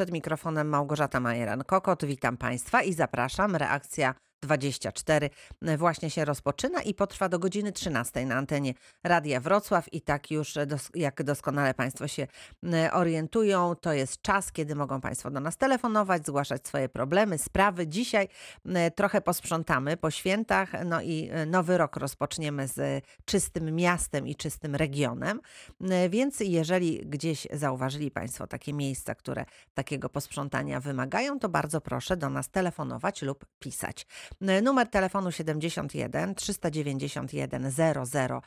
przed 0.00 0.12
mikrofonem 0.12 0.68
Małgorzata 0.68 1.20
Majeran-Kokot. 1.20 2.04
Witam 2.06 2.36
Państwa 2.36 2.82
i 2.82 2.92
zapraszam. 2.92 3.56
Reakcja 3.56 4.14
24 4.42 5.30
właśnie 5.78 6.10
się 6.10 6.24
rozpoczyna 6.24 6.82
i 6.82 6.94
potrwa 6.94 7.28
do 7.28 7.38
godziny 7.38 7.72
13 7.72 8.26
na 8.26 8.34
antenie 8.34 8.74
Radia 9.04 9.40
Wrocław. 9.40 9.92
I 9.92 10.00
tak 10.00 10.30
już, 10.30 10.54
dos 10.66 10.90
jak 10.94 11.22
doskonale 11.22 11.74
Państwo 11.74 12.08
się 12.08 12.26
orientują, 12.92 13.74
to 13.74 13.92
jest 13.92 14.22
czas, 14.22 14.52
kiedy 14.52 14.74
mogą 14.74 15.00
Państwo 15.00 15.30
do 15.30 15.40
nas 15.40 15.56
telefonować, 15.56 16.26
zgłaszać 16.26 16.66
swoje 16.66 16.88
problemy, 16.88 17.38
sprawy. 17.38 17.86
Dzisiaj 17.86 18.28
trochę 18.94 19.20
posprzątamy 19.20 19.96
po 19.96 20.10
świętach, 20.10 20.72
no 20.84 21.02
i 21.02 21.30
nowy 21.46 21.78
rok 21.78 21.96
rozpoczniemy 21.96 22.68
z 22.68 23.04
czystym 23.24 23.76
miastem 23.76 24.26
i 24.26 24.36
czystym 24.36 24.74
regionem. 24.74 25.40
Więc 26.10 26.40
jeżeli 26.40 26.98
gdzieś 27.06 27.46
zauważyli 27.52 28.10
Państwo 28.10 28.46
takie 28.46 28.72
miejsca, 28.72 29.14
które 29.14 29.44
takiego 29.74 30.08
posprzątania 30.08 30.80
wymagają, 30.80 31.38
to 31.38 31.48
bardzo 31.48 31.80
proszę 31.80 32.16
do 32.16 32.30
nas 32.30 32.50
telefonować 32.50 33.22
lub 33.22 33.46
pisać. 33.58 34.06
Numer 34.62 34.88
telefonu 34.88 35.32
71 35.32 36.34
391 36.34 37.70
0000, 37.70 38.40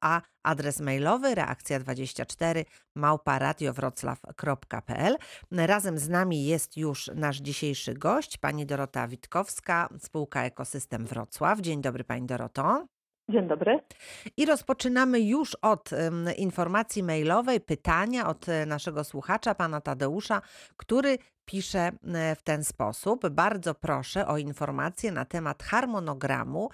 a 0.00 0.20
adres 0.42 0.80
mailowy 0.80 1.34
reakcja24 1.34 2.64
małparadiowroclaw.pl. 2.96 5.16
Razem 5.50 5.98
z 5.98 6.08
nami 6.08 6.44
jest 6.44 6.76
już 6.76 7.10
nasz 7.14 7.36
dzisiejszy 7.36 7.94
gość, 7.94 8.38
pani 8.38 8.66
Dorota 8.66 9.08
Witkowska, 9.08 9.88
spółka 9.98 10.44
Ekosystem 10.44 11.06
Wrocław. 11.06 11.60
Dzień 11.60 11.80
dobry 11.80 12.04
pani 12.04 12.26
Doroto. 12.26 12.86
Dzień 13.30 13.48
dobry. 13.48 13.80
I 14.36 14.46
rozpoczynamy 14.46 15.20
już 15.20 15.54
od 15.54 15.90
informacji 16.36 17.02
mailowej, 17.02 17.60
pytania 17.60 18.28
od 18.28 18.46
naszego 18.66 19.04
słuchacza, 19.04 19.54
pana 19.54 19.80
Tadeusza, 19.80 20.42
który 20.76 21.18
pisze 21.48 21.92
w 22.36 22.42
ten 22.42 22.64
sposób. 22.64 23.28
Bardzo 23.28 23.74
proszę 23.74 24.26
o 24.26 24.38
informacje 24.38 25.12
na 25.12 25.24
temat 25.24 25.62
harmonogramu 25.62 26.70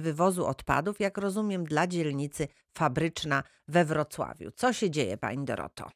wywozu 0.00 0.46
odpadów, 0.46 1.00
jak 1.00 1.18
rozumiem, 1.18 1.64
dla 1.64 1.86
dzielnicy 1.86 2.48
fabryczna 2.72 3.42
we 3.68 3.84
Wrocławiu. 3.84 4.50
Co 4.50 4.72
się 4.72 4.90
dzieje, 4.90 5.16
pani 5.16 5.44
Doroto? 5.44 5.90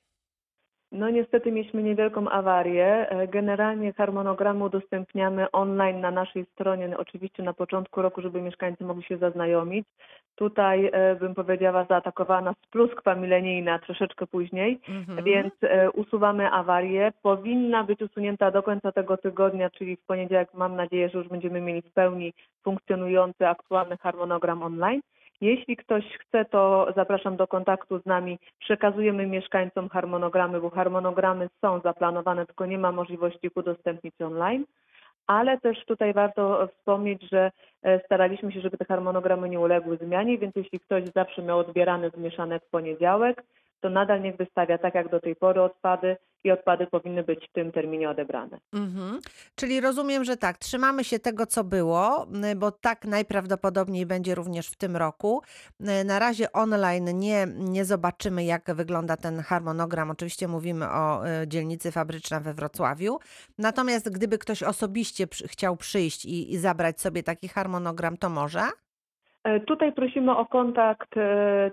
No 0.92 1.10
niestety 1.10 1.52
mieliśmy 1.52 1.82
niewielką 1.82 2.28
awarię. 2.28 3.06
Generalnie 3.28 3.92
harmonogram 3.92 4.62
udostępniamy 4.62 5.50
online 5.50 6.00
na 6.00 6.10
naszej 6.10 6.44
stronie, 6.44 6.98
oczywiście 6.98 7.42
na 7.42 7.52
początku 7.52 8.02
roku, 8.02 8.22
żeby 8.22 8.42
mieszkańcy 8.42 8.84
mogli 8.84 9.02
się 9.02 9.16
zaznajomić. 9.16 9.86
Tutaj 10.34 10.90
bym 11.20 11.34
powiedziała 11.34 11.84
zaatakowała 11.84 12.40
nas 12.40 12.56
pluskwa 12.70 13.14
milenijna 13.14 13.78
troszeczkę 13.78 14.26
później, 14.26 14.80
mhm. 14.88 15.24
więc 15.24 15.54
usuwamy 15.94 16.50
awarię. 16.50 17.12
Powinna 17.22 17.84
być 17.84 18.02
usunięta 18.02 18.50
do 18.50 18.62
końca 18.62 18.92
tego 18.92 19.16
tygodnia, 19.16 19.70
czyli 19.70 19.96
w 19.96 20.06
poniedziałek 20.06 20.54
mam 20.54 20.76
nadzieję, 20.76 21.08
że 21.08 21.18
już 21.18 21.28
będziemy 21.28 21.60
mieli 21.60 21.82
w 21.82 21.92
pełni 21.92 22.32
funkcjonujący 22.64 23.48
aktualny 23.48 23.96
harmonogram 23.96 24.62
online. 24.62 25.00
Jeśli 25.42 25.76
ktoś 25.76 26.04
chce, 26.04 26.44
to 26.44 26.92
zapraszam 26.96 27.36
do 27.36 27.46
kontaktu 27.46 27.98
z 27.98 28.06
nami. 28.06 28.38
Przekazujemy 28.58 29.26
mieszkańcom 29.26 29.88
harmonogramy, 29.88 30.60
bo 30.60 30.70
harmonogramy 30.70 31.48
są 31.60 31.80
zaplanowane, 31.80 32.46
tylko 32.46 32.66
nie 32.66 32.78
ma 32.78 32.92
możliwości 32.92 33.46
ich 33.46 33.56
udostępnić 33.56 34.14
online. 34.20 34.64
Ale 35.26 35.60
też 35.60 35.84
tutaj 35.84 36.12
warto 36.12 36.68
wspomnieć, 36.68 37.22
że 37.32 37.50
staraliśmy 38.04 38.52
się, 38.52 38.60
żeby 38.60 38.78
te 38.78 38.84
harmonogramy 38.84 39.48
nie 39.48 39.60
uległy 39.60 39.96
zmianie, 39.96 40.38
więc 40.38 40.56
jeśli 40.56 40.80
ktoś 40.80 41.04
zawsze 41.14 41.42
miał 41.42 41.58
odbierany 41.58 42.10
zmieszane 42.10 42.60
w 42.60 42.70
poniedziałek, 42.70 43.42
to 43.82 43.90
nadal 43.90 44.22
niech 44.22 44.36
wystawia 44.36 44.78
tak 44.78 44.94
jak 44.94 45.10
do 45.10 45.20
tej 45.20 45.36
pory 45.36 45.62
odpady 45.62 46.16
i 46.44 46.50
odpady 46.50 46.86
powinny 46.86 47.22
być 47.22 47.48
w 47.48 47.52
tym 47.52 47.72
terminie 47.72 48.10
odebrane. 48.10 48.58
Mhm. 48.72 49.20
Czyli 49.54 49.80
rozumiem, 49.80 50.24
że 50.24 50.36
tak, 50.36 50.58
trzymamy 50.58 51.04
się 51.04 51.18
tego, 51.18 51.46
co 51.46 51.64
było, 51.64 52.26
bo 52.56 52.70
tak 52.70 53.04
najprawdopodobniej 53.04 54.06
będzie 54.06 54.34
również 54.34 54.68
w 54.68 54.76
tym 54.76 54.96
roku. 54.96 55.42
Na 56.04 56.18
razie 56.18 56.52
online 56.52 57.18
nie, 57.18 57.46
nie 57.58 57.84
zobaczymy, 57.84 58.44
jak 58.44 58.74
wygląda 58.74 59.16
ten 59.16 59.40
harmonogram. 59.40 60.10
Oczywiście 60.10 60.48
mówimy 60.48 60.90
o 60.90 61.22
dzielnicy 61.46 61.92
fabryczna 61.92 62.40
we 62.40 62.54
Wrocławiu. 62.54 63.18
Natomiast 63.58 64.10
gdyby 64.10 64.38
ktoś 64.38 64.62
osobiście 64.62 65.26
chciał 65.46 65.76
przyjść 65.76 66.24
i, 66.24 66.52
i 66.52 66.58
zabrać 66.58 67.00
sobie 67.00 67.22
taki 67.22 67.48
harmonogram, 67.48 68.16
to 68.16 68.28
może? 68.28 68.62
Tutaj 69.66 69.92
prosimy 69.92 70.36
o 70.36 70.46
kontakt 70.46 71.10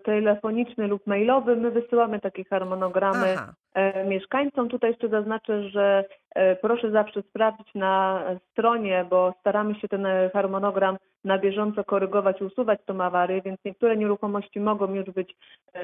telefoniczny 0.04 0.88
lub 0.88 1.08
mailowy. 1.08 1.56
My 1.56 1.72
wysyłamy 1.72 2.20
takie 2.20 2.44
harmonogramy 2.44 3.34
Aha. 3.38 3.54
Mieszkańcom. 4.06 4.70
Tutaj 4.70 4.90
jeszcze 4.90 5.10
zaznaczę, 5.10 5.70
że 5.70 6.06
proszę 6.62 6.92
zawsze 6.92 7.22
sprawdzić 7.22 7.76
na 7.76 8.24
stronie, 8.52 9.06
bo 9.10 9.34
staramy 9.40 9.76
się 9.76 9.88
ten 9.88 10.08
harmonogram 10.34 10.98
na 11.24 11.38
bieżąco 11.38 11.84
korygować, 11.84 12.42
usuwać 12.42 12.80
tą 12.86 13.02
awarię, 13.02 13.42
więc 13.42 13.60
niektóre 13.66 13.98
nieruchomości 13.98 14.60
mogą 14.60 14.94
już 14.94 15.06
być 15.06 15.36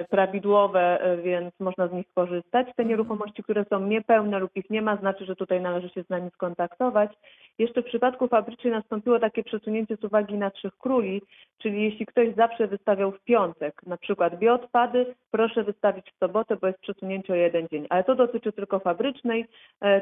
prawidłowe, 0.09 0.99
więc 1.23 1.59
można 1.59 1.87
z 1.87 1.93
nich 1.93 2.05
korzystać. 2.15 2.67
Te 2.75 2.85
nieruchomości, 2.85 3.43
które 3.43 3.65
są 3.69 3.79
niepełne 3.79 4.39
lub 4.39 4.51
ich 4.55 4.69
nie 4.69 4.81
ma, 4.81 4.95
znaczy, 4.95 5.25
że 5.25 5.35
tutaj 5.35 5.61
należy 5.61 5.89
się 5.89 6.03
z 6.03 6.09
nami 6.09 6.29
skontaktować. 6.33 7.11
Jeszcze 7.59 7.81
w 7.81 7.85
przypadku 7.85 8.27
fabrycznej 8.27 8.73
nastąpiło 8.73 9.19
takie 9.19 9.43
przesunięcie 9.43 9.97
z 9.97 10.03
uwagi 10.03 10.37
na 10.37 10.51
Trzech 10.51 10.77
Króli, 10.77 11.21
czyli 11.57 11.83
jeśli 11.83 12.05
ktoś 12.05 12.35
zawsze 12.35 12.67
wystawiał 12.67 13.11
w 13.11 13.23
piątek, 13.23 13.81
na 13.85 13.97
przykład 13.97 14.39
bioodpady, 14.39 15.15
proszę 15.31 15.63
wystawić 15.63 16.11
w 16.11 16.19
sobotę, 16.19 16.55
bo 16.61 16.67
jest 16.67 16.79
przesunięcie 16.79 17.33
o 17.33 17.35
jeden 17.35 17.67
dzień. 17.67 17.84
Ale 17.89 18.03
to 18.03 18.15
dotyczy 18.15 18.51
tylko 18.51 18.79
fabrycznej, 18.79 19.47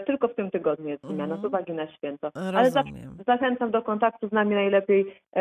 tylko 0.06 0.28
w 0.28 0.36
tym 0.36 0.52
tygodniu 0.52 0.90
jest 0.90 1.04
zmiana 1.04 1.34
Mhm. 1.34 1.42
z 1.42 1.46
uwagi 1.46 1.74
na 1.74 1.92
święto. 1.92 2.30
Ale 2.56 2.72
za, 2.72 2.84
zachęcam 3.28 3.72
do 3.72 3.82
kontaktu 3.82 4.28
z 4.28 4.32
nami 4.32 4.56
najlepiej 4.56 5.22
e, 5.36 5.40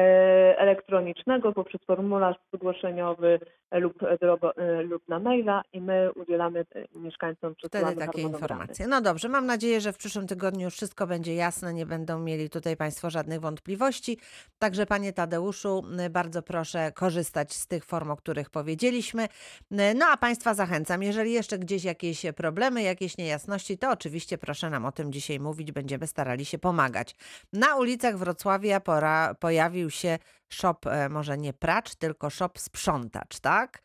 elektronicznego 0.58 1.52
poprzez 1.52 1.80
formularz 1.86 2.36
zgłoszeniowy 2.54 3.40
lub, 3.72 3.98
drogo, 4.20 4.56
e, 4.56 4.82
lub 4.82 5.08
na 5.08 5.18
maila 5.18 5.62
i 5.72 5.80
my 5.80 6.12
udzielamy 6.12 6.64
e, 6.74 6.98
mieszkańcom 6.98 7.54
Wtedy 7.66 7.96
takie 7.96 8.22
informacje. 8.22 8.86
No 8.86 9.00
dobrze, 9.00 9.28
mam 9.28 9.46
nadzieję, 9.46 9.80
że 9.80 9.92
w 9.92 9.98
przyszłym 9.98 10.26
tygodniu 10.26 10.64
już 10.64 10.74
wszystko 10.74 11.06
będzie 11.06 11.34
jasne, 11.34 11.74
nie 11.74 11.86
będą 11.86 12.18
mieli 12.18 12.50
tutaj 12.50 12.76
Państwo 12.76 13.10
żadnych 13.10 13.40
wątpliwości. 13.40 14.18
Także 14.58 14.86
Panie 14.86 15.12
Tadeuszu, 15.12 15.82
bardzo 16.10 16.42
proszę 16.42 16.92
korzystać 16.94 17.52
z 17.52 17.66
tych 17.66 17.84
form, 17.84 18.10
o 18.10 18.16
których 18.16 18.50
powiedzieliśmy. 18.50 19.26
No 19.70 20.06
a 20.12 20.16
Państwa 20.16 20.54
zachęcam, 20.54 21.02
jeżeli 21.02 21.32
jeszcze 21.32 21.58
gdzieś 21.58 21.84
jakieś 21.84 22.21
problemy, 22.32 22.82
jakieś 22.82 23.18
niejasności, 23.18 23.78
to 23.78 23.90
oczywiście 23.90 24.38
proszę 24.38 24.70
nam 24.70 24.84
o 24.84 24.92
tym 24.92 25.12
dzisiaj 25.12 25.40
mówić, 25.40 25.72
będziemy 25.72 26.06
starali 26.06 26.44
się 26.44 26.58
pomagać. 26.58 27.14
Na 27.52 27.76
ulicach 27.76 28.16
Wrocławia 28.16 28.80
pora, 28.80 29.34
pojawił 29.40 29.90
się 29.90 30.18
shop, 30.48 30.86
e, 30.86 31.08
może 31.08 31.38
nie 31.38 31.52
pracz, 31.52 31.94
tylko 31.94 32.30
shop 32.30 32.50
sprzątacz, 32.58 33.40
tak? 33.40 33.82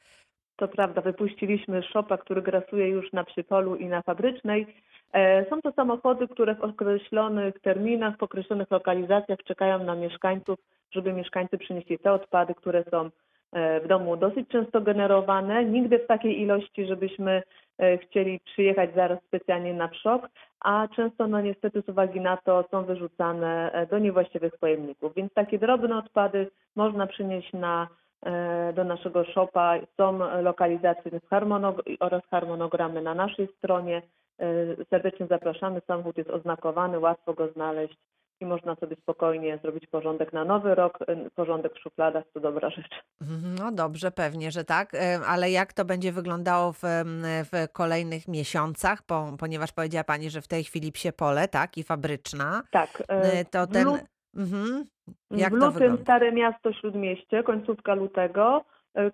To 0.55 0.67
prawda, 0.67 1.01
wypuściliśmy 1.01 1.83
szopa, 1.83 2.17
który 2.17 2.41
grasuje 2.41 2.89
już 2.89 3.13
na 3.13 3.23
Przypolu 3.23 3.75
i 3.75 3.85
na 3.85 4.01
Fabrycznej. 4.01 4.75
E, 5.13 5.49
Są 5.49 5.61
to 5.61 5.71
samochody, 5.71 6.27
które 6.27 6.55
w 6.55 6.61
określonych 6.61 7.59
terminach, 7.59 8.17
w 8.17 8.23
określonych 8.23 8.71
lokalizacjach 8.71 9.39
czekają 9.47 9.83
na 9.83 9.95
mieszkańców, 9.95 10.59
żeby 10.91 11.13
mieszkańcy 11.13 11.57
przynieśli 11.57 11.99
te 11.99 12.11
odpady, 12.11 12.55
które 12.55 12.83
są 12.91 13.09
w 13.53 13.87
domu 13.87 14.17
dosyć 14.17 14.49
często 14.49 14.81
generowane. 14.81 15.65
Nigdy 15.65 15.99
w 15.99 16.07
takiej 16.07 16.41
ilości, 16.41 16.85
żebyśmy 16.85 17.43
e, 17.77 17.97
chcieli 17.97 18.39
przyjechać 18.39 18.95
zaraz 18.95 19.19
specjalnie 19.23 19.73
na 19.73 19.87
wszok, 19.87 20.29
a 20.59 20.87
często 20.95 21.27
no 21.27 21.41
niestety 21.41 21.81
z 21.81 21.89
uwagi 21.89 22.21
na 22.21 22.37
to 22.37 22.65
są 22.71 22.83
wyrzucane 22.83 23.71
e, 23.71 23.87
do 23.87 23.99
niewłaściwych 23.99 24.57
pojemników. 24.57 25.13
Więc 25.15 25.33
takie 25.33 25.59
drobne 25.59 25.97
odpady 25.97 26.47
można 26.75 27.07
przynieść 27.07 27.53
na 27.53 27.87
e, 28.25 28.73
do 28.73 28.83
naszego 28.83 29.23
szopa. 29.25 29.75
Są 29.97 30.19
lokalizacje 30.41 31.11
harmonog- 31.11 31.97
oraz 31.99 32.23
harmonogramy 32.31 33.01
na 33.01 33.13
naszej 33.13 33.47
stronie. 33.57 34.01
E, 34.39 34.85
Serdecznie 34.89 35.27
zapraszamy. 35.27 35.81
Samochód 35.87 36.17
jest 36.17 36.29
oznakowany, 36.29 36.99
łatwo 36.99 37.33
go 37.33 37.47
znaleźć 37.47 37.97
i 38.41 38.45
można 38.45 38.75
sobie 38.75 38.95
spokojnie 38.95 39.59
zrobić 39.63 39.87
porządek 39.87 40.33
na 40.33 40.45
nowy 40.45 40.75
rok. 40.75 40.97
E, 41.07 41.29
Porządek 41.35 41.73
w 41.75 41.79
szufladach 41.79 42.23
to 42.33 42.39
dobra 42.39 42.69
rzecz. 42.69 43.03
Mhm, 43.21 43.55
No 43.59 43.71
dobrze, 43.71 44.11
pewnie, 44.11 44.51
że 44.51 44.63
tak, 44.63 44.93
e, 44.95 45.19
ale 45.27 45.51
jak 45.51 45.73
to 45.73 45.85
będzie 45.85 46.11
wyglądało 46.11 46.73
w, 46.73 46.83
em, 46.83 47.23
w 47.23 47.71
kolejnych 47.73 48.27
miesiącach, 48.27 49.03
po, 49.03 49.31
ponieważ 49.39 49.71
powiedziała 49.71 50.03
Pani, 50.03 50.29
że 50.29 50.41
w 50.41 50.47
tej 50.47 50.63
chwili 50.63 50.91
psie 50.91 51.11
pole, 51.11 51.47
tak, 51.47 51.77
i 51.77 51.83
fabryczna, 51.83 52.61
Tak. 52.71 53.03
e, 53.07 53.45
to 53.45 53.63
w 53.65 53.71
ten... 53.71 53.85
lu- 53.85 53.97
Mhm. 54.37 54.83
Jak 55.31 55.49
w 55.55 55.59
to 55.59 55.65
lutym 55.65 55.71
wygląda? 55.79 56.03
Stare 56.03 56.31
Miasto 56.31 56.73
Śródmieście, 56.73 57.43
końcówka 57.43 57.93
lutego. 57.95 58.65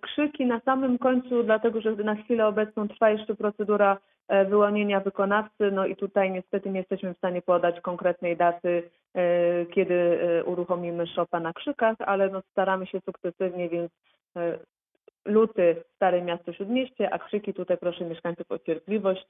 Krzyki 0.02 0.46
na 0.46 0.60
samym 0.66 0.98
końcu, 0.98 1.44
dlatego 1.44 1.82
że 1.82 1.92
na 1.96 2.16
chwilę 2.16 2.48
obecną 2.48 2.88
trwa 2.88 3.10
jeszcze 3.10 3.36
procedura 3.36 3.98
wyłonienia 4.50 5.00
wykonawcy. 5.00 5.72
No 5.72 5.86
i 5.86 5.96
tutaj 5.96 6.32
niestety 6.32 6.70
nie 6.70 6.80
jesteśmy 6.80 7.14
w 7.14 7.18
stanie 7.18 7.42
podać 7.42 7.82
konkretnej 7.82 8.38
daty, 8.38 8.90
kiedy 9.76 9.94
e, 9.94 10.44
uruchomimy 10.44 11.08
szopa 11.08 11.40
na 11.40 11.54
Krzykach, 11.54 11.96
ale 12.00 12.30
no 12.30 12.42
staramy 12.52 12.88
się 12.88 13.00
sukcesywnie, 13.06 13.70
więc 13.70 13.92
e, 14.38 14.60
luty 15.26 15.84
Stare 15.96 16.22
Miasto 16.22 16.54
Śródmieście, 16.54 17.14
a 17.14 17.20
Krzyki 17.20 17.54
tutaj 17.54 17.78
proszę 17.78 18.06
mieszkańców 18.06 18.52
o 18.52 18.60
cierpliwość. 18.60 19.26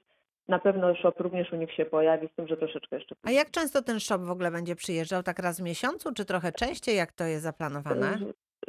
na 0.48 0.58
pewno 0.58 0.94
shop 0.94 1.12
również 1.18 1.52
u 1.52 1.56
nich 1.56 1.72
się 1.72 1.84
pojawi, 1.84 2.28
z 2.28 2.34
tym, 2.34 2.48
że 2.48 2.56
troszeczkę 2.56 2.96
jeszcze 2.96 3.14
A 3.22 3.30
jak 3.30 3.50
często 3.50 3.82
ten 3.82 4.00
shop 4.00 4.18
w 4.18 4.30
ogóle 4.30 4.50
będzie 4.50 4.76
przyjeżdżał? 4.76 5.22
Tak 5.22 5.38
raz 5.38 5.60
w 5.60 5.62
miesiącu, 5.62 6.14
czy 6.14 6.24
trochę 6.24 6.52
częściej? 6.52 6.96
Jak 6.96 7.12
to 7.12 7.24
jest 7.24 7.42
zaplanowane? 7.42 8.18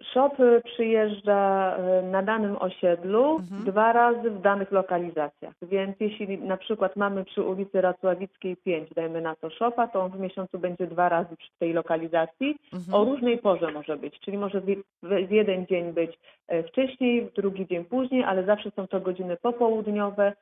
Shop 0.02 0.36
przyjeżdża 0.64 1.76
y, 2.00 2.04
na 2.04 2.24
danym 2.24 2.58
osiedlu 2.60 3.36
Mhm. 3.36 3.64
dwa 3.64 3.94
razy 3.94 4.32
w 4.32 4.42
danych 4.42 4.72
lokalizacjach. 4.72 5.54
Więc 5.62 5.96
jeśli 6.00 6.38
na 6.38 6.58
przykład 6.58 6.96
mamy 6.96 7.26
przy 7.26 7.44
ulicy 7.44 7.82
Racławickiej 7.82 8.58
5, 8.58 8.90
dajmy 8.96 9.22
na 9.22 9.36
to 9.36 9.50
shopa, 9.50 9.88
to 9.88 10.02
on 10.02 10.12
w 10.12 10.20
miesiącu 10.20 10.60
będzie 10.60 10.88
dwa 10.88 11.10
razy 11.10 11.36
przy 11.38 11.50
tej 11.60 11.74
lokalizacji. 11.74 12.56
Mhm. 12.74 12.94
O 12.94 13.06
różnej 13.06 13.38
porze 13.38 13.72
może 13.72 13.98
być, 13.98 14.20
czyli 14.20 14.38
może 14.38 14.62
w 15.04 15.32
jeden 15.32 15.66
dzień 15.66 15.94
być 15.94 16.20
e, 16.48 16.64
wcześniej, 16.64 17.22
w 17.22 17.34
drugi 17.34 17.68
dzień 17.68 17.86
później, 17.86 18.24
ale 18.24 18.44
zawsze 18.46 18.72
są 18.72 18.88
to 18.88 19.00
godziny 19.00 19.38
popołudniowe, 19.42 20.28
e, 20.28 20.34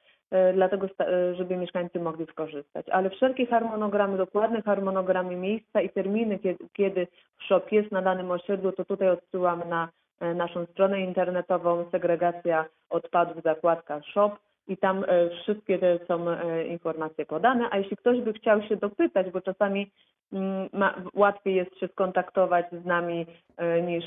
dlatego 0.53 0.87
sta- 0.87 1.05
e, 1.07 1.35
żeby 1.35 1.57
mieszkańcy 1.57 1.99
mogli 1.99 2.25
skorzystać. 2.25 2.89
Ale 2.89 3.09
wszelkie 3.09 3.45
harmonogramy, 3.45 4.17
dokładne 4.17 4.61
harmonogramy 4.61 5.35
miejsca 5.35 5.81
i 5.81 5.89
terminy, 5.89 6.39
kiedy, 6.39 6.67
kiedy 6.73 7.07
shop 7.47 7.71
jest 7.71 7.91
na 7.91 8.01
danym 8.01 8.31
osiedlu, 8.31 8.71
to 8.71 8.85
tutaj 8.85 9.09
odsyłam 9.09 9.69
na 9.69 9.89
e, 10.19 10.33
naszą 10.33 10.65
stronę 10.65 11.01
internetową 11.01 11.85
segregacja 11.91 12.65
odpadów, 12.89 13.43
zakładka 13.43 14.01
shop 14.01 14.31
i 14.67 14.77
tam 14.77 15.03
e, 15.07 15.29
wszystkie 15.29 15.79
te 15.79 15.99
są 16.07 16.29
e, 16.29 16.67
informacje 16.67 17.25
podane, 17.25 17.67
a 17.71 17.77
jeśli 17.77 17.97
ktoś 17.97 18.21
by 18.21 18.33
chciał 18.33 18.61
się 18.61 18.75
dopytać, 18.75 19.31
bo 19.31 19.41
czasami 19.41 19.91
mm, 20.33 20.69
ma, 20.73 20.95
łatwiej 21.13 21.55
jest 21.55 21.79
się 21.79 21.87
skontaktować 21.87 22.65
z 22.83 22.85
nami 22.85 23.25
e, 23.57 23.81
niż 23.81 24.05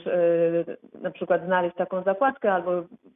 na 1.02 1.10
przykład 1.10 1.44
znaleźć 1.46 1.76
taką 1.76 2.02
zakładkę 2.02 2.52
albo 2.52 2.70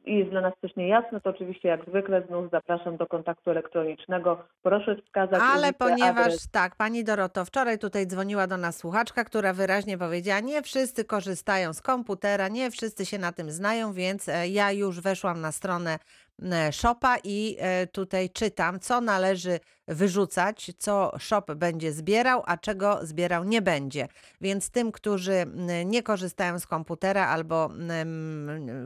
jest 0.05 0.29
dla 0.29 0.41
nas 0.41 0.53
coś 0.61 0.75
niejasne, 0.75 1.21
to 1.21 1.29
oczywiście 1.29 1.69
jak 1.69 1.85
zwykle 1.85 2.23
znów 2.27 2.51
zapraszam 2.51 2.97
do 2.97 3.07
kontaktu 3.07 3.51
elektronicznego. 3.51 4.43
Proszę 4.63 4.95
wskazać 4.95 5.41
Ale 5.43 5.61
ulicę, 5.61 5.73
ponieważ 5.79 6.25
adres. 6.25 6.51
tak, 6.51 6.75
pani 6.75 7.03
Doroto, 7.03 7.45
wczoraj 7.45 7.79
tutaj 7.79 8.07
dzwoniła 8.07 8.47
do 8.47 8.57
nas 8.57 8.77
słuchaczka, 8.77 9.23
która 9.23 9.53
wyraźnie 9.53 9.97
powiedziała, 9.97 10.39
nie 10.39 10.61
wszyscy 10.61 11.05
korzystają 11.05 11.73
z 11.73 11.81
komputera, 11.81 12.47
nie 12.47 12.71
wszyscy 12.71 13.05
się 13.05 13.17
na 13.17 13.31
tym 13.31 13.51
znają, 13.51 13.93
więc 13.93 14.29
ja 14.49 14.71
już 14.71 15.01
weszłam 15.01 15.41
na 15.41 15.51
stronę 15.51 15.97
e, 16.41 16.71
Shopa 16.71 17.17
i 17.23 17.57
e, 17.59 17.87
tutaj 17.87 18.29
czytam, 18.29 18.79
co 18.79 19.01
należy 19.01 19.59
wyrzucać, 19.87 20.71
co 20.77 21.11
shop 21.19 21.43
będzie 21.55 21.91
zbierał, 21.91 22.43
a 22.45 22.57
czego 22.57 22.99
zbierał 23.05 23.43
nie 23.43 23.61
będzie. 23.61 24.07
Więc 24.41 24.69
tym, 24.69 24.91
którzy 24.91 25.33
m, 25.33 25.67
nie 25.85 26.03
korzystają 26.03 26.59
z 26.59 26.67
komputera 26.67 27.27
albo 27.27 27.69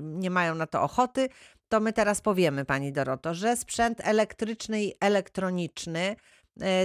nie 0.02 0.30
mają 0.30 0.56
na 0.56 0.68
to 0.68 0.82
ochoty, 0.82 1.30
to 1.70 1.80
my 1.80 1.94
teraz 1.94 2.22
powiemy, 2.22 2.66
pani 2.66 2.92
Doroto, 2.92 3.34
że 3.34 3.58
sprzęt 3.58 4.02
elektryczny 4.04 4.84
i 4.84 4.94
elektroniczny, 5.00 6.00
e, 6.00 6.16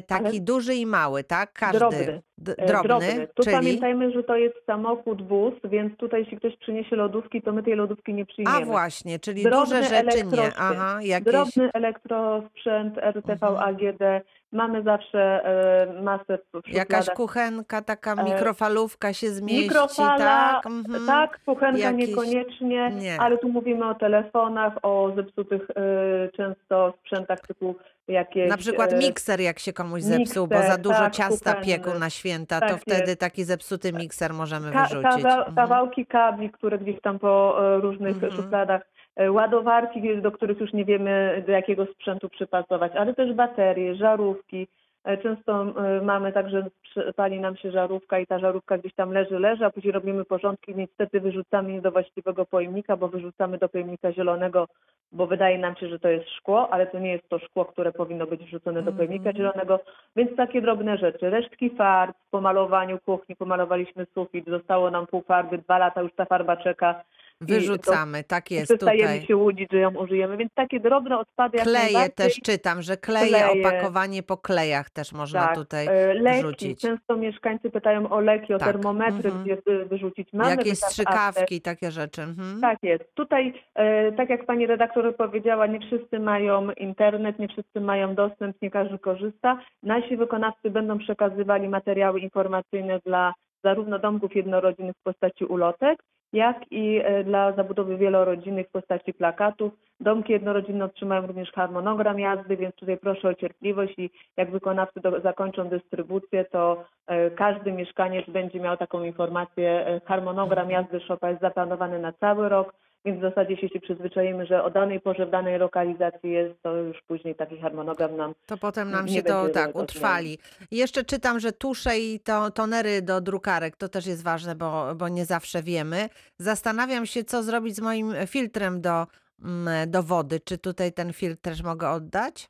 taki 0.07 0.27
Ale- 0.27 0.41
duży 0.41 0.75
i 0.75 0.87
mały, 0.87 1.25
tak? 1.25 1.53
Każdy. 1.53 1.79
Drobny. 1.79 2.23
E, 2.59 2.67
drobny, 2.67 3.29
Tu 3.35 3.43
czyli... 3.43 3.57
pamiętajmy, 3.57 4.13
że 4.13 4.23
to 4.23 4.37
jest 4.37 4.57
samochód, 4.67 5.23
bus, 5.23 5.55
więc 5.65 5.97
tutaj 5.97 6.21
jeśli 6.21 6.37
ktoś 6.37 6.57
przyniesie 6.57 6.97
lodówki, 6.97 7.43
to 7.43 7.53
my 7.53 7.63
tej 7.63 7.75
lodówki 7.77 8.15
nie 8.15 8.27
przyjmiemy. 8.27 8.57
A 8.59 8.65
właśnie, 8.65 9.19
czyli 9.19 9.43
Drobny 9.43 9.61
duże 9.77 9.83
rzeczy 9.89 10.25
nie. 10.25 10.53
Aha, 10.59 10.99
jakieś... 11.03 11.33
Drobny 11.33 11.71
elektrosprzęt 11.75 12.99
RTV 12.99 13.33
Mhm. 13.47 13.69
AGD. 13.69 14.25
Mamy 14.53 14.83
zawsze 14.83 15.45
e, 15.45 16.03
masę 16.03 16.39
w 16.65 16.69
Jakaś 16.69 16.99
szufladach. 16.99 17.17
kuchenka, 17.17 17.83
taka 17.83 18.13
E, 18.15 18.25
mikrofalówka 18.25 19.13
się 19.13 19.31
zmieści, 19.31 19.63
Mikrofala, 19.63 20.19
tak? 20.19 20.67
Mhm. 20.67 21.07
tak, 21.07 21.41
kuchenka 21.47 21.79
Jakieś- 21.79 22.09
niekoniecznie, 22.09 22.91
Nie. 22.91 23.21
ale 23.21 23.39
tu 23.39 23.49
mówimy 23.49 23.89
o 23.89 23.95
telefonach, 23.95 24.73
o 24.83 25.13
zepsutych 25.17 25.63
e, 25.71 26.29
często 26.37 26.95
sprzętach 27.01 27.41
typu 27.41 27.75
jakieś... 28.09 28.51
Na 28.51 28.57
przykład 28.57 28.93
e, 28.93 28.97
mikser, 28.99 29.41
jak 29.41 29.59
się 29.59 29.73
komuś 29.73 30.03
zepsuł, 30.03 30.47
bo 30.47 30.55
za 30.55 30.61
mikser, 30.63 30.81
dużo 30.81 30.99
tak, 30.99 31.13
ciasta 31.15 31.55
kuchenny. 31.55 31.67
piekł 31.79 31.99
na 31.99 32.11
święta, 32.11 32.61
to 32.61 32.69
Tak 32.69 32.81
wtedy 32.81 33.01
jest. 33.11 33.21
taki 33.21 33.45
zepsuty 33.45 33.93
mikser 33.93 34.33
możemy 34.35 34.73
Ka- 34.73 34.83
wyrzucić. 34.83 35.03
kawa- 35.23 35.37
Mhm. 35.39 35.55
kawałki 35.57 36.07
kabli, 36.07 36.51
które 36.51 36.79
gdzieś 36.79 37.01
tam 37.01 37.19
po 37.19 37.57
różnych 37.81 38.15
Mhm. 38.15 38.33
szufladach, 38.33 38.83
ładowarki, 39.31 40.17
do 40.23 40.33
których 40.33 40.61
już 40.61 40.73
nie 40.73 40.85
wiemy 40.85 41.43
do 41.47 41.53
jakiego 41.53 41.87
sprzętu 41.87 42.29
przypasować, 42.29 42.93
ale 42.97 43.15
też 43.15 43.33
baterie, 43.33 43.95
żarówki. 43.95 44.67
E, 45.05 45.19
Często 45.19 45.63
e, 45.63 46.01
mamy 46.03 46.33
tak, 46.33 46.51
że 46.51 46.67
przy- 46.83 47.13
pali 47.17 47.41
nam 47.41 47.57
się 47.57 47.71
żarówka 47.71 48.19
i 48.19 48.27
ta 48.27 48.39
żarówka 48.39 48.79
gdzieś 48.79 48.95
tam 48.95 49.13
leży, 49.13 49.39
leży, 49.39 49.65
a 49.65 49.71
później 49.71 49.93
robimy 49.93 50.25
porządki, 50.25 50.75
niestety 50.75 51.21
wyrzucamy 51.21 51.73
je 51.73 51.81
do 51.81 51.91
właściwego 51.91 52.45
pojemnika, 52.47 52.97
bo 52.97 53.09
wyrzucamy 53.09 53.59
do 53.59 53.69
pojemnika 53.69 54.13
zielonego, 54.13 54.69
bo 55.13 55.27
wydaje 55.27 55.59
nam 55.59 55.77
się, 55.77 55.89
że 55.89 55.99
to 55.99 56.09
jest 56.09 56.29
szkło, 56.31 56.71
ale 56.71 56.87
to 56.87 56.99
nie 56.99 57.13
jest 57.13 57.29
to 57.29 57.39
szkło, 57.39 57.65
które 57.65 57.93
powinno 57.93 58.27
być 58.27 58.45
wrzucone 58.45 58.83
do 58.83 58.93
pojemnika 58.93 59.31
Mhm. 59.31 59.37
zielonego, 59.37 59.81
więc 60.17 60.37
takie 60.37 60.61
drobne 60.63 60.99
rzeczy. 60.99 61.31
Resztki 61.31 61.71
farb 61.71 62.17
po 62.31 62.41
malowaniu 62.41 62.99
kuchni, 62.99 63.37
pomalowaliśmy 63.37 64.07
sufit, 64.15 64.47
zostało 64.49 64.91
nam 64.91 65.07
pół 65.07 65.21
farby, 65.23 65.59
dwa 65.59 65.79
lata 65.79 66.03
już 66.03 66.13
ta 66.15 66.25
farba 66.25 66.57
czeka. 66.57 67.03
Wyrzucamy, 67.41 68.25
tak 68.25 68.51
jest 68.51 68.67
Przestajemy 68.67 69.13
tutaj. 69.13 69.27
się 69.27 69.37
łudzić, 69.37 69.69
że 69.73 69.79
ją 69.79 69.91
użyjemy, 69.95 70.37
więc 70.37 70.53
takie 70.55 70.81
drobne 70.81 71.19
odpady 71.19 71.59
Kleje 71.59 72.09
też 72.09 72.41
czytam, 72.45 72.83
że 72.83 72.97
kleje, 72.97 73.29
Kleje. 73.29 73.67
opakowanie 73.67 74.23
po 74.23 74.37
klejach 74.37 74.91
też 74.91 75.13
można 75.13 75.41
tak, 75.41 75.55
tutaj 75.55 75.87
e, 75.87 76.15
leki. 76.15 76.39
wrzucić. 76.39 76.81
Często 76.81 77.17
mieszkańcy 77.17 77.71
pytają 77.71 78.11
o 78.11 78.21
leki, 78.21 78.55
o 78.55 78.59
Tak, 78.59 78.73
termometry, 78.73 79.31
mhm. 79.31 79.45
gdzie 79.45 79.85
wyrzucić. 79.85 80.33
Mamy 80.33 80.51
wytarte 80.51 80.75
strzykawki, 80.75 81.61
takie 81.61 81.91
rzeczy. 81.91 82.23
Mhm. 82.23 82.61
Tak 82.61 82.79
jest. 82.83 83.15
Tutaj, 83.15 83.55
e, 83.75 84.13
tak 84.13 84.31
jak 84.31 84.47
pani 84.47 84.67
redaktor 84.67 85.17
powiedziała, 85.17 85.67
nie 85.67 85.81
wszyscy 85.81 86.19
mają 86.19 86.71
internet, 86.71 87.39
nie 87.39 87.49
wszyscy 87.49 87.81
mają 87.81 88.15
dostęp, 88.15 88.57
nie 88.63 88.71
każdy 88.71 88.99
korzysta. 88.99 89.59
Nasi 89.83 90.17
wykonawcy 90.17 90.71
będą 90.71 90.99
przekazywali 90.99 91.69
materiały 91.69 92.21
informacyjne 92.21 93.01
dla 93.07 93.35
zarówno 93.65 93.99
domków 93.99 94.37
jednorodzinnych 94.37 94.97
w 95.01 95.03
postaci 95.03 95.45
ulotek, 95.45 96.03
jak 96.33 96.73
i 96.73 97.01
e, 97.05 97.25
dla 97.25 97.53
zabudowy 97.53 97.97
wielorodzinnych 97.97 98.69
w 98.69 98.71
postaci 98.71 99.15
plakatów. 99.15 99.73
Domki 100.01 100.33
jednorodzinne 100.33 100.85
otrzymają 100.85 101.27
również 101.27 101.53
harmonogram 101.53 102.19
jazdy, 102.19 102.57
więc 102.57 102.75
tutaj 102.75 102.99
proszę 102.99 103.29
o 103.29 103.35
cierpliwość 103.35 103.95
i 103.99 104.11
jak 104.37 104.51
wykonawcy 104.51 105.01
do, 105.01 105.21
zakończą 105.21 105.69
dystrybucję, 105.69 106.45
to 106.45 106.85
e, 107.07 107.31
każdy 107.31 107.73
mieszkaniec 107.73 108.31
będzie 108.31 108.61
miał 108.61 108.77
taką 108.77 109.05
informację. 109.05 109.87
E, 109.87 110.01
harmonogram 110.05 110.71
jazdy 110.71 111.01
szopa 111.01 111.31
jest 111.31 111.41
zaplanowany 111.41 111.99
na 111.99 112.13
cały 112.13 112.49
rok, 112.49 112.75
więc 113.05 113.19
w 113.19 113.23
zasadzie 113.23 113.51
jeśli 113.51 113.69
się 113.69 113.81
przyzwyczaimy, 113.81 114.47
że 114.47 114.65
o 114.65 114.71
danej 114.71 115.01
porze 115.01 115.27
w 115.27 115.31
danej 115.31 115.59
lokalizacji 115.59 116.31
jest, 116.31 116.63
to 116.63 116.77
już 116.77 117.03
później 117.03 117.35
taki 117.35 117.59
harmonogram 117.59 118.17
nam 118.17 118.35
To 118.47 118.57
potem 118.57 118.91
nam 118.91 119.09
się 119.09 119.23
to 119.23 119.49
tak 119.49 119.77
utrwali. 119.77 120.39
Jeszcze 120.71 121.05
czytam, 121.05 121.41
że 121.41 121.53
tusze 121.53 121.99
i 121.99 122.21
to, 122.21 122.51
tonery 122.51 123.03
do 123.03 123.21
drukarek 123.21 123.77
to 123.77 123.89
też 123.89 124.07
jest 124.07 124.25
ważne, 124.25 124.55
bo, 124.55 124.95
bo 124.95 125.09
nie 125.09 125.25
zawsze 125.25 125.63
wiemy. 125.63 126.09
Zastanawiam 126.39 127.07
się, 127.07 127.25
co 127.25 127.43
zrobić 127.43 127.77
z 127.77 127.81
moim 127.81 128.15
filtrem 128.27 128.81
do, 128.81 129.07
mm, 129.45 129.91
do 129.91 130.03
wody. 130.03 130.41
Czy 130.41 130.59
tutaj 130.59 130.93
ten 130.93 131.13
filtr 131.13 131.43
też 131.43 131.63
mogę 131.63 131.91
oddać? 131.91 132.49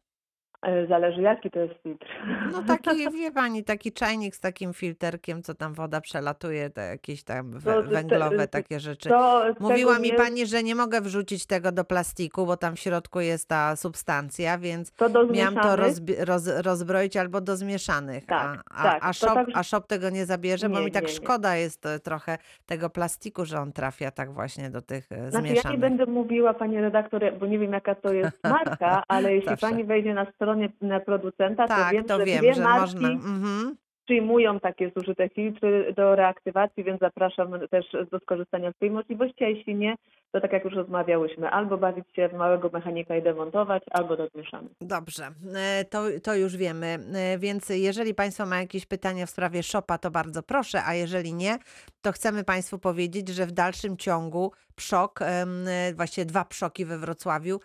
E, 0.62 0.87
zależy 0.87 1.23
jaki 1.23 1.50
to 1.50 1.59
jest 1.61 1.75
filtr. 1.83 2.07
No 2.52 2.62
taki, 2.62 3.11
wie 3.19 3.33
pani, 3.33 3.64
taki 3.64 3.93
czajnik 3.93 4.37
z 4.37 4.40
takim 4.40 4.75
filterkiem, 4.75 5.43
co 5.43 5.55
tam 5.55 5.75
woda 5.75 6.00
przelatuje, 6.00 6.71
te 6.71 6.87
jakieś 6.87 7.23
tam 7.25 7.50
we, 7.50 7.75
No, 7.76 7.83
węglowe 7.83 8.49
takie 8.49 8.81
rzeczy. 8.81 9.09
To 9.09 9.43
Mówiła 9.61 9.99
mi 9.99 10.09
nie- 10.11 10.14
pani, 10.17 10.47
że 10.47 10.62
nie 10.62 10.75
mogę 10.75 11.00
wrzucić 11.00 11.47
tego 11.47 11.73
do 11.73 11.85
plastiku, 11.85 12.47
bo 12.47 12.57
tam 12.57 12.76
w 12.76 12.81
środku 12.81 13.21
jest 13.21 13.49
ta 13.49 13.76
substancja, 13.76 14.59
więc 14.59 14.93
to 14.93 15.09
miałam 15.09 15.55
to 15.55 15.62
zmieszanych. 15.62 15.81
rozbi- 15.87 16.25
roz, 16.25 16.47
rozbroić 16.64 17.17
albo 17.17 17.40
do 17.40 17.57
zmieszanych. 17.57 18.26
Tak, 18.26 18.62
a, 18.71 18.81
a, 18.81 18.83
tak, 18.83 18.99
a, 19.05 19.07
to 19.07 19.12
shop, 19.12 19.35
tak- 19.35 19.47
a 19.55 19.62
shop 19.62 19.81
tego 19.87 20.11
nie 20.11 20.26
zabierze, 20.26 20.69
bo 20.69 20.79
Nie, 20.79 20.85
mi 20.85 20.93
tak 20.93 21.02
nie, 21.02 21.09
szkoda 21.09 21.57
jest 21.57 21.87
e, 21.87 21.99
trochę 22.00 22.38
tego 22.67 22.90
plastiku, 22.90 23.45
że 23.45 23.61
on 23.61 23.73
trafia 23.73 24.11
tak 24.11 24.33
właśnie 24.33 24.71
do 24.71 24.83
tych 24.83 25.12
e, 25.12 25.31
Znaczy 25.31 25.47
ja 25.47 25.52
nie 25.52 25.61
zmieszanych. 25.61 25.81
będę 25.81 26.07
mówiła 26.07 26.55
pani 26.55 26.81
redaktor, 26.81 27.23
bo 27.40 27.47
nie 27.47 27.59
wiem 27.59 27.73
jaka 27.73 27.95
to 27.95 28.12
jest 28.12 28.38
marka, 28.59 29.02
ale 29.09 29.35
jeśli 29.35 29.57
pani 29.57 29.85
wejdzie 29.85 30.14
na 30.14 30.26
stronę 30.33 30.50
na 30.80 31.00
producenta, 31.00 31.62
to 31.69 31.75
tak, 31.75 31.92
wiem, 31.92 32.04
to 32.04 32.19
że 32.19 32.25
wiem, 32.25 32.38
dwie 32.38 32.54
że 32.54 32.62
marki 32.62 32.95
można. 32.95 33.09
Mhm. 33.09 33.76
Przyjmują 34.11 34.61
takie 34.61 34.90
zużyte 34.97 35.29
filtry 35.29 35.95
do 35.97 36.17
reaktywacji, 36.17 36.85
więc 36.85 37.00
zapraszam 37.00 37.69
też 37.71 37.87
do 38.11 38.19
skorzystania 38.19 38.73
z 38.73 38.79
tej 38.79 38.90
możliwości, 38.90 39.45
a 39.45 39.49
jeśli 39.49 39.75
nie, 39.75 39.97
to 40.33 40.40
tak 40.40 40.52
jak 40.52 40.64
już 40.64 40.75
rozmawiałyśmy, 40.75 41.50
albo 41.50 41.79
bawić 41.79 42.05
się 42.17 42.29
w 42.29 42.33
małego 42.33 42.71
mechanika 42.73 43.17
i 43.17 43.23
demontować, 43.23 43.83
albo 43.90 44.17
do 44.17 44.29
zmieszanych. 44.29 44.73
Dobrze, 44.81 45.25
e, 45.55 45.85
to, 45.85 46.02
to 46.23 46.35
już 46.35 46.57
wiemy. 46.57 46.99
E, 47.14 47.38
Więc 47.38 47.69
jeżeli 47.69 48.14
Państwo 48.14 48.47
mają 48.47 48.62
jakieś 48.62 48.87
pytania 48.87 49.26
w 49.26 49.31
sprawie 49.31 49.62
Shopa, 49.62 49.99
to 49.99 50.11
bardzo 50.11 50.43
proszę, 50.43 50.85
a 50.85 50.95
jeżeli 50.95 51.35
nie, 51.35 51.59
to 52.02 52.12
chcemy 52.12 52.45
Państwu 52.45 52.79
powiedzieć, 52.79 53.29
że 53.29 53.47
w 53.47 53.52
dalszym 53.52 53.97
ciągu 53.97 54.52
PSZOK, 54.75 55.23
e, 55.23 55.47
właściwie 55.95 56.25
dwa 56.25 56.45
PSZOKi 56.45 56.85
we 56.85 56.99
Wrocławiu 56.99 57.61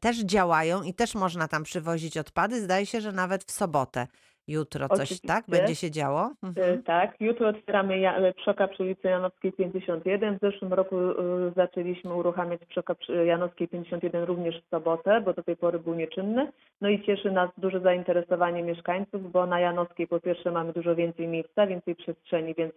też 0.00 0.24
działają 0.24 0.82
i 0.82 0.94
też 0.94 1.14
można 1.14 1.48
tam 1.48 1.62
przywozić 1.62 2.18
odpady. 2.18 2.60
Zdaje 2.60 2.86
się, 2.86 3.00
że 3.00 3.12
nawet 3.12 3.44
w 3.44 3.50
sobotę. 3.50 4.06
Jutro 4.48 4.88
coś, 4.88 4.98
Oczywiście. 5.00 5.28
tak? 5.28 5.44
Będzie 5.48 5.74
się 5.74 5.90
działo? 5.90 6.30
E, 6.44 6.46
Mhm. 6.46 6.82
Tak, 6.82 7.20
jutro 7.20 7.48
otwieramy 7.48 7.98
ja- 7.98 8.16
e, 8.16 8.32
Przoka 8.34 8.68
przy 8.68 8.82
ulicy 8.82 9.08
Janowskiej 9.08 9.52
51. 9.52 10.36
W 10.36 10.40
zeszłym 10.40 10.72
roku 10.72 10.96
e, 10.98 11.14
zaczęliśmy 11.56 12.14
uruchamiać 12.14 12.60
Przoka 12.68 12.94
przy 12.94 13.26
Janowskiej 13.26 13.68
51 13.68 14.24
również 14.24 14.62
w 14.62 14.68
sobotę, 14.68 15.20
bo 15.20 15.32
do 15.32 15.42
tej 15.42 15.56
pory 15.56 15.78
był 15.78 15.94
nieczynny. 15.94 16.52
No 16.80 16.88
i 16.88 17.02
cieszy 17.02 17.30
nas 17.30 17.50
duże 17.58 17.80
zainteresowanie 17.80 18.62
mieszkańców, 18.62 19.32
bo 19.32 19.46
na 19.46 19.60
Janowskiej 19.60 20.06
po 20.06 20.20
pierwsze 20.20 20.50
mamy 20.50 20.72
dużo 20.72 20.94
więcej 20.94 21.28
miejsca, 21.28 21.66
więcej 21.66 21.94
przestrzeni, 21.96 22.54
więc 22.54 22.72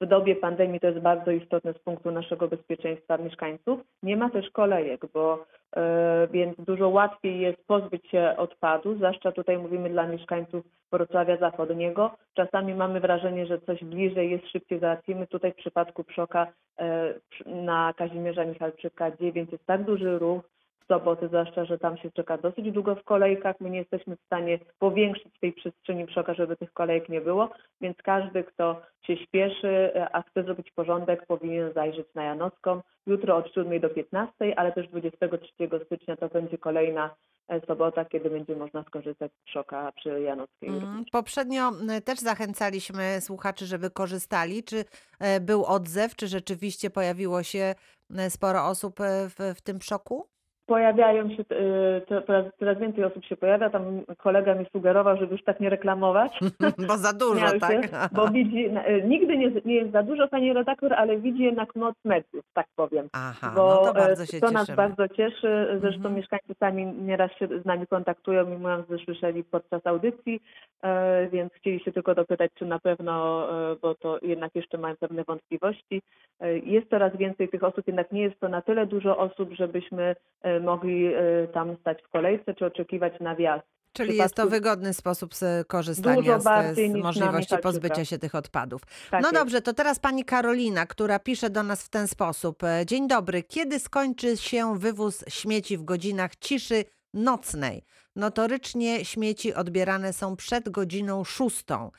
w 0.00 0.06
dobie 0.06 0.36
pandemii 0.36 0.80
to 0.80 0.86
jest 0.86 0.98
bardzo 0.98 1.30
istotne 1.30 1.72
z 1.72 1.78
punktu 1.78 2.10
naszego 2.10 2.48
bezpieczeństwa 2.48 3.18
mieszkańców. 3.18 3.80
Nie 4.02 4.16
ma 4.16 4.30
też 4.30 4.50
kolejek, 4.50 5.06
bo 5.14 5.46
e, 5.76 6.28
więc 6.30 6.56
dużo 6.58 6.88
łatwiej 6.88 7.40
jest 7.40 7.66
pozbyć 7.66 8.10
się 8.10 8.34
odpadu, 8.36 8.94
zwłaszcza 8.94 9.32
tutaj 9.32 9.58
mówimy 9.58 9.90
dla 9.90 10.06
mieszkańców 10.06 10.64
Wrocławia 10.92 11.36
Zachodniego. 11.36 12.10
Czasami 12.34 12.74
mamy 12.74 13.00
wrażenie, 13.00 13.46
że 13.46 13.60
coś 13.60 13.84
bliżej 13.84 14.30
jest, 14.30 14.48
szybciej 14.48 14.80
załatwimy. 14.80 15.26
Tutaj 15.26 15.52
w 15.52 15.56
przypadku 15.56 16.04
Przoka 16.04 16.46
e, 16.78 17.14
na 17.46 17.94
Kazimierza 17.96 18.44
Michalczyka 18.44 19.10
9 19.10 19.52
jest 19.52 19.66
tak 19.66 19.84
duży 19.84 20.18
ruch 20.18 20.42
soboty, 20.90 21.28
zwłaszcza, 21.28 21.64
że 21.64 21.78
tam 21.78 21.98
się 21.98 22.10
czeka 22.10 22.38
dosyć 22.38 22.72
długo 22.72 22.94
w 22.94 23.04
kolejkach. 23.04 23.56
My 23.60 23.70
nie 23.70 23.78
jesteśmy 23.78 24.16
w 24.16 24.26
stanie 24.26 24.58
powiększyć 24.78 25.38
tej 25.40 25.52
przestrzeni 25.52 26.06
Przoka, 26.06 26.34
żeby 26.34 26.56
tych 26.56 26.72
kolejek 26.72 27.08
nie 27.08 27.20
było, 27.20 27.50
więc 27.80 27.96
każdy, 28.04 28.44
kto 28.44 28.82
się 29.06 29.16
śpieszy, 29.16 29.68
e, 29.68 30.08
a 30.12 30.22
chce 30.22 30.42
zrobić 30.42 30.70
porządek, 30.70 31.26
powinien 31.26 31.72
zajrzeć 31.72 32.06
na 32.14 32.22
Janowską. 32.24 32.80
Jutro 33.06 33.36
od 33.36 33.54
7 33.54 33.80
do 33.80 33.88
15, 33.88 34.58
ale 34.58 34.72
też 34.72 34.88
23 34.88 35.48
stycznia 35.86 36.16
to 36.16 36.28
będzie 36.28 36.58
kolejna 36.58 37.14
e, 37.48 37.60
sobota, 37.66 38.04
kiedy 38.04 38.30
będzie 38.30 38.56
można 38.56 38.82
skorzystać 38.82 39.32
z 39.32 39.44
Przoka 39.44 39.92
przy 39.92 40.20
Janowskiej. 40.20 40.68
Mm, 40.68 41.04
Poprzednio 41.12 41.68
m, 41.68 42.02
też 42.04 42.18
zachęcaliśmy 42.18 43.20
słuchaczy, 43.20 43.66
żeby 43.66 43.90
korzystali. 43.90 44.64
Czy 44.64 44.84
e, 45.20 45.40
był 45.40 45.64
odzew? 45.64 46.16
Czy 46.16 46.28
rzeczywiście 46.28 46.90
pojawiło 46.90 47.42
się 47.42 47.74
e, 48.16 48.30
sporo 48.30 48.66
osób 48.66 49.00
e, 49.00 49.28
w, 49.28 49.58
w 49.58 49.60
tym 49.60 49.80
szoku? 49.82 50.26
Pojawiają 50.74 51.30
się, 51.30 51.44
to- 51.44 52.22
coraz, 52.26 52.44
coraz 52.58 52.78
więcej 52.78 53.04
osób 53.04 53.24
się 53.24 53.36
pojawia. 53.36 53.70
Tam 53.70 53.82
kolega 54.18 54.54
mi 54.54 54.66
sugerował, 54.72 55.16
żeby 55.16 55.32
już 55.32 55.44
tak 55.44 55.60
nie 55.60 55.70
reklamować. 55.70 56.32
Bo 56.88 56.96
za 56.96 57.12
dużo, 57.12 57.48
się, 57.48 57.58
tak? 57.60 57.88
Bo 58.12 58.28
widzi, 58.28 58.66
y, 58.66 59.02
nigdy 59.04 59.36
nie, 59.38 59.50
nie 59.64 59.74
jest 59.74 59.92
za 59.92 60.02
dużo, 60.02 60.28
pani 60.28 60.52
redaktor, 60.52 60.94
ale 60.94 61.16
widzi 61.16 61.42
jednak 61.42 61.76
moc 61.76 61.94
mediów, 62.04 62.44
tak 62.54 62.66
powiem. 62.76 63.08
Aha, 63.12 63.52
Bo 63.56 63.68
no 63.74 63.76
to 63.84 63.90
e, 63.90 63.94
bardzo 63.94 64.26
się 64.26 64.40
to 64.40 64.50
nas 64.50 64.70
bardzo 64.76 65.08
cieszy. 65.08 65.66
Zresztą 65.80 65.96
Mhm. 66.00 66.14
mieszkańcy 66.14 66.54
sami 66.60 66.86
nieraz 66.86 67.30
się 67.32 67.48
z 67.62 67.64
nami 67.64 67.86
kontaktują 67.86 68.52
i 68.52 68.58
mówią, 68.58 68.82
że 68.90 68.98
słyszeli 69.04 69.44
podczas 69.44 69.86
audycji, 69.86 70.40
e, 70.82 71.28
więc 71.28 71.52
chcieli 71.52 71.80
się 71.80 71.92
tylko 71.92 72.14
dopytać, 72.14 72.50
czy 72.54 72.64
na 72.66 72.78
pewno, 72.78 73.46
e, 73.72 73.76
bo 73.82 73.94
to 73.94 74.18
jednak 74.22 74.54
jeszcze 74.54 74.78
mają 74.78 74.96
pewne 74.96 75.24
wątpliwości. 75.24 76.02
E, 76.40 76.58
Jest 76.58 76.90
coraz 76.90 77.16
więcej 77.16 77.48
tych 77.48 77.64
osób, 77.64 77.86
jednak 77.86 78.12
nie 78.12 78.22
jest 78.22 78.40
to 78.40 78.48
na 78.48 78.62
tyle 78.62 78.86
dużo 78.86 79.18
osób, 79.18 79.52
żebyśmy 79.52 80.16
e, 80.42 80.59
mogli 80.60 81.06
e, 81.06 81.48
tam 81.54 81.76
stać 81.80 82.02
w 82.02 82.08
kolejce 82.08 82.54
czy 82.54 82.66
oczekiwać 82.66 83.20
na 83.20 83.34
wjazd. 83.34 83.66
Czyli 83.92 84.16
jest 84.16 84.34
to 84.34 84.46
wygodny 84.46 84.94
sposób 84.94 85.30
korzystania 85.66 86.40
z, 86.40 86.76
z 86.76 86.94
możliwości 86.94 87.56
pozbycia 87.62 88.04
się 88.04 88.18
tych 88.18 88.34
odpadów. 88.34 88.82
Tak 89.10 89.22
no 89.22 89.28
jest. 89.28 89.34
dobrze, 89.34 89.62
to 89.62 89.72
teraz 89.72 89.98
pani 89.98 90.24
Karolina, 90.24 90.86
która 90.86 91.18
pisze 91.18 91.50
do 91.50 91.62
nas 91.62 91.84
w 91.84 91.88
ten 91.88 92.08
sposób. 92.08 92.64
E, 92.64 92.86
Dzień 92.86 93.08
dobry. 93.08 93.42
Kiedy 93.42 93.78
skończy 93.78 94.36
się 94.36 94.78
wywóz 94.78 95.24
śmieci 95.28 95.76
w 95.76 95.82
godzinach 95.82 96.36
ciszy 96.36 96.84
nocnej? 97.14 97.84
Notorycznie 98.16 99.04
śmieci 99.04 99.54
odbierane 99.54 100.12
są 100.12 100.36
przed 100.36 100.68
godziną 100.68 101.24
szóstą. 101.24 101.90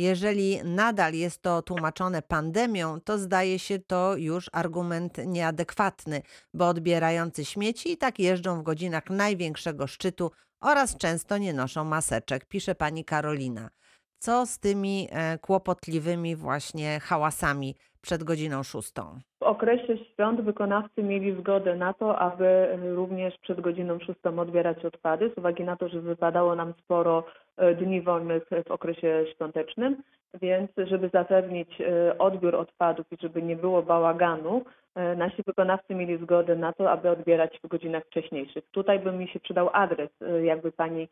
Jeżeli 0.00 0.60
nadal 0.64 1.14
jest 1.14 1.42
to 1.42 1.62
tłumaczone 1.62 2.22
pandemią, 2.22 3.00
to 3.00 3.18
zdaje 3.18 3.58
się 3.58 3.78
to 3.78 4.16
już 4.16 4.50
argument 4.52 5.18
nieadekwatny, 5.26 6.22
bo 6.54 6.68
odbierający 6.68 7.44
śmieci 7.44 7.92
i 7.92 7.96
tak 7.96 8.18
jeżdżą 8.18 8.60
w 8.60 8.62
godzinach 8.62 9.10
największego 9.10 9.86
szczytu 9.86 10.30
oraz 10.60 10.96
często 10.96 11.38
nie 11.38 11.52
noszą 11.52 11.84
maseczek, 11.84 12.44
pisze 12.44 12.74
pani 12.74 13.04
Karolina. 13.04 13.70
Co 14.18 14.46
z 14.46 14.58
tymi 14.58 15.08
e, 15.10 15.38
kłopotliwymi 15.38 16.36
właśnie 16.36 17.00
hałasami 17.00 17.76
przed 18.00 18.24
godziną 18.24 18.62
szóstą? 18.62 19.02
W 19.40 19.42
okresie 19.42 19.96
świąt 20.04 20.40
wykonawcy 20.40 21.02
mieli 21.02 21.40
zgodę 21.40 21.76
na 21.76 21.92
to, 21.92 22.18
aby 22.18 22.78
również 22.94 23.38
przed 23.38 23.60
godziną 23.60 23.98
szóstą 23.98 24.38
odbierać 24.38 24.84
odpady, 24.84 25.30
z 25.34 25.38
uwagi 25.38 25.64
na 25.64 25.76
to, 25.76 25.88
że 25.88 26.00
wypadało 26.00 26.54
nam 26.54 26.74
sporo 26.84 27.24
e, 27.56 27.74
dni 27.74 28.02
wolnych 28.02 28.42
w 28.66 28.70
okresie 28.70 29.24
świątecznym, 29.34 30.02
więc 30.42 30.70
żeby 30.76 31.10
zapewnić 31.12 31.80
e, 31.80 32.18
odbiór 32.18 32.54
odpadów 32.54 33.06
i 33.12 33.16
żeby 33.20 33.42
nie 33.42 33.56
było 33.56 33.82
bałaganu, 33.82 34.64
nasi 35.16 35.42
wykonawcy 35.46 35.94
mieli 35.94 36.18
zgodę 36.18 36.56
na 36.56 36.72
to, 36.72 36.90
aby 36.90 37.10
odbierać 37.10 37.58
w 37.64 37.68
godzinach 37.68 38.04
wcześniejszych. 38.04 38.64
Tutaj 38.70 38.98
by 38.98 39.12
mi 39.12 39.28
się 39.28 39.40
przydał 39.40 39.70
adres, 39.72 40.10
jakby 40.42 40.72
pani 40.72 41.08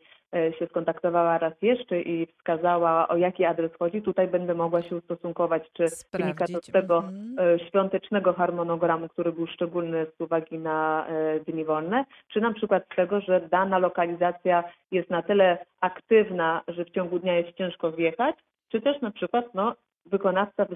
się 0.58 0.66
skontaktowała 0.66 1.38
raz 1.38 1.52
jeszcze 1.62 2.00
i 2.00 2.26
wskazała, 2.26 3.08
o 3.08 3.16
jaki 3.16 3.44
adres 3.44 3.72
chodzi. 3.78 4.02
Tutaj 4.02 4.28
będę 4.28 4.54
mogła 4.54 4.82
się 4.82 4.96
ustosunkować, 4.96 5.62
czy 5.72 5.84
wynika 6.12 6.46
to 6.46 6.52
z 6.52 6.66
Sprawdzić. 6.66 6.70
Tego 6.82 6.98
Mhm. 6.98 7.38
e, 7.38 7.58
świątecznego 7.68 8.32
harmonogramu, 8.32 9.08
który 9.08 9.32
był 9.32 9.46
szczególny 9.46 10.06
z 10.06 10.20
uwagi 10.20 10.58
na 10.58 11.06
e, 11.06 11.40
dni 11.40 11.64
wolne, 11.64 12.04
czy 12.28 12.40
na 12.40 12.52
przykład 12.52 12.82
z 12.92 12.96
tego, 12.96 13.20
że 13.20 13.40
dana 13.40 13.78
lokalizacja 13.78 14.64
jest 14.90 15.10
na 15.10 15.22
tyle 15.22 15.58
aktywna, 15.80 16.62
że 16.68 16.84
w 16.84 16.90
ciągu 16.90 17.18
dnia 17.18 17.34
jest 17.38 17.56
ciężko 17.56 17.92
wjechać, 17.92 18.36
czy 18.68 18.80
też 18.80 19.00
na 19.00 19.10
przykład 19.10 19.54
no, 19.54 19.74
wykonawca 20.10 20.66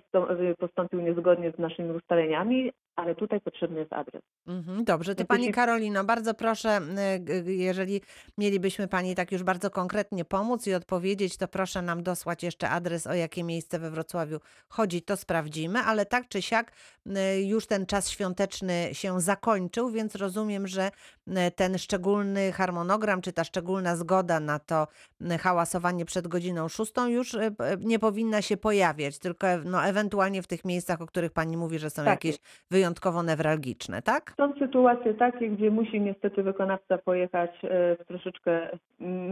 postąpił 0.58 1.00
niezgodnie 1.00 1.52
z 1.52 1.58
naszymi 1.58 1.90
ustaleniami, 1.90 2.72
ale 2.96 3.14
tutaj 3.14 3.40
potrzebny 3.40 3.80
jest 3.80 3.92
adres. 3.92 4.22
Mhm, 4.46 4.84
Dobrze, 4.84 5.14
to 5.14 5.18
Więc 5.18 5.28
Pani 5.28 5.52
Karolino, 5.52 6.04
bardzo 6.04 6.34
proszę, 6.34 6.80
y, 7.46 7.54
jeżeli 7.54 8.00
mielibyśmy 8.38 8.88
Pani 8.88 9.14
tak 9.14 9.32
już 9.32 9.42
bardzo 9.42 9.70
konkretnie 9.70 10.24
pomóc 10.24 10.66
i 10.66 10.74
odpowiedzieć, 10.74 11.36
to 11.36 11.48
proszę 11.48 11.82
nam 11.82 12.02
dosłać 12.02 12.42
jeszcze 12.42 12.70
adres, 12.70 13.06
o 13.06 13.14
jakie 13.14 13.44
miejsce 13.44 13.78
we 13.78 13.90
Wrocławiu 13.90 14.38
chodzi, 14.68 15.02
to 15.02 15.16
sprawdzimy, 15.16 15.78
ale 15.78 16.06
tak 16.06 16.28
czy 16.28 16.42
siak 16.42 16.72
y, 17.06 17.42
już 17.42 17.66
ten 17.66 17.86
czas 17.86 18.10
świąteczny 18.10 18.88
się 18.92 19.20
zakończył, 19.20 19.90
więc 19.90 20.14
rozumiem, 20.14 20.66
że 20.66 20.90
y, 21.28 21.32
ten 21.56 21.78
szczególny 21.78 22.52
harmonogram, 22.52 23.20
czy 23.20 23.32
ta 23.32 23.44
szczególna 23.44 23.96
zgoda 23.96 24.40
na 24.40 24.58
to 24.58 24.86
hałasowanie 25.40 26.04
przed 26.04 26.28
godziną 26.28 26.68
szóstą 26.68 27.08
już 27.08 27.36
nie 27.78 27.98
powinna 27.98 28.42
się 28.42 28.56
pojawiać, 28.56 29.18
tylko 29.22 29.46
no, 29.64 29.84
ewentualnie 29.84 30.42
w 30.42 30.46
tych 30.46 30.64
miejscach, 30.64 31.00
o 31.02 31.06
których 31.06 31.32
Pani 31.32 31.56
mówi, 31.56 31.78
że 31.78 31.90
są 31.90 32.04
Tak 32.04 32.10
jakieś 32.10 32.38
wyjątkowo 32.70 33.22
newralgiczne, 33.22 34.02
tak? 34.02 34.34
Są 34.36 34.52
sytuacje 34.58 35.14
takie, 35.14 35.50
gdzie 35.50 35.70
musi 35.70 36.00
niestety 36.00 36.42
wykonawca 36.42 36.98
pojechać 36.98 37.50
e, 37.64 37.96
w 37.96 38.04
troszeczkę 38.06 38.78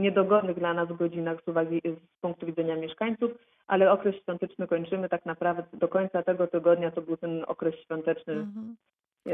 niedogodnych 0.00 0.58
dla 0.58 0.74
nas 0.74 0.88
godzinach 0.98 1.38
z 1.44 1.48
uwagi 1.48 1.80
z 1.84 2.20
punktu 2.20 2.46
widzenia 2.46 2.76
mieszkańców, 2.76 3.30
ale 3.66 3.92
okres 3.92 4.14
świąteczny 4.22 4.66
kończymy 4.66 5.08
tak 5.08 5.26
naprawdę 5.26 5.62
do 5.72 5.88
końca 5.88 6.22
tego 6.22 6.46
tygodnia 6.46 6.90
to 6.90 7.02
był 7.02 7.16
ten 7.16 7.44
okres 7.46 7.74
świąteczny, 7.84 8.32
Mhm. 8.32 8.76
E, 9.26 9.32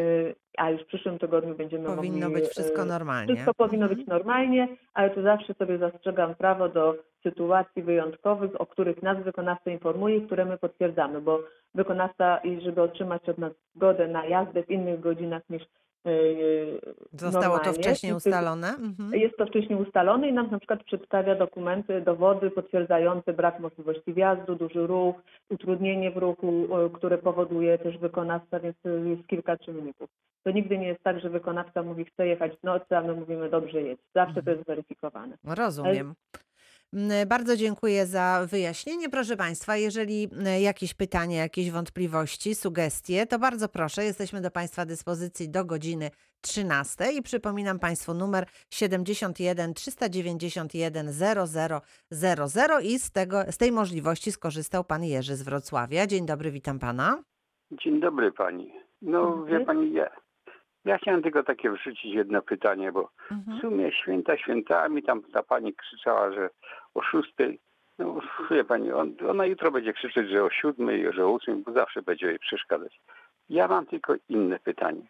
a 0.58 0.70
już 0.70 0.82
w 0.82 0.86
przyszłym 0.86 1.18
tygodniu 1.18 1.54
będziemy 1.54 1.84
Powinno 1.96 2.26
mogli... 2.28 2.42
być 2.42 2.50
wszystko 2.50 2.82
e, 2.82 2.84
normalnie. 2.84 3.34
Wszystko 3.34 3.54
powinno 3.54 3.84
Mhm. 3.86 3.98
być 3.98 4.08
normalnie, 4.08 4.68
ale 4.94 5.10
tu 5.10 5.22
zawsze 5.22 5.54
sobie 5.54 5.78
zastrzegam 5.78 6.34
prawo 6.34 6.68
do 6.68 6.94
sytuacji 7.22 7.82
wyjątkowych, 7.82 8.60
o 8.60 8.66
których 8.66 9.02
nas 9.02 9.22
wykonawca 9.24 9.70
informuje 9.70 10.16
i 10.16 10.26
które 10.26 10.44
my 10.44 10.58
potwierdzamy, 10.58 11.20
bo 11.20 11.40
wykonawca, 11.74 12.38
i 12.38 12.60
żeby 12.60 12.82
otrzymać 12.82 13.28
od 13.28 13.38
nas 13.38 13.52
zgodę 13.74 14.08
na 14.08 14.26
jazdę 14.26 14.62
w 14.62 14.70
innych 14.70 15.00
godzinach 15.00 15.42
niż 15.50 15.62
yy, 16.04 16.80
Zostało 17.12 17.42
to 17.58 17.64
normalnie, 17.64 17.72
wcześniej 17.82 18.10
i 18.12 18.14
ty- 18.14 18.16
ustalone? 18.16 18.68
Mhm. 18.68 19.20
Jest 19.20 19.36
to 19.36 19.46
wcześniej 19.46 19.78
ustalone 19.78 20.28
i 20.28 20.32
nam 20.32 20.50
na 20.50 20.58
przykład 20.58 20.84
przedstawia 20.84 21.34
dokumenty, 21.34 22.00
dowody 22.00 22.50
potwierdzające 22.50 23.32
brak 23.32 23.60
możliwości 23.60 24.12
wjazdu, 24.14 24.54
duży 24.54 24.86
ruch, 24.86 25.16
utrudnienie 25.50 26.10
w 26.10 26.16
ruchu, 26.16 26.68
e, 26.86 26.90
które 26.90 27.18
powoduje 27.18 27.78
też 27.78 27.98
wykonawca, 27.98 28.60
więc 28.60 28.76
to 28.82 28.88
jest 28.88 29.26
kilka 29.26 29.56
czynników. 29.56 30.10
To 30.44 30.50
nigdy 30.50 30.78
nie 30.78 30.88
jest 30.88 31.02
tak, 31.02 31.20
że 31.20 31.30
wykonawca 31.30 31.82
mówi 31.82 32.04
chce 32.04 32.26
jechać 32.26 32.52
w 32.56 32.62
nocy, 32.64 32.96
a 32.96 33.00
my 33.00 33.14
mówimy 33.14 33.50
dobrze 33.50 33.82
jedź. 33.82 34.00
Zawsze 34.14 34.42
to 34.42 34.50
jest 34.50 34.64
weryfikowane. 34.66 35.36
Rozumiem. 35.44 35.96
Mm, 35.96 36.14
Bardzo 37.26 37.56
dziękuję 37.56 38.06
za 38.06 38.46
wyjaśnienie. 38.50 39.08
Proszę 39.08 39.36
Państwa, 39.36 39.76
jeżeli 39.76 40.28
mm, 40.32 40.62
jakieś 40.62 40.94
pytania, 40.94 41.38
jakieś 41.38 41.70
wątpliwości, 41.70 42.54
sugestie, 42.54 43.26
to 43.26 43.38
bardzo 43.38 43.68
proszę. 43.68 44.04
Jesteśmy 44.04 44.40
do 44.40 44.50
Państwa 44.50 44.86
dyspozycji 44.86 45.48
do 45.48 45.64
godziny 45.64 46.10
13 46.40 47.12
i 47.12 47.22
przypominam 47.22 47.78
Państwu 47.78 48.14
numer 48.14 48.46
71 48.70 49.74
391 49.74 51.12
0000 51.12 52.80
i 52.82 52.98
z, 52.98 53.10
tego, 53.10 53.42
z 53.50 53.56
tej 53.56 53.72
możliwości 53.72 54.32
skorzystał 54.32 54.84
Pan 54.84 55.04
Jerzy 55.04 55.36
z 55.36 55.42
Wrocławia. 55.42 56.06
Dzień 56.06 56.26
dobry, 56.26 56.50
witam 56.50 56.78
Pana. 56.78 57.22
Dzień 57.70 58.00
dobry 58.00 58.32
pani. 58.32 58.72
No 59.02 59.44
wie 59.44 59.60
pani, 59.60 59.92
ja, 59.92 60.10
ja 60.86 60.98
chciałem 60.98 61.22
tylko 61.22 61.42
takie 61.42 61.70
wrzucić 61.70 62.04
jedno 62.14 62.42
pytanie, 62.42 62.92
bo 62.92 63.10
w 63.28 63.32
Mhm. 63.32 63.60
sumie 63.60 63.92
święta 63.92 64.36
świętami, 64.36 65.02
tam 65.02 65.22
ta 65.22 65.42
pani 65.42 65.74
krzyczała, 65.74 66.32
że 66.32 66.50
o 66.94 67.02
szóstej, 67.02 67.58
No, 67.98 68.20
wie 68.50 68.64
pani, 68.64 68.92
on, 68.92 69.14
ona 69.30 69.46
jutro 69.46 69.70
będzie 69.70 69.92
krzyczeć, 69.92 70.28
że 70.30 70.44
o 70.44 70.50
siódmej, 70.50 71.12
że 71.12 71.26
o 71.26 71.30
ósmej, 71.30 71.56
bo 71.56 71.72
zawsze 71.72 72.02
będzie 72.02 72.26
jej 72.26 72.38
przeszkadzać. 72.38 73.00
Ja 73.48 73.68
mam 73.68 73.86
tylko 73.86 74.14
inne 74.28 74.58
pytanie. 74.58 75.06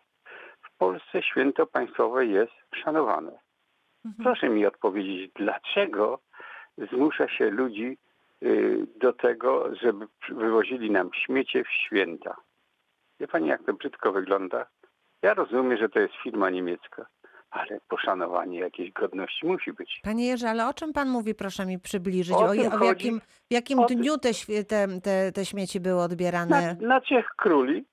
W 0.63 0.77
Polsce 0.79 1.23
święto 1.23 1.67
państwowe 1.67 2.27
jest 2.27 2.53
szanowane. 2.75 3.33
Mhm. 4.05 4.25
Proszę 4.25 4.49
mi 4.49 4.67
odpowiedzieć, 4.67 5.31
dlaczego 5.35 6.19
zmusza 6.93 7.29
się 7.29 7.51
ludzi 7.51 7.99
y, 8.43 8.87
do 8.97 9.13
tego, 9.13 9.75
żeby 9.83 10.07
wywozili 10.29 10.91
nam 10.91 11.11
śmiecie 11.15 11.65
w 11.65 11.69
święta? 11.71 12.37
Wie 13.21 13.29
pani, 13.29 13.49
jak 13.49 13.63
to 13.65 13.73
brzydko 13.75 14.13
wygląda? 14.13 14.67
Ja 15.27 15.35
rozumiem, 15.35 15.79
że 15.79 15.89
to 15.89 15.99
jest 16.01 16.15
firma 16.23 16.51
niemiecka, 16.51 17.07
ale 17.51 17.79
poszanowanie 17.89 18.59
jakiejś 18.59 18.93
godności 18.93 19.47
musi 19.47 19.73
być. 19.73 20.01
Panie 20.05 20.27
Jerzy, 20.27 20.47
ale 20.49 20.69
o 20.69 20.75
czym 20.75 20.93
pan 20.93 21.09
mówi, 21.09 21.35
proszę 21.35 21.67
mi 21.67 21.79
przybliżyć? 21.79 22.35
O 22.37 22.39
O, 22.39 22.45
o 22.45 22.71
chodzi. 22.71 22.85
jakim, 22.87 23.21
w 23.21 23.53
jakim 23.55 23.79
O 23.79 23.87
dniu 23.87 24.19
te, 24.19 24.31
te, 24.69 25.01
te, 25.01 25.33
te 25.33 25.45
śmieci 25.45 25.81
były 25.81 25.99
Na, 25.99 26.05
odbierane? 26.05 26.77
na 26.81 27.01
Trzech 27.01 27.27
Króli, 27.37 27.85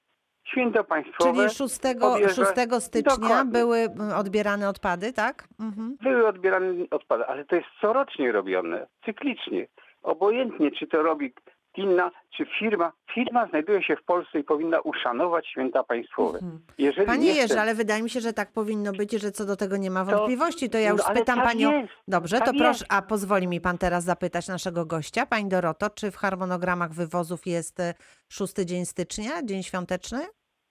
święto 0.48 0.84
państwowe, 0.84 1.34
Czyli 1.34 1.50
6, 1.50 1.76
podjeżdża- 2.00 2.70
6 2.76 2.84
stycznia 2.86 3.16
Dokładnie. 3.16 3.52
były 3.52 3.78
mm, 3.78 4.18
odbierane 4.18 4.70
odpady, 4.70 5.14
tak? 5.14 5.48
Mhm. 5.60 5.98
były 6.02 6.28
odbierane 6.28 6.74
odpady, 6.92 7.26
ale 7.26 7.46
to 7.46 7.56
jest 7.56 7.68
corocznie 7.82 8.32
robione, 8.32 8.88
cyklicznie. 9.06 9.68
Obojętnie, 10.04 10.72
czy 10.72 10.88
to 10.88 11.04
robi 11.04 11.34
gmina, 11.76 12.12
czy 12.38 12.46
firma. 12.60 12.92
Firma 13.14 13.48
znajduje 13.48 13.84
się 13.84 13.96
w 13.96 14.04
Polsce 14.04 14.40
i 14.40 14.44
powinna 14.44 14.80
uszanować 14.82 15.48
święta 15.48 15.84
państwowe. 15.84 16.40
Mhm. 16.40 16.60
Jeżeli 16.78 17.08
Panie 17.08 17.28
nie 17.28 17.36
Jerzy, 17.36 17.48
chce, 17.48 17.62
ale 17.62 17.76
wydaje 17.76 18.04
mi 18.04 18.10
się, 18.10 18.20
że 18.20 18.34
tak 18.34 18.52
powinno 18.52 18.92
być 18.92 19.14
i 19.14 19.20
że 19.20 19.32
co 19.32 19.46
do 19.46 19.56
tego 19.56 19.78
nie 19.78 19.92
ma 19.92 20.06
wątpliwości. 20.06 20.70
To 20.70 20.78
ja 20.78 20.90
już 20.90 21.02
no, 21.08 21.16
spytam 21.16 21.36
tak 21.36 21.46
panią. 21.46 21.72
jest. 21.72 21.94
Dobrze, 22.08 22.38
tak 22.38 22.48
to 22.48 22.54
proszę, 22.58 22.86
a 22.90 23.02
pozwoli 23.02 23.48
mi 23.48 23.62
pan 23.62 23.78
teraz 23.78 24.04
zapytać 24.04 24.48
naszego 24.48 24.86
gościa, 24.86 25.26
pani 25.26 25.50
Doroto, 25.50 25.90
czy 25.90 26.12
w 26.12 26.16
harmonogramach 26.16 26.92
wywozów 26.94 27.48
jest 27.48 27.80
e, 27.80 27.94
6 28.30 28.54
dzień 28.54 28.86
stycznia, 28.86 29.44
dzień 29.44 29.64
świąteczny? 29.64 30.20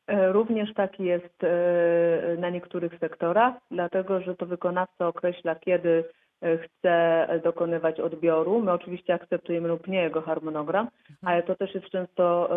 E, 0.06 0.32
Również 0.32 0.74
tak 0.74 1.00
jest 1.00 1.44
e, 1.44 2.36
na 2.38 2.50
niektórych 2.50 2.98
sektorach, 3.00 3.54
dlatego 3.70 4.20
że 4.20 4.34
to 4.34 4.46
wykonawca 4.46 5.08
określa, 5.08 5.54
kiedy 5.54 6.04
chce 6.64 7.26
dokonywać 7.44 8.00
odbioru. 8.00 8.60
My 8.60 8.72
oczywiście 8.72 9.14
akceptujemy 9.14 9.68
lub 9.68 9.88
nie 9.88 10.02
jego 10.02 10.20
harmonogram, 10.20 10.88
ale 11.22 11.42
to 11.42 11.54
też 11.54 11.74
jest 11.74 11.90
często 11.90 12.48
e, 12.50 12.56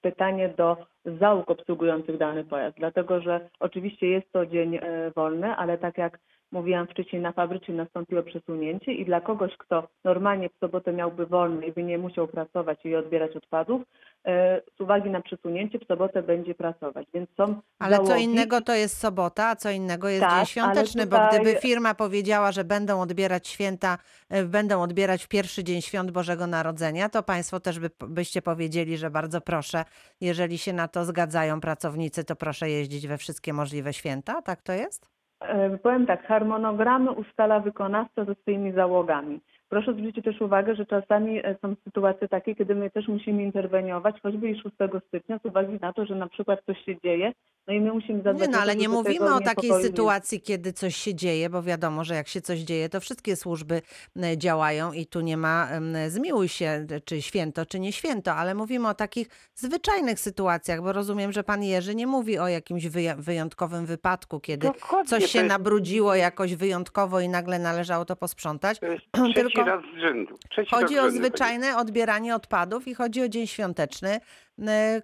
pytanie 0.00 0.48
do 0.48 0.76
załóg 1.20 1.50
obsługujących 1.50 2.18
dany 2.18 2.44
pojazd, 2.44 2.76
dlatego 2.78 3.20
że 3.20 3.48
oczywiście 3.60 4.08
jest 4.08 4.32
to 4.32 4.46
dzień 4.46 4.76
e, 4.76 5.10
wolny, 5.16 5.56
ale 5.56 5.78
tak 5.78 5.98
jak 5.98 6.18
mówiłam 6.52 6.86
wcześniej, 6.86 7.22
na 7.22 7.32
fabryce 7.32 7.72
nastąpiło 7.72 8.22
przesunięcie 8.22 8.92
i 8.92 9.04
dla 9.04 9.20
kogoś, 9.20 9.56
kto 9.58 9.88
normalnie 10.04 10.48
w 10.48 10.58
sobotę 10.60 10.92
miałby 10.92 11.26
wolny 11.26 11.66
i 11.66 11.72
by 11.72 11.82
nie 11.82 11.98
musiał 11.98 12.28
pracować 12.28 12.84
i 12.84 12.96
odbierać 12.96 13.36
odpadów, 13.36 13.82
e, 14.26 14.60
z 14.76 14.80
uwagi 14.80 15.10
na 15.10 15.20
przesunięcie 15.20 15.78
w 15.78 15.86
sobotę 15.86 16.22
będzie 16.22 16.54
pracować. 16.54 17.06
Więc 17.14 17.30
są 17.36 17.60
Ale 17.78 17.96
co 17.96 18.06
załogi, 18.06 18.24
innego 18.24 18.60
to 18.60 18.74
jest 18.74 18.98
sobota, 18.98 19.48
a 19.48 19.56
co 19.56 19.70
innego 19.70 20.08
jest 20.08 20.22
Tak, 20.22 20.36
dzień 20.36 20.46
świąteczny, 20.46 21.06
bo 21.06 21.16
tutaj- 21.16 21.40
gdyby 21.40 21.60
firma 21.60 21.94
powiedziała, 21.94 22.52
że 22.52 22.64
będą 22.64 23.00
odbierać 23.00 23.48
święta, 23.48 23.98
e, 24.28 24.44
będą 24.44 24.82
odbierać 24.82 25.24
w 25.24 25.28
pierwszy 25.28 25.64
dzień 25.64 25.82
świąt 25.82 26.10
Bożego 26.10 26.46
Narodzenia, 26.46 27.08
to 27.08 27.22
państwo 27.22 27.60
też 27.60 27.78
by, 27.78 27.90
byście 28.08 28.42
powiedzieli, 28.42 28.96
że 28.96 29.10
bardzo 29.10 29.40
proszę, 29.40 29.84
jeżeli 30.20 30.58
się 30.58 30.72
na 30.72 30.88
to 30.88 31.04
zgadzają 31.04 31.60
pracownicy, 31.60 32.24
to 32.24 32.36
proszę 32.36 32.70
jeździć 32.70 33.06
we 33.06 33.18
wszystkie 33.18 33.52
możliwe 33.52 33.92
święta, 33.92 34.42
tak 34.42 34.62
to 34.62 34.72
jest? 34.72 35.11
E, 35.48 35.78
Powiem 35.78 36.06
tak, 36.06 36.26
harmonogramy 36.26 37.10
ustala 37.10 37.60
wykonawca 37.60 38.24
ze 38.24 38.34
swoimi 38.34 38.72
załogami. 38.72 39.40
Proszę 39.72 39.92
zwrócić 39.92 40.24
też 40.24 40.40
uwagę, 40.40 40.74
że 40.74 40.86
czasami 40.86 41.38
e, 41.38 41.56
są 41.62 41.74
sytuacje 41.84 42.28
takie, 42.28 42.54
kiedy 42.54 42.74
my 42.74 42.90
też 42.90 43.08
musimy 43.08 43.42
interweniować, 43.42 44.16
choćby 44.22 44.50
i 44.50 44.60
6 44.62 44.76
stycznia, 45.08 45.38
z 45.38 45.46
uwagi 45.46 45.78
na 45.80 45.92
to, 45.92 46.06
że 46.06 46.14
na 46.14 46.28
przykład 46.28 46.60
coś 46.66 46.84
się 46.84 47.00
dzieje, 47.00 47.32
no 47.68 47.74
i 47.74 47.80
my 47.80 47.92
musimy 47.92 48.22
zadbać 48.22 48.40
Nie, 48.40 48.48
no 48.48 48.52
o 48.52 48.56
to, 48.56 48.62
ale 48.62 48.76
nie 48.76 48.88
mówimy 48.88 49.34
o 49.34 49.40
takiej 49.40 49.70
sytuacji, 49.70 50.40
kiedy 50.40 50.72
coś 50.72 50.96
się 50.96 51.14
dzieje, 51.14 51.50
bo 51.50 51.62
wiadomo, 51.62 52.04
że 52.04 52.14
jak 52.14 52.28
się 52.28 52.40
coś 52.40 52.58
dzieje, 52.58 52.88
to 52.88 53.00
wszystkie 53.00 53.36
służby 53.36 53.82
e, 54.22 54.38
działają 54.38 54.92
i 54.92 55.06
tu 55.06 55.20
nie 55.20 55.36
ma 55.36 55.68
zmiłuj 56.08 56.48
się, 56.48 56.86
czy 57.04 57.22
święto, 57.22 57.66
czy 57.66 57.80
nie 57.80 57.92
święto, 57.92 58.32
ale 58.32 58.54
mówimy 58.54 58.88
o 58.88 58.94
takich 58.94 59.28
zwyczajnych 59.54 60.20
sytuacjach, 60.20 60.82
bo 60.82 60.92
rozumiem, 60.92 61.32
że 61.32 61.44
pan 61.44 61.62
Jerzy 61.62 61.94
nie 61.94 62.06
mówi 62.06 62.38
o 62.38 62.48
jakimś 62.48 62.86
wyjątkowym 63.16 63.86
wypadku, 63.86 64.40
kiedy 64.40 64.66
Dokładnie, 64.66 65.08
coś 65.08 65.26
się 65.26 65.38
jest- 65.38 65.48
nabrudziło 65.48 66.14
jakoś 66.14 66.54
wyjątkowo 66.54 67.20
i 67.20 67.28
nagle 67.28 67.58
należało 67.58 68.04
to 68.04 68.16
posprzątać. 68.16 68.78
To 68.78 68.86
jest 68.86 69.04
trzeci 69.64 69.70
raz 69.70 69.94
z 69.94 70.00
rzędu. 70.00 70.38
Trzeci 70.50 70.70
Chodzi 70.70 70.94
raz 70.96 71.04
o 71.04 71.10
rzędu 71.10 71.18
zwyczajne 71.18 71.76
odbieranie 71.76 72.34
odpadów 72.34 72.88
i 72.88 72.94
chodzi 72.94 73.22
o 73.22 73.28
dzień 73.28 73.46
świąteczny, 73.46 74.20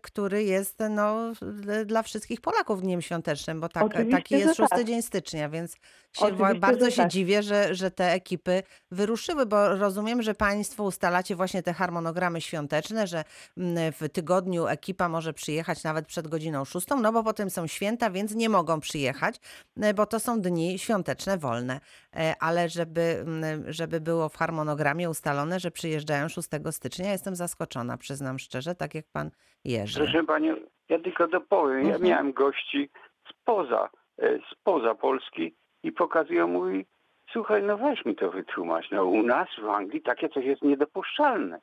który 0.02 0.44
jest 0.44 0.78
no, 0.90 1.32
d- 1.42 1.84
dla 1.84 2.02
wszystkich 2.02 2.40
Polaków 2.40 2.82
dniem 2.82 3.02
świątecznym, 3.02 3.60
bo 3.60 3.68
tak, 3.68 3.84
Oczywiście, 3.84 4.16
taki 4.16 4.34
jest 4.34 4.56
6 4.56 4.70
tak. 4.70 4.84
dzień 4.84 5.02
stycznia, 5.02 5.48
więc 5.48 5.72
się 5.72 6.26
Oczywiście, 6.26 6.54
bardzo 6.54 6.90
się 6.90 6.96
tak. 6.96 7.10
dziwię, 7.10 7.42
że, 7.42 7.74
że 7.74 7.90
te 7.90 8.12
ekipy 8.12 8.62
wyruszyły, 8.90 9.46
bo 9.46 9.76
rozumiem, 9.76 10.22
że 10.22 10.34
Państwo 10.34 10.84
ustalacie 10.84 11.36
właśnie 11.36 11.62
te 11.62 11.72
harmonogramy 11.72 12.40
świąteczne, 12.40 13.06
że 13.06 13.24
mm, 13.56 13.92
w 13.92 14.08
tygodniu 14.12 14.66
ekipa 14.66 15.08
może 15.08 15.32
przyjechać 15.32 15.84
nawet 15.84 16.06
przed 16.06 16.28
godziną 16.28 16.64
6, 16.64 16.86
no 17.02 17.12
bo 17.12 17.24
potem 17.24 17.50
są 17.50 17.66
święta, 17.66 18.10
więc 18.10 18.34
nie 18.34 18.48
mogą 18.48 18.80
przyjechać, 18.80 19.40
e, 19.80 19.94
bo 19.94 20.06
to 20.06 20.20
są 20.20 20.40
dni 20.40 20.78
świąteczne 20.78 21.38
wolne. 21.38 21.80
E, 22.16 22.34
Ale 22.40 22.68
żeby, 22.68 23.24
mm, 23.26 23.72
żeby 23.72 24.00
było 24.00 24.28
w 24.28 24.36
harmonogramie 24.36 25.10
ustalone, 25.10 25.60
że 25.60 25.70
przyjeżdżają 25.70 26.28
6 26.28 26.48
stycznia, 26.70 27.12
jestem 27.12 27.36
zaskoczona, 27.36 27.96
przyznam 27.96 28.38
szczerze, 28.38 28.74
tak 28.74 28.94
jak 28.94 29.06
pan 29.12 29.30
Jerzy. 29.64 30.00
Proszę 30.00 30.24
panią, 30.24 30.56
ja 30.88 30.98
tylko 30.98 31.28
dopowiem. 31.28 31.78
Ja 31.80 31.94
Mhm. 31.94 32.02
miałem 32.02 32.32
gości 32.32 32.90
spoza, 33.30 33.88
e, 34.22 34.38
spoza 34.52 34.94
Polski 34.94 35.54
i 35.82 35.92
pokazują, 35.92 36.48
mówi, 36.48 36.86
słuchaj, 37.32 37.62
no 37.62 37.78
weź 37.78 38.04
mi 38.04 38.16
to 38.16 38.30
wytłumacz. 38.30 38.90
No 38.90 39.04
u 39.04 39.22
nas 39.22 39.48
w 39.62 39.68
Anglii 39.68 40.02
takie 40.02 40.28
coś 40.28 40.44
jest 40.44 40.62
niedopuszczalne. 40.62 41.60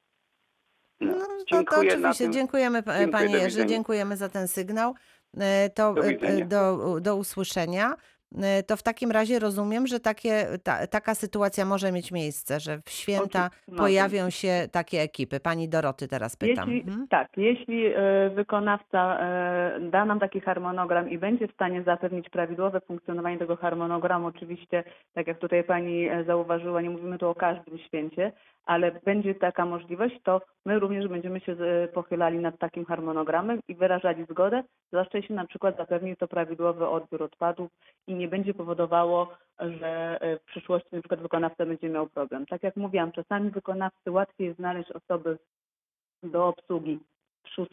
No, 1.00 1.14
No, 1.18 1.26
to, 1.50 1.64
to 1.64 1.80
oczywiście, 1.82 2.30
dziękujemy 2.30 2.84
p- 2.84 2.92
Dziękuję, 3.00 3.12
panie 3.12 3.38
Jerzy, 3.38 3.66
dziękujemy 3.66 4.18
za 4.18 4.30
ten 4.30 4.48
sygnał. 4.48 4.96
E, 5.38 5.70
To 5.70 5.94
Do 5.94 6.02
e, 6.04 6.46
do, 6.46 6.78
do 7.02 7.16
usłyszenia. 7.16 7.96
E, 8.44 8.64
To 8.64 8.78
w 8.78 8.84
takim 8.84 9.12
razie 9.12 9.40
rozumiem, 9.40 9.88
że 9.88 10.00
takie, 10.00 10.46
ta, 10.64 10.88
taka 10.88 11.16
sytuacja 11.16 11.66
może 11.66 11.92
mieć 11.92 12.12
miejsce, 12.12 12.60
że 12.60 12.82
w 12.86 12.90
święta 12.90 13.46
Oczy- 13.46 13.56
no, 13.68 13.78
pojawią 13.78 14.30
się 14.30 14.68
takie 14.72 15.02
ekipy. 15.02 15.40
Pani 15.40 15.70
Doroty 15.70 16.08
teraz 16.08 16.36
pytam. 16.36 16.70
Jeśli, 16.72 16.90
Mhm. 16.90 17.08
Tak, 17.08 17.28
jeśli 17.38 17.86
e, 17.86 18.30
wykonawca 18.36 19.20
e, 19.20 19.80
da 19.92 20.06
nam 20.06 20.20
taki 20.20 20.40
harmonogram 20.42 21.10
i 21.10 21.18
będzie 21.18 21.48
w 21.48 21.54
stanie 21.54 21.84
zapewnić 21.84 22.30
prawidłowe 22.30 22.82
funkcjonowanie 22.82 23.38
tego 23.38 23.56
harmonogramu, 23.56 24.28
oczywiście, 24.28 24.84
tak 25.14 25.28
jak 25.28 25.40
tutaj 25.40 25.64
pani 25.64 26.08
e, 26.10 26.24
zauważyła, 26.24 26.82
nie 26.82 26.90
mówimy 26.90 27.18
tu 27.18 27.28
o 27.30 27.36
każdym 27.36 27.78
święcie, 27.78 28.32
ale 28.66 28.92
będzie 28.92 29.36
taka 29.36 29.66
możliwość, 29.66 30.16
to 30.24 30.42
my 30.66 30.80
również 30.80 31.08
będziemy 31.08 31.40
się 31.40 31.52
e, 31.52 31.88
pochylali 31.88 32.40
nad 32.40 32.58
takim 32.60 32.86
harmonogramem 32.86 33.60
i 33.68 33.76
wyrażali 33.76 34.26
zgodę, 34.30 34.64
zwłaszcza 34.88 35.18
jeśli 35.18 35.36
na 35.36 35.48
przykład 35.48 35.78
zapewni 35.78 36.18
to 36.18 36.28
prawidłowy 36.28 36.88
odbiór 36.88 37.24
odpadów 37.24 37.72
i 38.08 38.14
nie 38.14 38.28
będzie 38.28 38.54
powodowało, 38.54 39.38
że 39.60 40.22
e, 40.22 40.38
w 40.40 40.44
przyszłości 40.44 40.90
na 40.92 41.00
przykład 41.00 41.22
wykonawca 41.22 41.66
będzie 41.66 41.90
miał 41.90 42.08
problem. 42.08 42.46
Tak 42.46 42.64
jak 42.64 42.76
mówiłam, 42.76 43.12
czasami 43.12 43.52
wykonawcy 43.52 44.12
łatwiej 44.12 44.54
znaleźć 44.54 44.92
osoby 44.92 45.38
do 46.24 46.48
obsługi 46.48 47.00
6 47.48 47.72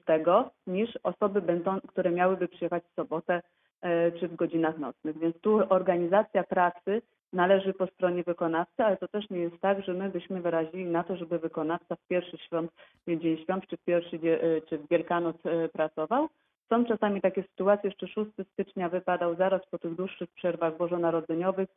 niż 0.66 0.98
osoby, 1.02 1.42
będą, 1.42 1.80
które 1.80 2.10
miałyby 2.10 2.48
przyjechać 2.48 2.84
w 2.84 2.94
sobotę 2.94 3.42
e, 3.80 4.12
czy 4.12 4.28
w 4.28 4.36
godzinach 4.36 4.78
nocnych. 4.78 5.18
Więc 5.18 5.40
tu 5.40 5.60
organizacja 5.68 6.44
pracy 6.44 7.02
należy 7.32 7.72
po 7.74 7.86
stronie 7.86 8.22
wykonawcy, 8.22 8.84
ale 8.84 8.96
to 8.96 9.08
też 9.08 9.30
nie 9.30 9.38
jest 9.38 9.60
tak, 9.60 9.84
że 9.84 9.94
my 9.94 10.10
byśmy 10.10 10.40
wyrazili 10.40 10.84
na 10.84 11.04
to, 11.04 11.16
żeby 11.16 11.38
wykonawca 11.38 11.96
w 11.96 12.06
pierwszy 12.08 12.38
świąt, 12.38 12.70
dzień 13.08 13.38
świąt 13.42 13.66
czy 13.66 13.76
w 13.76 13.84
pierwszy 13.84 14.16
e, 14.16 14.60
czy 14.60 14.78
w 14.78 14.88
Wielkanoc 14.88 15.36
e, 15.44 15.68
pracował. 15.68 16.28
Są 16.68 16.84
czasami 16.84 17.20
takie 17.20 17.42
sytuacje, 17.42 17.90
jeszcze 17.90 18.08
6 18.08 18.30
stycznia 18.52 18.88
wypadał 18.88 19.34
zaraz 19.36 19.66
po 19.70 19.78
tych 19.78 19.94
dłuższych 19.94 20.30
przerwach 20.30 20.76
bożonarodzeniowych 20.76 21.68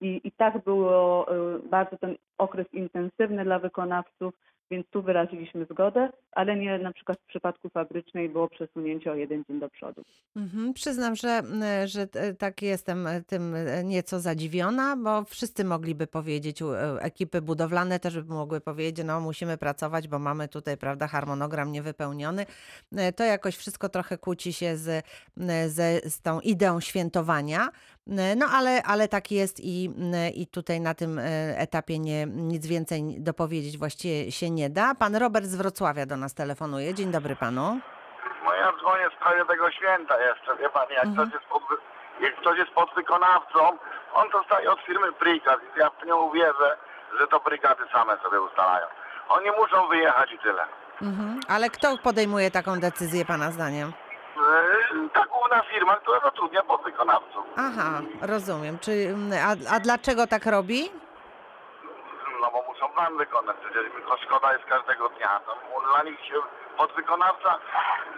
i, 0.00 0.20
i 0.24 0.32
tak 0.32 0.64
było 0.64 1.26
e, 1.28 1.58
bardzo 1.58 1.98
ten 1.98 2.16
okres 2.38 2.66
intensywny 2.72 3.44
dla 3.44 3.58
wykonawców, 3.58 4.34
więc 4.72 4.86
tu 4.90 5.02
wyraziliśmy 5.02 5.66
zgodę, 5.70 6.08
ale 6.32 6.56
nie 6.56 6.78
na 6.78 6.92
przykład 6.92 7.18
w 7.18 7.26
przypadku 7.26 7.68
fabrycznej 7.68 8.28
było 8.28 8.48
przesunięcie 8.48 9.12
o 9.12 9.14
jeden 9.14 9.44
dzień 9.48 9.60
do 9.60 9.68
przodu. 9.70 10.02
Mhm, 10.36 10.72
Przyznam, 10.72 11.16
że, 11.16 11.42
że 11.84 12.08
e, 12.14 12.34
tak 12.34 12.62
jestem 12.62 13.06
e, 13.06 13.22
tym 13.22 13.54
e, 13.54 13.84
nieco 13.84 14.20
zadziwiona, 14.20 14.96
bo 14.96 15.24
wszyscy 15.24 15.64
mogliby 15.64 16.06
powiedzieć, 16.06 16.62
ekipy 17.00 17.42
budowlane 17.42 18.00
też 18.00 18.20
by 18.20 18.34
mogły 18.34 18.60
powiedzieć, 18.60 19.06
no 19.06 19.20
musimy 19.20 19.58
pracować, 19.58 20.08
bo 20.08 20.18
mamy 20.18 20.48
tutaj, 20.48 20.76
prawda, 20.76 21.06
harmonogram 21.06 21.72
niewypełniony. 21.72 22.46
To 23.16 23.24
jakoś 23.24 23.56
wszystko 23.56 23.88
trochę 23.88 24.18
kłóci 24.18 24.52
się 24.52 24.76
z, 24.76 25.04
ze, 25.68 26.00
z 26.10 26.20
tą 26.20 26.40
ideą 26.40 26.80
świętowania. 26.80 27.68
No 28.06 28.46
ale, 28.52 28.82
ale 28.82 29.08
tak 29.08 29.30
jest 29.30 29.60
i, 29.60 29.90
i 30.34 30.46
tutaj 30.46 30.80
na 30.80 30.94
tym 30.94 31.18
e, 31.18 31.22
etapie 31.58 31.98
nie, 31.98 32.26
nic 32.26 32.66
więcej 32.66 33.02
dopowiedzieć 33.20 33.78
właściwie 33.78 34.32
się 34.32 34.50
nie 34.50 34.70
da. 34.70 34.94
Pan 34.94 35.16
Robert 35.16 35.46
z 35.46 35.56
Wrocławia 35.56 36.06
do 36.06 36.16
nas 36.16 36.34
telefonuje. 36.34 36.94
Dzień 36.94 37.10
dobry 37.10 37.36
panu. 37.36 37.80
No 38.44 38.54
ja 38.54 38.72
dzwonię 38.80 39.10
w 39.10 39.14
sprawie 39.14 39.44
tego 39.44 39.70
święta 39.70 40.14
jeszcze, 40.28 40.56
wie 40.56 40.68
pani, 40.70 40.94
jak, 40.94 41.04
Mhm. 41.06 41.30
ktoś, 41.30 41.40
jest 41.40 41.52
pod, 41.52 41.62
jak 42.20 42.36
ktoś 42.36 42.58
jest 42.58 42.70
podwykonawcą, 42.70 43.58
on 44.14 44.28
dostaje 44.32 44.70
od 44.70 44.80
firmy 44.80 45.06
Brikat 45.20 45.60
i 45.76 45.78
ja 45.80 45.90
w 45.90 46.06
nie 46.06 46.14
uwierzę, 46.14 46.76
że 47.20 47.26
to 47.26 47.40
Brikaty 47.40 47.82
same 47.92 48.16
sobie 48.22 48.40
ustalają. 48.40 48.86
Oni 49.28 49.46
muszą 49.50 49.88
wyjechać 49.88 50.32
i 50.32 50.38
tyle. 50.38 50.62
Mhm. 51.02 51.40
Ale 51.48 51.70
kto 51.70 51.98
podejmuje 51.98 52.50
taką 52.50 52.80
decyzję 52.80 53.24
pana 53.24 53.50
zdaniem? 53.50 53.92
Yy, 54.36 55.08
Ta 55.12 55.24
główna 55.26 55.62
firma, 55.62 55.96
która 55.96 56.20
zatrudnia 56.20 56.62
podwykonawców. 56.62 57.44
Aha, 57.56 58.00
rozumiem. 58.22 58.78
Czy, 58.78 58.92
m, 58.92 59.30
a, 59.46 59.74
a 59.76 59.80
dlaczego 59.80 60.26
tak 60.26 60.46
robi? 60.46 60.90
No 62.40 62.50
bo 62.50 62.62
muszą 62.72 62.88
plan 62.88 63.16
wykonać, 63.16 63.56
przecież 63.64 63.92
tylko 63.92 64.16
szkoda 64.16 64.52
jest 64.52 64.64
każdego 64.64 65.08
dnia. 65.08 65.40
No, 65.46 65.80
dla 65.92 66.02
nich 66.02 66.20
się 66.26 66.34
podwykonawca, 66.76 67.58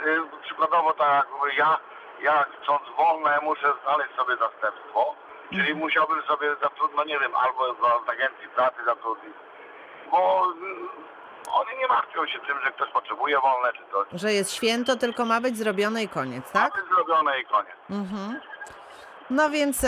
yy, 0.04 0.22
przykładowo 0.44 0.92
tak 0.92 1.26
jak 1.46 1.56
ja, 1.56 1.78
ja 2.20 2.44
chcąc 2.62 2.82
wolne 2.96 3.38
muszę 3.42 3.72
znaleźć 3.82 4.14
sobie 4.16 4.36
zastępstwo, 4.36 5.14
czyli 5.52 5.74
musiałbym 5.74 6.22
sobie 6.22 6.56
zatrudnić, 6.62 6.96
no 6.96 7.04
nie 7.04 7.18
wiem, 7.18 7.34
albo 7.34 7.74
z 8.06 8.08
agencji 8.08 8.48
pracy 8.48 8.84
zatrudnić, 8.84 9.34
bo 10.10 10.46
oni 11.52 11.78
nie 11.78 11.86
martwią 11.86 12.26
się 12.26 12.38
tym, 12.38 12.56
że 12.64 12.72
ktoś 12.72 12.90
potrzebuje 12.92 13.40
wolne 13.40 13.72
czy 13.72 13.82
coś. 13.92 14.20
Że 14.20 14.32
jest 14.32 14.52
święto, 14.52 14.96
tylko 14.96 15.24
ma 15.24 15.40
być 15.40 15.56
zrobione 15.56 16.02
i 16.02 16.08
koniec, 16.08 16.52
tak? 16.52 16.74
Ma 16.74 16.82
być 16.82 16.90
zrobione 16.90 17.40
i 17.40 17.44
koniec. 17.44 17.74
Mhm. 17.90 18.40
No 19.30 19.50
więc 19.50 19.80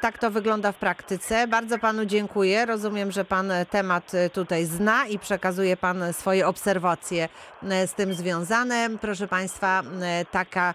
tak 0.00 0.18
to 0.18 0.30
wygląda 0.30 0.72
w 0.72 0.76
praktyce. 0.76 1.46
Bardzo 1.46 1.78
panu 1.78 2.04
dziękuję. 2.04 2.66
Rozumiem, 2.66 3.12
że 3.12 3.24
pan 3.24 3.50
e, 3.50 3.66
temat 3.66 4.14
e, 4.14 4.30
tutaj 4.30 4.64
zna 4.66 5.06
i 5.06 5.18
przekazuje 5.18 5.76
pan 5.76 6.12
swoje 6.12 6.46
obserwacje 6.46 7.28
e, 7.62 7.86
z 7.86 7.94
tym 7.94 8.14
związane. 8.14 8.88
Proszę 9.00 9.28
państwa, 9.28 9.82
taka, 10.30 10.74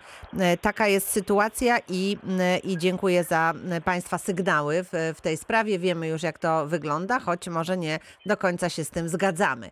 taka 0.62 0.88
jest 0.88 1.10
sytuacja 1.10 1.78
i, 1.88 2.18
i 2.64 2.78
dziękuję 2.78 3.24
za 3.24 3.54
państwa 3.86 4.18
sygnały 4.18 4.84
w, 4.84 5.14
w 5.18 5.22
tej 5.22 5.38
sprawie. 5.38 5.80
Wiemy 5.80 6.08
już, 6.08 6.24
jak 6.24 6.40
to 6.40 6.68
wygląda, 6.68 7.20
choć 7.20 7.48
może 7.48 7.78
nie 7.78 8.00
do 8.26 8.38
końca 8.38 8.70
się 8.70 8.84
z 8.84 8.90
tym 8.90 9.10
zgadzamy. 9.10 9.70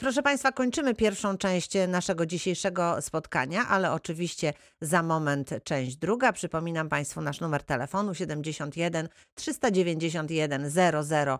Proszę 0.00 0.22
państwa, 0.22 0.52
kończymy 0.52 0.94
pierwszą 0.94 1.38
część 1.38 1.72
naszego 1.88 2.26
dzisiejszego 2.26 3.02
spotkania, 3.02 3.68
ale 3.68 3.92
oczywiście 3.92 4.52
za 4.80 5.02
moment 5.02 5.50
część 5.64 5.96
druga. 5.96 6.32
Przypominam 6.32 6.88
państwu 6.88 7.20
nasz 7.20 7.40
numer 7.40 7.62
telefonu 7.62 7.71
71 8.12 9.08
391 9.34 10.70
0000, 10.70 11.38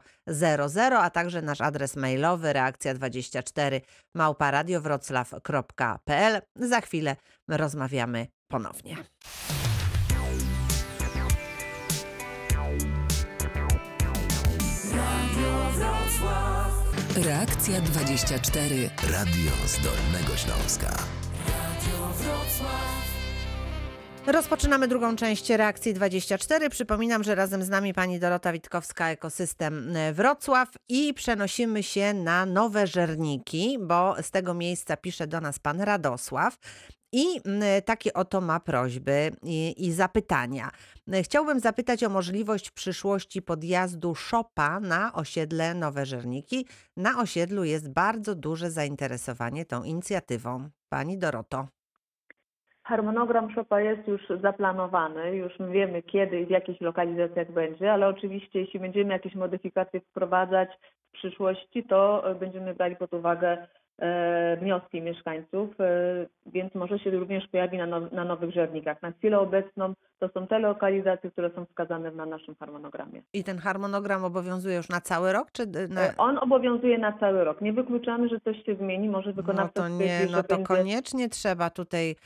a 0.98 1.10
także 1.10 1.42
nasz 1.42 1.60
adres 1.60 1.96
mailowy 1.96 2.48
reakcja24 2.48 3.80
małparadiowroclaw.pl. 4.14 6.40
Za 6.56 6.80
chwilę 6.80 7.16
rozmawiamy 7.48 8.26
ponownie. 8.48 8.96
Reakcja 17.16 17.80
24. 17.80 18.90
Radio 19.02 19.50
z 19.66 19.84
Dolnego 19.84 20.36
Śląska. 20.36 20.96
Rozpoczynamy 24.26 24.88
drugą 24.88 25.16
część 25.16 25.50
reakcji 25.50 25.94
24. 25.94 26.70
Przypominam, 26.70 27.24
że 27.24 27.34
razem 27.34 27.62
z 27.62 27.68
nami 27.68 27.94
pani 27.94 28.18
Dorota 28.20 28.52
Witkowska, 28.52 29.08
Ekosystem 29.08 29.96
e, 29.96 30.12
Wrocław 30.12 30.68
i 30.88 31.14
przenosimy 31.14 31.82
się 31.82 32.14
na 32.14 32.46
nowe 32.46 32.86
żerniki, 32.86 33.78
bo 33.80 34.22
z 34.22 34.30
tego 34.30 34.54
miejsca 34.54 34.96
pisze 34.96 35.26
do 35.26 35.40
nas 35.40 35.58
pan 35.58 35.80
Radosław. 35.80 36.58
I 37.12 37.40
takie 37.84 38.12
oto 38.12 38.40
ma 38.40 38.60
prośby 38.60 39.32
i, 39.42 39.86
i 39.86 39.92
zapytania. 39.92 40.70
E, 41.12 41.22
Chciałbym 41.22 41.60
zapytać 41.60 42.04
o 42.04 42.08
możliwość 42.08 42.68
w 42.68 42.72
przyszłości 42.72 43.42
podjazdu 43.42 44.14
szopa 44.14 44.80
na 44.80 45.12
osiedle 45.12 45.74
Nowe 45.74 46.06
Żerniki. 46.06 46.66
Na 46.96 47.18
osiedlu 47.20 47.64
jest 47.64 47.88
bardzo 47.88 48.34
duże 48.34 48.70
zainteresowanie 48.70 49.64
tą 49.64 49.84
inicjatywą. 49.84 50.68
Pani 50.88 51.18
Doroto. 51.18 51.81
Harmonogram 52.82 53.50
szopa 53.54 53.80
jest 53.80 54.08
już 54.08 54.22
zaplanowany, 54.42 55.36
już 55.36 55.52
wiemy 55.70 56.02
kiedy 56.02 56.40
i 56.40 56.46
w 56.46 56.50
jakich 56.50 56.80
lokalizacjach 56.80 57.52
będzie, 57.52 57.92
ale 57.92 58.08
oczywiście 58.08 58.60
jeśli 58.60 58.80
będziemy 58.80 59.12
jakieś 59.12 59.34
modyfikacje 59.34 60.00
wprowadzać 60.00 60.68
w 61.08 61.12
przyszłości, 61.12 61.84
to 61.84 62.24
będziemy 62.40 62.74
brali 62.74 62.96
pod 62.96 63.14
uwagę 63.14 63.66
e, 63.98 64.56
wnioski 64.56 65.02
mieszkańców, 65.02 65.80
e, 65.80 65.84
więc 66.46 66.74
może 66.74 66.98
się 66.98 67.10
również 67.10 67.48
pojawi 67.48 67.78
na, 67.78 67.86
now, 67.86 68.12
na 68.12 68.24
nowych 68.24 68.50
żernikach. 68.50 69.02
Na 69.02 69.12
chwilę 69.12 69.38
obecną 69.38 69.94
to 70.18 70.28
są 70.28 70.46
te 70.46 70.58
lokalizacje, 70.58 71.30
które 71.30 71.50
są 71.50 71.64
wskazane 71.64 72.10
na 72.10 72.26
naszym 72.26 72.54
harmonogramie. 72.54 73.22
I 73.32 73.44
ten 73.44 73.58
harmonogram 73.58 74.24
obowiązuje 74.24 74.76
już 74.76 74.88
na 74.88 75.00
cały 75.00 75.32
rok, 75.32 75.52
czy 75.52 75.66
na... 75.88 76.00
E, 76.00 76.14
On 76.16 76.38
obowiązuje 76.38 76.98
na 76.98 77.12
cały 77.12 77.44
rok. 77.44 77.60
Nie 77.60 77.72
wykluczamy, 77.72 78.28
że 78.28 78.40
coś 78.40 78.64
się 78.64 78.74
zmieni, 78.74 79.08
może 79.08 79.30
No 79.30 79.36
wykonawca 79.36 79.82
to 79.82 79.94
stwierdzi, 79.94 80.26
nie, 80.26 80.36
no 80.36 80.42
to 80.42 80.48
będzie... 80.48 80.64
koniecznie 80.64 81.28
trzeba 81.28 81.70
tutaj 81.70 82.16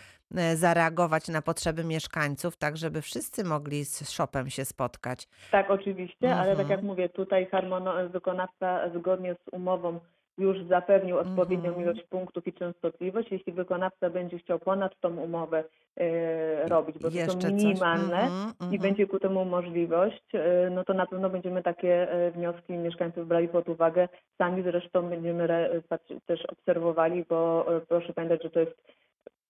zareagować 0.55 1.29
na 1.29 1.43
potrzeby 1.43 1.85
mieszkańców, 1.85 2.57
tak 2.57 2.77
żeby 2.77 3.03
wszyscy 3.03 3.45
mogli 3.45 3.85
z 3.85 4.09
shopem 4.11 4.51
się 4.51 4.65
spotkać. 4.65 5.29
Tak, 5.51 5.71
oczywiście, 5.71 6.35
ale 6.35 6.51
tak 6.51 6.61
Mhm. 6.61 6.71
jak 6.71 6.83
mówię, 6.83 7.09
tutaj 7.09 7.47
harmono- 7.47 8.09
wykonawca 8.11 8.91
zgodnie 8.99 9.35
z 9.35 9.55
umową 9.55 10.01
już 10.39 10.57
zapewnił 10.69 11.19
odpowiednią 11.19 11.69
Mhm. 11.69 11.83
ilość 11.83 12.03
punktów 12.09 12.47
i 12.47 12.53
częstotliwość. 12.53 13.29
Jeśli 13.33 13.53
wykonawca 13.53 14.11
będzie 14.11 14.39
chciał 14.39 14.59
ponad 14.59 15.01
tą 15.01 15.17
umowę 15.17 15.65
e, 15.97 16.69
robić, 16.69 16.99
bo 16.99 17.11
to 17.11 17.17
Jeszcze 17.17 17.33
są 17.33 17.41
coś. 17.41 17.53
minimalne 17.53 18.21
Mhm, 18.21 18.53
i 18.61 18.65
mhm. 18.65 18.83
będzie 18.83 19.07
ku 19.07 19.19
temu 19.19 19.45
możliwość, 19.45 20.23
e, 20.35 20.71
no 20.71 20.85
to 20.85 20.95
na 20.95 21.07
pewno 21.07 21.31
będziemy 21.31 21.63
takie 21.63 22.11
e, 22.13 22.31
wnioski 22.31 22.73
mieszkańców 22.73 23.29
brali 23.29 23.49
pod 23.49 23.69
uwagę. 23.69 24.09
Sami 24.39 24.63
zresztą 24.63 25.09
będziemy 25.09 25.43
re- 25.45 25.83
też 26.27 26.47
obserwowali, 26.47 27.25
bo 27.29 27.67
e, 27.77 27.81
proszę 27.81 28.13
pamiętać, 28.13 28.43
że 28.43 28.51
to 28.51 28.61
jest 28.61 28.77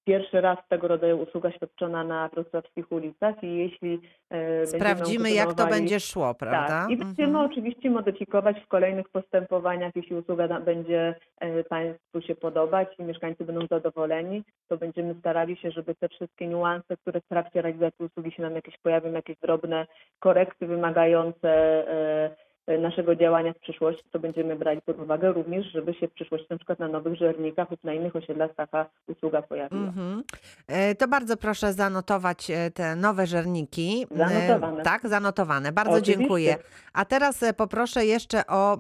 pierwszy 0.07 0.41
raz 0.41 0.59
tego 0.69 0.89
rodzaju 0.89 1.23
usługa 1.23 1.53
świadczona 1.53 2.05
na 2.05 2.29
wrocławskich 2.29 2.93
ulicach 2.93 3.43
i 3.43 3.57
jeśli 3.57 4.01
e, 4.31 4.67
Sprawdzimy, 4.67 5.31
jak 5.31 5.55
to 5.55 5.67
będzie 5.67 6.01
szło, 6.01 6.35
prawda? 6.35 6.67
tak. 6.69 6.91
I 6.91 6.97
będziemy 6.97 7.29
Mhm. 7.29 7.51
oczywiście 7.51 7.91
modyfikować 7.91 8.57
w 8.61 8.69
kolejnych 8.69 9.09
postępowaniach, 9.09 9.93
jeśli 9.97 10.17
usługa 10.17 10.61
będzie 10.61 11.15
e, 11.41 11.65
Państwu 11.65 12.21
się 12.21 12.35
podobać 12.35 12.89
i 12.99 13.03
mieszkańcy 13.03 13.45
będą 13.45 13.67
zadowoleni, 13.71 14.43
to 14.69 14.77
będziemy 14.77 15.15
starali 15.15 15.57
się, 15.57 15.71
żeby 15.71 15.95
te 15.95 16.09
wszystkie 16.09 16.47
niuanse, 16.47 16.97
które 16.97 17.21
w 17.21 17.29
trakcie 17.29 17.63
realizacji 17.63 18.05
usługi 18.07 18.33
się 18.33 18.43
nam 18.43 18.55
jakieś 18.55 18.79
pojawią, 18.79 19.13
jakieś 19.13 19.37
drobne 19.39 19.87
korekty 20.19 20.67
wymagające 20.67 21.49
e, 21.89 22.46
naszego 22.67 23.17
działania 23.17 23.53
w 23.53 23.59
przyszłości, 23.59 24.05
to 24.13 24.19
będziemy 24.19 24.57
brali 24.57 24.81
pod 24.83 25.01
uwagę 25.01 25.33
również, 25.33 25.67
żeby 25.73 25.95
się 25.95 26.09
w 26.09 26.13
przyszłości 26.13 26.47
na 26.51 26.57
przykład 26.57 26.79
na 26.79 26.89
nowych 26.89 27.15
żernikach 27.15 27.71
lub 27.71 27.85
na 27.85 27.95
innych 27.95 28.17
osiedlach 28.17 28.55
taka 28.55 28.87
usługa 29.07 29.43
pojawiła. 29.43 29.83
Mhm. 29.83 30.23
E, 30.69 30.95
To 30.95 31.09
bardzo 31.09 31.37
proszę 31.37 31.73
zanotować 31.73 32.51
e, 32.51 32.71
te 32.71 32.97
nowe 32.97 33.27
żerniki. 33.27 34.07
E, 34.15 34.17
Zanotowane. 34.17 34.83
Tak, 34.83 35.09
zanotowane. 35.09 35.73
Bardzo 35.73 35.93
Oczywiście. 35.93 36.19
dziękuję. 36.19 36.57
A 36.93 37.05
teraz 37.05 37.43
e, 37.43 37.53
poproszę 37.53 38.05
jeszcze 38.07 38.47
o 38.47 38.75
e, 38.75 38.79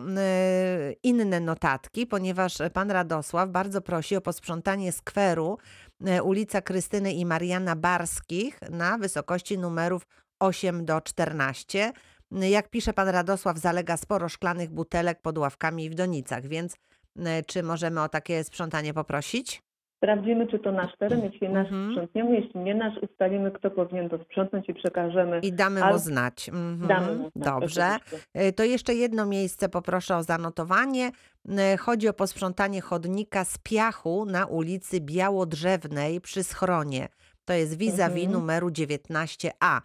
inne 1.02 1.40
notatki, 1.40 2.06
ponieważ 2.06 2.54
pan 2.72 2.90
Radosław 2.90 3.48
bardzo 3.50 3.80
prosi 3.80 4.16
o 4.16 4.20
posprzątanie 4.20 4.92
skweru 4.92 5.58
e, 6.06 6.22
ulica 6.22 6.60
Krystyny 6.60 7.12
i 7.12 7.26
Mariana 7.26 7.76
Barskich 7.76 8.60
na 8.70 8.98
wysokości 8.98 9.58
numerów 9.58 10.06
8 10.40 10.84
do 10.84 11.00
14. 11.00 11.92
Jak 12.30 12.70
pisze 12.70 12.92
pan 12.92 13.08
Radosław, 13.08 13.58
zalega 13.58 13.96
sporo 13.96 14.28
szklanych 14.28 14.70
butelek 14.70 15.20
pod 15.22 15.38
ławkami 15.38 15.90
w 15.90 15.94
donicach, 15.94 16.46
więc 16.46 16.76
czy 17.46 17.62
możemy 17.62 18.02
o 18.02 18.08
takie 18.08 18.44
sprzątanie 18.44 18.94
poprosić? 18.94 19.62
Sprawdzimy, 19.96 20.46
czy 20.46 20.58
to 20.58 20.72
nasz 20.72 20.96
teren, 20.98 21.20
jeśli 21.32 21.48
nasz 21.48 21.66
Mhm. 21.66 21.90
sprzątniemy, 21.92 22.40
jeśli 22.40 22.60
nie 22.60 22.74
nasz, 22.74 22.94
ustalimy, 23.02 23.50
kto 23.50 23.70
powinien 23.70 24.08
to 24.08 24.18
sprzątnąć 24.24 24.68
i 24.68 24.74
przekażemy. 24.74 25.40
I 25.40 25.52
damy 25.52 25.80
mu 25.84 25.98
znać. 25.98 26.48
Mhm. 26.48 26.88
Damy 26.88 27.14
mu 27.14 27.30
znać, 27.30 27.44
Dobrze. 27.44 27.90
oczywiście. 27.96 28.26
E, 28.34 28.52
To 28.52 28.64
jeszcze 28.64 28.94
jedno 28.94 29.26
miejsce 29.26 29.68
poproszę 29.68 30.16
o 30.16 30.22
zanotowanie. 30.22 31.10
Chodzi 31.80 32.08
o 32.08 32.12
posprzątanie 32.12 32.80
chodnika 32.80 33.44
z 33.44 33.58
piachu 33.58 34.24
na 34.24 34.46
ulicy 34.46 35.00
Białodrzewnej 35.00 36.20
przy 36.20 36.44
schronie. 36.44 37.08
To 37.44 37.52
jest 37.52 37.76
vis-a-vis 37.78 38.24
Mhm. 38.24 38.32
numeru 38.40 38.70
19a. 38.70 39.80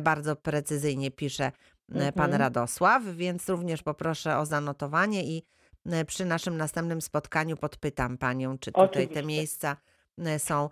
Bardzo 0.00 0.36
precyzyjnie 0.36 1.10
pisze 1.10 1.44
e, 1.44 2.12
pan 2.12 2.24
Mhm. 2.24 2.40
Radosław, 2.40 3.02
więc 3.04 3.48
również 3.48 3.82
poproszę 3.82 4.38
o 4.38 4.46
zanotowanie 4.46 5.24
i 5.24 5.42
e, 5.86 6.04
przy 6.04 6.24
naszym 6.24 6.56
następnym 6.56 7.00
spotkaniu 7.00 7.56
podpytam 7.56 8.18
panią, 8.18 8.58
czy 8.58 8.72
tutaj 8.72 8.88
te 8.88 8.98
Oczywiście. 9.00 9.22
miejsca 9.22 9.76
e, 10.18 10.38
są 10.38 10.68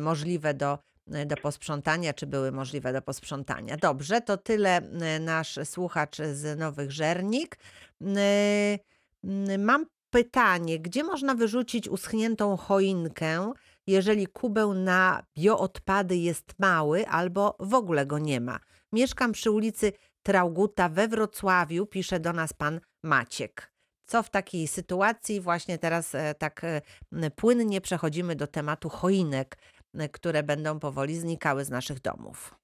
możliwe 0.00 0.54
do 0.54 0.78
do 1.26 1.36
posprzątania, 1.36 2.14
czy 2.14 2.26
były 2.26 2.52
możliwe 2.52 2.92
do 2.92 3.02
posprzątania. 3.02 3.76
Dobrze, 3.76 4.20
to 4.20 4.36
tyle 4.36 4.80
nasz 5.20 5.58
słuchacz 5.64 6.16
z 6.32 6.58
Nowych 6.58 6.92
Żernik. 6.92 7.58
Mam 9.58 9.86
pytanie, 10.10 10.78
gdzie 10.78 11.04
można 11.04 11.34
wyrzucić 11.34 11.88
uschniętą 11.88 12.56
choinkę, 12.56 13.52
jeżeli 13.88 14.26
kubeł 14.26 14.74
na 14.74 15.22
bioodpady 15.38 16.16
jest 16.16 16.54
mały 16.58 17.06
albo 17.06 17.56
w 17.60 17.74
ogóle 17.74 18.06
go 18.06 18.18
nie 18.18 18.40
ma? 18.40 18.58
Mieszkam 18.92 19.32
przy 19.32 19.50
ulicy 19.50 19.92
Trauguta 20.22 20.88
we 20.88 21.08
Wrocławiu, 21.08 21.86
pisze 21.86 22.20
do 22.20 22.32
nas 22.32 22.52
pan 22.52 22.80
Maciek. 23.02 23.72
Co 24.04 24.22
w 24.22 24.30
takiej 24.30 24.66
sytuacji? 24.66 25.40
Właśnie 25.40 25.78
teraz 25.78 26.14
e, 26.14 26.34
tak 26.34 26.64
e, 26.64 26.80
płynnie 27.36 27.80
przechodzimy 27.80 28.36
do 28.36 28.46
tematu 28.46 28.88
choinek, 28.88 29.56
e, 29.94 30.08
które 30.08 30.42
będą 30.42 30.78
powoli 30.78 31.14
znikały 31.14 31.64
z 31.64 31.70
naszych 31.70 32.00
domów. 32.00 32.54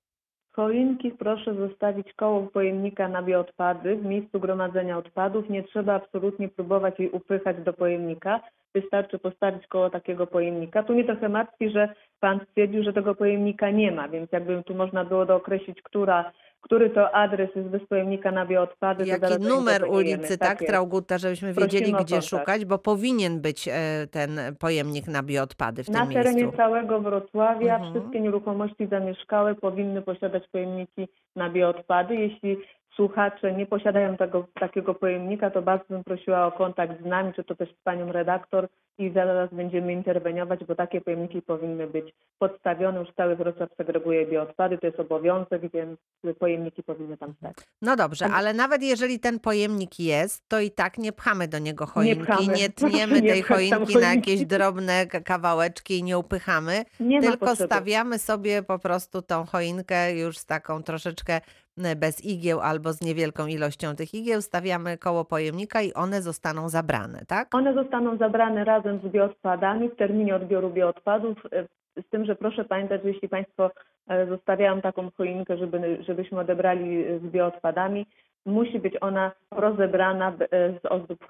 Choinki 0.53 1.11
proszę 1.11 1.55
zostawić 1.55 2.13
koło 2.13 2.47
pojemnika 2.47 3.09
na 3.09 3.23
bioodpady 3.23 3.97
w 3.97 4.05
miejscu 4.05 4.41
gromadzenia 4.41 4.99
odpadów. 4.99 5.51
Nie 5.51 5.63
trzeba 5.63 5.95
absolutnie 5.95 6.49
próbować 6.49 6.99
jej 6.99 7.11
upychać 7.11 7.57
do 7.65 7.73
pojemnika. 7.73 8.41
Wystarczy 8.75 9.19
postawić 9.19 9.67
koło 9.67 9.91
takiego 9.91 10.27
pojemnika. 10.27 10.83
Tu 10.83 10.93
mnie 10.93 11.05
trochę 11.05 11.29
martwi, 11.29 11.71
że 11.71 11.89
Pan 12.21 12.41
stwierdził, 12.51 12.83
że 12.85 12.93
tego 12.93 13.15
pojemnika 13.15 13.71
nie 13.71 13.93
ma, 13.93 14.09
więc 14.09 14.33
jakby 14.33 14.63
tu 14.63 14.75
można 14.75 15.05
było 15.05 15.27
dookreślić, 15.27 15.83
która, 15.83 16.33
który 16.61 16.91
to 16.91 17.15
adres 17.15 17.51
jest 17.57 17.69
bez 17.69 17.87
pojemnika 17.87 18.31
na 18.33 18.47
bioodpady. 18.47 19.07
Jaki 19.07 19.39
numer 19.49 19.85
ulicy, 19.89 20.39
tak, 20.39 20.61
jest. 20.61 20.73
Trauguta, 20.73 21.19
żebyśmy 21.19 21.55
Prosimy 21.55 21.81
wiedzieli, 21.81 22.05
gdzie 22.05 22.23
szukać, 22.23 22.65
bo 22.65 22.79
powinien 22.79 23.41
być 23.41 23.69
e, 23.69 23.73
ten 24.11 24.41
pojemnik 24.61 25.09
na 25.09 25.23
bioodpady 25.23 25.85
w 25.85 25.89
Na 25.89 26.05
tym 26.07 26.15
terenie 26.15 26.37
miejscu. 26.37 26.57
całego 26.57 27.01
Wrocławia 27.01 27.75
Mhm. 27.77 27.93
wszystkie 27.93 28.21
nieruchomości 28.21 28.87
zamieszkałe 28.87 29.55
powinny 29.55 30.03
posiadać 30.03 30.49
pojemniki 30.49 31.09
na 31.37 31.51
bioodpady. 31.51 32.15
Jeśli 32.17 32.57
słuchacze 32.97 33.53
nie 33.53 33.67
posiadają 33.67 34.17
tego, 34.17 34.47
takiego 34.61 34.95
pojemnika, 34.95 35.51
to 35.51 35.63
bardzo 35.63 35.85
bym 35.89 36.05
prosiła 36.05 36.47
o 36.47 36.53
kontakt 36.53 37.03
z 37.03 37.05
nami, 37.05 37.33
czy 37.33 37.45
to 37.45 37.55
też 37.55 37.69
z 37.71 37.83
panią 37.83 38.13
redaktor 38.13 38.69
i 38.99 39.11
zaraz 39.11 39.51
będziemy 39.53 39.93
interweniować, 39.93 40.65
bo 40.65 40.75
takie 40.75 41.01
pojemniki 41.01 41.43
powinny 41.43 41.87
być 41.87 42.15
podstawione. 42.39 43.01
Już 43.01 43.09
cały 43.17 43.37
Wrocław 43.37 43.71
segreguje 43.77 44.27
bioodpady, 44.27 44.79
to 44.79 44.87
jest 44.87 45.01
obowiązek, 45.01 45.63
więc 45.73 45.99
pojemniki 46.39 46.83
powinny 46.83 47.17
tam 47.17 47.35
stać. 47.39 47.55
No 47.83 47.97
dobrze, 47.97 48.27
Ale- 48.35 48.55
nawet 48.55 48.83
jeżeli 48.83 49.21
ten 49.21 49.41
pojemnik 49.41 50.01
jest, 50.01 50.49
to 50.49 50.61
i 50.61 50.71
tak 50.71 50.99
nie 50.99 51.13
pchamy 51.13 51.49
do 51.49 51.59
niego 51.59 51.87
choinki, 51.87 52.19
nie, 52.19 52.25
pchamy. 52.25 52.91
tniemy 52.91 53.21
nie 53.21 53.33
tej 53.33 53.43
choinki 53.43 53.95
na 53.95 54.15
jakieś 54.15 54.47
drobne 54.47 55.07
kawałeczki 55.07 55.99
i 55.99 56.03
nie 56.03 56.19
upychamy, 56.19 56.85
Nie 57.01 57.21
tylko 57.21 57.57
stawiamy 57.57 58.19
sobie 58.19 58.63
po 58.63 58.79
prostu 58.79 59.23
tą 59.23 59.45
choinkę 59.45 60.17
już 60.17 60.39
z 60.39 60.47
taką 60.47 60.83
troszeczkę 60.83 61.41
bez 61.77 62.25
igieł 62.25 62.61
albo 62.61 62.93
z 62.93 63.01
niewielką 63.01 63.47
ilością 63.47 63.97
tych 63.97 64.15
igieł, 64.15 64.43
stawiamy 64.43 64.99
koło 64.99 65.25
pojemnika 65.25 65.83
i 65.83 65.93
one 65.93 66.23
zostaną 66.23 66.69
zabrane, 66.69 67.25
tak? 67.29 67.55
One 67.55 67.75
zostaną 67.75 68.17
zabrane 68.17 68.65
razem 68.65 69.01
z 69.05 69.13
bioodpadami 69.13 69.89
w 69.89 69.97
terminie 69.97 70.37
odbioru 70.37 70.71
bioodpadów. 70.71 71.39
e, 71.53 71.67
Z 72.03 72.09
tym, 72.11 72.25
że 72.25 72.37
proszę 72.37 72.65
pamiętać, 72.65 73.03
że 73.03 73.09
jeśli 73.09 73.29
Państwo 73.29 73.71
e, 74.09 74.27
zostawiają 74.27 74.81
taką 74.81 75.11
choinkę, 75.17 75.57
żeby, 75.57 76.05
żebyśmy 76.07 76.41
odebrali 76.41 77.05
z 77.19 77.23
bioodpadami, 77.23 78.07
musi 78.47 78.79
być 78.79 78.95
ona 79.01 79.33
rozebrana 79.51 80.33
e, 80.51 80.73
z 80.81 80.87
ozdób 80.87 81.27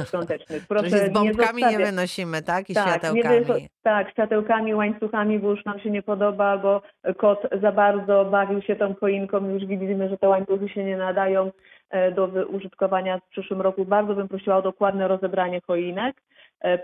e, 0.00 0.06
świątecznych. 0.06 0.66
Proszę 0.68 0.90
Czyli 0.90 1.10
z 1.10 1.12
bombkami 1.12 1.62
nie, 1.62 1.68
zostawiać- 1.68 1.90
wynosimy, 1.90 2.42
tak? 2.42 2.70
I 2.70 2.74
tak, 2.74 2.88
światełkami. 2.88 3.36
Nie, 3.38 3.68
tak, 3.82 4.10
światełkami, 4.10 4.74
łańcuchami, 4.74 5.38
bo 5.38 5.50
już 5.50 5.64
nam 5.64 5.80
się 5.80 5.90
nie 5.90 6.02
podoba, 6.02 6.44
albo 6.44 6.82
kot 7.16 7.46
za 7.62 7.72
bardzo 7.72 8.24
bawił 8.24 8.62
się 8.62 8.76
tą 8.76 8.94
choinką, 8.94 9.48
już 9.48 9.66
widzimy, 9.66 10.08
że 10.08 10.18
te 10.18 10.28
łańcuchy 10.28 10.68
się 10.68 10.84
nie 10.84 10.96
nadają 10.96 11.50
e, 11.90 12.12
do 12.12 12.26
użytkowania 12.26 13.18
w 13.18 13.28
przyszłym 13.28 13.60
roku. 13.60 13.84
Bardzo 13.84 14.14
bym 14.14 14.28
prosiła 14.28 14.56
o 14.56 14.62
dokładne 14.62 15.08
rozebranie 15.08 15.60
choinek. 15.66 16.16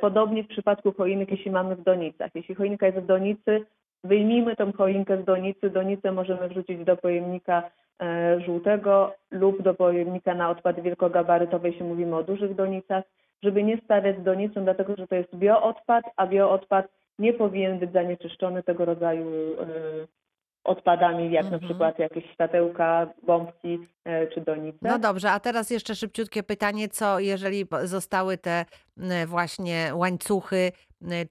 Podobnie 0.01 0.45
w 0.45 0.49
przypadku 0.49 0.93
choinek, 0.93 1.31
jeśli 1.31 1.51
mamy 1.51 1.77
w 1.77 1.83
donicach. 1.83 2.31
Jeśli 2.35 2.55
choinka 2.55 2.87
jest 2.87 2.99
w 2.99 3.07
donicy, 3.07 3.67
wyjmijmy 4.05 4.57
tą 4.57 4.73
choinkę 4.73 5.23
z 5.23 5.25
donicy. 5.25 5.71
Donicę 5.71 6.13
możemy 6.13 6.49
wrzucić 6.49 6.85
do 6.85 6.97
pojemnika 6.97 7.63
e, 8.03 8.41
żółtego 8.47 9.15
lub 9.31 9.63
do 9.63 9.75
pojemnika 9.75 10.35
na 10.35 10.51
odpady 10.51 10.83
wielkogabarytowe, 10.83 11.69
jeśli 11.69 11.85
mówimy 11.85 12.17
o 12.17 12.23
dużych 12.23 12.55
donicach 12.55 13.05
żeby 13.43 13.63
nie 13.63 13.79
stawiać 13.85 14.19
z 14.19 14.23
donicą, 14.23 14.65
dlatego 14.65 14.97
że 14.97 15.07
to 15.07 15.15
jest 15.15 15.37
bioodpad, 15.37 16.05
a 16.17 16.27
bioodpad 16.27 16.89
nie 17.19 17.33
powinien 17.33 17.79
być 17.79 17.93
zanieczyszczony 17.93 18.63
tego 18.63 18.85
rodzaju 18.85 19.27
e, 19.61 19.67
odpadami, 20.65 21.31
jak 21.33 21.45
na 21.45 21.51
Mhm. 21.51 21.69
przykład 21.69 21.99
jakieś 21.99 22.25
światełka, 22.33 23.07
bombki 23.23 23.79
e, 24.05 24.27
czy 24.27 24.41
donice. 24.41 24.79
No 24.83 24.99
dobrze, 24.99 25.31
a 25.31 25.41
teraz 25.41 25.71
jeszcze 25.71 25.95
szybciutkie 25.95 26.43
pytanie, 26.43 26.89
co 26.89 27.21
jeżeli 27.21 27.67
zostały 27.85 28.39
te 28.39 28.65
właśnie 29.27 29.91
łańcuchy, 29.95 30.73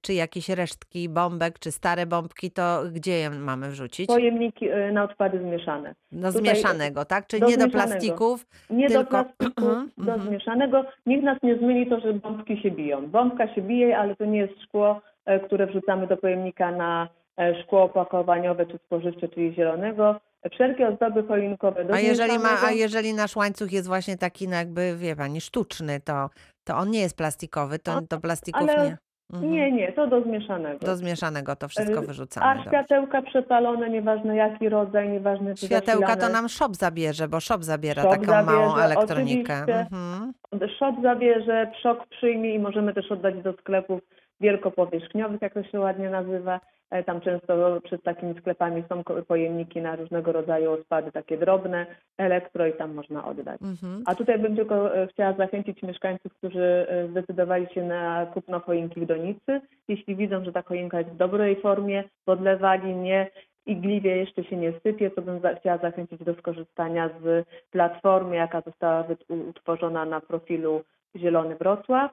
czy 0.02 0.14
jakieś 0.14 0.50
resztki 0.50 1.10
bombek, 1.10 1.60
czy 1.60 1.72
stare 1.72 2.06
bombki, 2.06 2.52
to 2.52 2.84
gdzie 2.94 3.12
je 3.12 3.30
mamy 3.30 3.70
wrzucić? 3.70 4.08
Pojemniki 4.08 4.70
e, 4.70 4.92
na 4.92 5.04
odpady 5.04 5.40
zmieszane. 5.40 5.96
Do 6.12 6.28
tutaj- 6.28 6.42
zmieszanego, 6.42 7.06
tak? 7.06 7.28
Czyli 7.28 7.44
nie 7.44 7.58
do 7.58 7.70
plastików, 7.70 8.46
Nie 8.70 8.88
Tylko- 8.88 9.04
do 9.04 9.10
plastiku, 9.10 9.66
Mhm, 9.70 9.92
do 9.98 10.14
mhm. 10.14 10.22
zmieszanego. 10.30 10.86
Niech 11.06 11.24
nas 11.24 11.38
nie 11.44 11.58
zmyli 11.58 11.90
to, 11.90 12.00
że 12.00 12.14
bombki 12.14 12.62
się 12.62 12.72
biją. 12.72 13.08
Bombka 13.08 13.56
się 13.56 13.62
bije, 13.62 13.98
ale 13.98 14.16
to 14.16 14.26
nie 14.26 14.40
jest 14.40 14.62
szkło, 14.64 15.02
e, 15.26 15.40
które 15.40 15.68
wrzucamy 15.68 16.08
do 16.08 16.18
pojemnika 16.18 16.72
na 16.72 17.10
e, 17.40 17.64
szkło 17.64 17.84
opakowaniowe 17.84 18.66
czy 18.66 18.78
spożywcze, 18.86 19.28
czyli 19.30 19.54
zielonego. 19.56 20.20
Wszelkie 20.52 20.88
ozdoby 20.88 21.24
choinkowe 21.24 21.86
do 21.86 21.94
a 21.94 22.00
jeżeli, 22.00 22.40
ma, 22.40 22.50
a 22.66 22.72
jeżeli 22.72 23.14
nasz 23.14 23.36
łańcuch 23.36 23.72
jest 23.72 23.88
właśnie 23.88 24.18
taki, 24.18 24.48
no 24.48 24.56
jakby, 24.56 24.96
wie 24.98 25.16
pani, 25.16 25.42
sztuczny, 25.42 26.00
to, 26.00 26.30
to 26.64 26.78
on 26.78 26.92
nie 26.92 27.00
jest 27.00 27.18
plastikowy, 27.18 27.80
to 27.80 27.92
A- 27.94 28.02
do 28.02 28.20
plastików 28.20 28.62
ale 28.70 28.90
nie. 28.90 28.98
Mhm. 29.34 29.52
Nie, 29.52 29.72
nie, 29.72 29.92
to 29.92 30.08
do 30.08 30.22
zmieszanego. 30.24 30.86
Do 30.86 30.96
zmieszanego 30.96 31.56
to 31.56 31.68
wszystko 31.68 32.00
Y, 32.04 32.08
wyrzucamy. 32.08 32.46
A 32.46 32.56
dobrze. 32.56 32.70
światełka 32.70 33.22
przepalone, 33.22 33.90
nieważne 33.90 34.36
jaki 34.36 34.70
rodzaj, 34.70 35.10
nieważne 35.10 35.56
czy 35.56 35.66
Światełka 35.66 36.08
to 36.08 36.14
zasilane. 36.14 36.34
nam 36.34 36.50
shop 36.50 36.70
zabierze, 36.76 37.28
bo 37.28 37.40
shop 37.40 37.58
zabiera 37.64 38.02
Shop 38.04 38.10
taką 38.12 38.26
małą 38.46 38.70
zabierze, 38.70 38.86
elektronikę. 38.86 39.54
oczywiście. 39.64 39.80
Mhm. 39.92 40.34
Shop 40.78 41.02
zabierze, 41.04 41.72
szok 41.84 42.08
przyjmie 42.08 42.56
i 42.56 42.60
możemy 42.60 42.94
też 42.94 43.12
oddać 43.12 43.36
do 43.44 43.54
sklepów 43.54 44.02
wielkopowierzchniowych, 44.42 45.42
jak 45.42 45.54
to 45.54 45.64
się 45.64 45.80
ładnie 45.80 46.10
nazywa. 46.10 46.60
E, 46.92 47.04
Tam 47.04 47.22
często 47.22 47.82
przed 47.84 48.04
takimi 48.04 48.40
sklepami 48.40 48.84
są 48.90 49.04
pojemniki 49.28 49.82
na 49.82 49.96
różnego 49.96 50.32
rodzaju 50.32 50.72
odpady, 50.72 51.12
takie 51.12 51.38
drobne, 51.38 51.86
elektro 52.18 52.68
i 52.68 52.74
tam 52.74 52.94
można 52.94 53.26
oddać. 53.26 53.62
Mhm. 53.62 54.04
A 54.06 54.16
tutaj 54.16 54.40
bym 54.40 54.56
tylko 54.56 54.96
e, 54.96 55.08
chciała 55.08 55.34
zachęcić 55.34 55.84
mieszkańców, 55.84 56.34
którzy 56.34 56.88
e, 56.90 57.08
zdecydowali 57.08 57.68
się 57.74 57.84
na 57.84 58.26
kupno 58.26 58.60
choinki 58.60 59.02
w 59.02 59.06
donicy. 59.06 59.62
Jeśli 59.88 60.16
widzą, 60.16 60.44
że 60.46 60.52
ta 60.52 60.62
choinka 60.62 61.00
jest 61.00 61.12
w 61.12 61.18
dobrej 61.18 61.62
formie, 61.62 62.04
podlewali, 62.26 62.96
nie 62.96 63.32
igliwie 63.66 64.18
jeszcze 64.18 64.44
się 64.44 64.58
nie 64.58 64.74
sypie, 64.84 65.12
to 65.12 65.22
bym 65.22 65.40
za, 65.40 65.56
chciała 65.56 65.78
zachęcić 65.78 66.24
do 66.24 66.34
skorzystania 66.34 67.10
z 67.24 67.48
platformy, 67.72 68.36
jaka 68.36 68.62
została 68.62 69.04
utworzona 69.50 70.06
na 70.06 70.22
profilu 70.22 70.82
Zielony 71.16 71.56
Wrocław. 71.56 72.12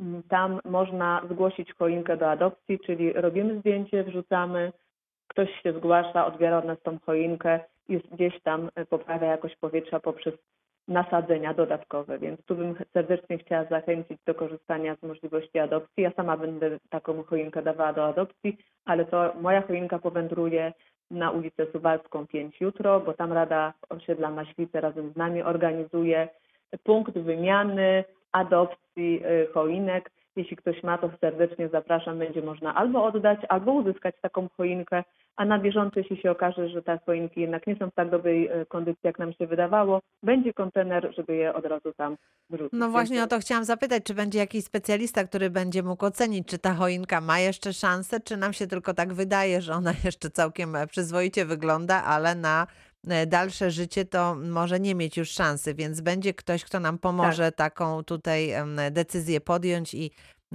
Mm, 0.00 0.22
Tam 0.22 0.60
można 0.64 1.22
zgłosić 1.30 1.72
choinkę 1.72 2.16
do 2.16 2.30
adopcji, 2.30 2.78
czyli 2.78 3.12
robimy 3.12 3.60
zdjęcie, 3.60 4.04
wrzucamy, 4.04 4.72
ktoś 5.28 5.62
się 5.62 5.72
zgłasza, 5.72 6.26
odbiera 6.26 6.58
od 6.58 6.64
nas 6.64 6.82
tą 6.82 6.98
choinkę 7.06 7.60
i 7.88 8.00
gdzieś 8.12 8.42
tam 8.42 8.70
e, 8.74 8.86
poprawia 8.86 9.26
jakość 9.26 9.56
powietrza 9.56 10.00
poprzez 10.00 10.34
nasadzenia 10.88 11.54
dodatkowe, 11.54 12.18
więc 12.18 12.44
tu 12.44 12.54
bym 12.54 12.74
serdecznie 12.92 13.38
chciała 13.38 13.64
zachęcić 13.64 14.18
do 14.26 14.34
korzystania 14.34 14.96
z 14.96 15.02
możliwości 15.02 15.58
adopcji. 15.58 16.02
Ja 16.02 16.10
sama 16.10 16.36
będę 16.36 16.78
taką 16.90 17.22
choinkę 17.22 17.62
dawała 17.62 17.92
do 17.92 18.04
adopcji, 18.06 18.58
ale 18.84 19.04
to 19.04 19.32
moja 19.40 19.62
choinka 19.62 19.98
powędruje 19.98 20.72
na 21.10 21.30
ulicę 21.30 21.66
Suwalską 21.72 22.26
5 22.26 22.60
jutro, 22.60 23.00
bo 23.00 23.12
tam 23.12 23.32
Rada 23.32 23.72
Osiedla 23.88 24.30
Maślice 24.30 24.80
razem 24.80 25.12
z 25.12 25.16
nami 25.16 25.42
organizuje 25.42 26.28
punkt 26.84 27.18
wymiany, 27.18 28.04
adopcji 28.32 29.22
y, 29.26 29.48
choinek. 29.54 30.10
Jeśli 30.36 30.56
ktoś 30.56 30.82
ma, 30.82 30.98
to 30.98 31.10
serdecznie 31.20 31.68
zapraszam. 31.68 32.18
Będzie 32.18 32.42
można 32.42 32.74
albo 32.74 33.04
oddać, 33.04 33.40
albo 33.48 33.72
uzyskać 33.72 34.14
taką 34.20 34.48
choinkę, 34.56 35.04
a 35.36 35.44
na 35.44 35.58
bieżąco, 35.58 36.00
jeśli 36.00 36.16
się 36.16 36.30
okaże, 36.30 36.68
że 36.68 36.82
te 36.82 36.98
choinki 37.06 37.40
jednak 37.40 37.66
nie 37.66 37.76
są 37.76 37.90
w 37.90 37.94
tak 37.94 38.10
dobrej 38.10 38.60
y, 38.60 38.66
kondycji, 38.66 39.00
jak 39.04 39.18
nam 39.18 39.32
się 39.32 39.46
wydawało, 39.46 40.00
będzie 40.22 40.52
kontener, 40.52 41.12
żeby 41.16 41.36
je 41.36 41.54
od 41.54 41.66
razu 41.66 41.92
tam 41.96 42.16
wrzucić. 42.50 42.72
No 42.72 42.88
właśnie 42.88 43.22
o 43.22 43.26
to 43.26 43.38
chciałam 43.38 43.64
zapytać, 43.64 44.02
czy 44.04 44.14
będzie 44.14 44.38
jakiś 44.38 44.64
specjalista, 44.64 45.24
który 45.24 45.50
będzie 45.50 45.82
mógł 45.82 46.06
ocenić, 46.06 46.48
czy 46.48 46.58
ta 46.58 46.74
choinka 46.74 47.20
ma 47.20 47.38
jeszcze 47.38 47.72
szansę, 47.72 48.20
czy 48.20 48.36
nam 48.36 48.52
się 48.52 48.66
tylko 48.66 48.94
tak 48.94 49.12
wydaje, 49.12 49.60
że 49.60 49.72
ona 49.72 49.92
jeszcze 50.04 50.30
całkiem 50.30 50.76
e, 50.76 50.86
przyzwoicie 50.86 51.44
wygląda, 51.44 52.04
ale 52.04 52.34
na 52.34 52.66
dalsze 53.26 53.70
życie 53.70 54.04
to 54.04 54.34
może 54.34 54.80
nie 54.80 54.94
mieć 54.94 55.16
już 55.16 55.30
szansy, 55.30 55.74
więc 55.74 56.00
będzie 56.00 56.34
ktoś, 56.34 56.64
kto 56.64 56.80
nam 56.80 56.98
pomoże 56.98 57.52
taką 57.52 58.04
tutaj 58.04 58.50
decyzję 58.90 59.40
podjąć 59.40 59.94
i 59.94 60.10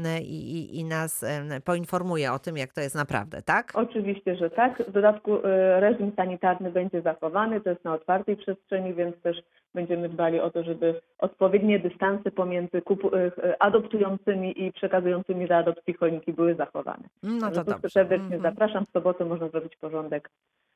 e, 0.06 0.22
i, 0.22 0.80
i, 0.80 0.86
nas 0.86 1.24
e, 1.24 1.62
poinformuje 1.66 2.32
o 2.34 2.40
tym, 2.40 2.58
jak 2.58 2.74
to 2.74 2.82
jest 2.82 2.96
naprawdę, 2.96 3.42
tak? 3.42 3.72
Oczywiście, 3.74 4.36
że 4.36 4.50
tak. 4.50 4.84
W 4.88 4.92
dodatku 4.92 5.46
e, 5.46 5.80
reżim 5.80 6.12
sanitarny 6.16 6.72
będzie 6.72 7.02
zachowany, 7.02 7.62
to 7.62 7.70
jest 7.70 7.84
na 7.84 7.94
otwartej 7.94 8.38
przestrzeni, 8.38 8.94
więc 8.94 9.22
też 9.22 9.38
będziemy 9.76 10.10
dbali 10.10 10.40
o 10.40 10.50
to, 10.52 10.64
żeby 10.64 11.02
odpowiednie 11.20 11.80
dystanse 11.80 12.32
pomiędzy 12.32 12.82
kupu- 12.82 13.16
e, 13.44 13.62
adoptującymi 13.62 14.64
i 14.64 14.72
przekazującymi 14.74 15.48
do 15.48 15.56
adopcji 15.58 15.94
choinki 15.94 16.34
były 16.34 16.56
zachowane. 16.56 17.04
No 17.24 17.52
to 17.52 17.64
dobrze. 17.64 17.90
serdecznie 17.90 18.36
Mhm. 18.36 18.42
zapraszam. 18.42 18.86
W 18.86 18.90
sobotę 18.90 19.26
można 19.26 19.50
zrobić 19.50 19.76
porządek 19.76 20.30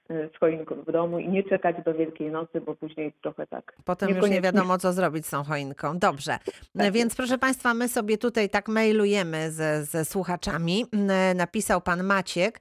e, 0.09 0.29
z 0.29 0.39
choinką 0.39 0.75
w 0.75 0.91
domu 0.91 1.19
i 1.19 1.29
nie 1.29 1.43
czekać 1.43 1.75
do 1.85 1.93
Wielkiej 1.93 2.31
Nocy, 2.31 2.61
bo 2.61 2.75
później 2.75 3.13
trochę 3.21 3.47
tak. 3.47 3.75
Potem 3.85 4.09
już 4.09 4.29
nie 4.29 4.41
wiadomo, 4.41 4.77
co 4.77 4.93
zrobić 4.93 5.25
z 5.25 5.29
tą 5.29 5.43
choinką. 5.43 5.99
Dobrze. 5.99 6.37
Tak 6.77 6.91
Więc 6.93 7.15
proszę 7.15 7.37
Państwa, 7.37 7.73
my 7.73 7.87
sobie 7.89 8.17
tutaj 8.17 8.49
tak 8.49 8.67
mailujemy 8.67 9.51
ze, 9.51 9.83
ze 9.85 10.05
słuchaczami. 10.05 10.85
Napisał 11.35 11.81
pan 11.81 12.03
Maciek, 12.03 12.59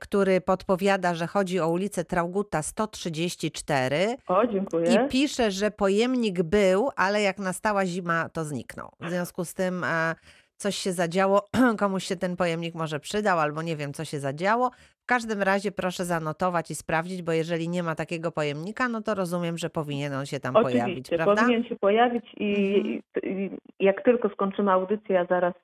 który 0.00 0.40
podpowiada, 0.40 1.14
że 1.14 1.26
chodzi 1.26 1.60
o 1.60 1.68
ulicę 1.68 2.04
Trauguta 2.04 2.62
134 2.62 4.16
O, 4.28 4.46
dziękuję. 4.46 4.94
i 4.94 5.08
pisze, 5.08 5.50
że 5.50 5.70
pojemnik 5.70 6.42
był, 6.42 6.88
ale 6.96 7.22
jak 7.22 7.38
nastała 7.38 7.86
zima, 7.86 8.28
to 8.28 8.44
zniknął. 8.44 8.88
W 9.00 9.10
związku 9.10 9.44
z 9.44 9.54
tym 9.54 9.84
coś 10.56 10.76
się 10.76 10.92
zadziało, 10.92 11.48
komuś 11.78 12.04
się 12.04 12.16
ten 12.16 12.36
pojemnik 12.36 12.74
może 12.74 13.00
przydał, 13.00 13.38
albo 13.40 13.62
nie 13.62 13.76
wiem, 13.76 13.92
co 13.92 14.04
się 14.04 14.20
zadziało. 14.20 14.70
W 15.02 15.06
każdym 15.06 15.42
razie 15.42 15.72
proszę 15.72 16.04
zanotować 16.04 16.70
i 16.70 16.74
sprawdzić, 16.74 17.22
bo 17.22 17.32
jeżeli 17.32 17.68
nie 17.68 17.82
ma 17.82 17.94
takiego 17.94 18.32
pojemnika, 18.32 18.88
no 18.88 19.02
to 19.02 19.14
rozumiem, 19.14 19.58
że 19.58 19.70
powinien 19.70 20.14
on 20.14 20.26
się 20.26 20.40
tam 20.40 20.54
pojawić, 20.54 20.82
Oczywiście, 20.82 21.16
prawda? 21.16 21.42
powinien 21.42 21.64
się 21.64 21.76
pojawić 21.76 22.24
i, 22.36 22.76
Mhm. 23.16 23.34
i 23.36 23.50
jak 23.84 24.04
tylko 24.04 24.28
skończymy 24.28 24.72
audycję, 24.72 25.14
ja 25.14 25.26
zaraz 25.26 25.54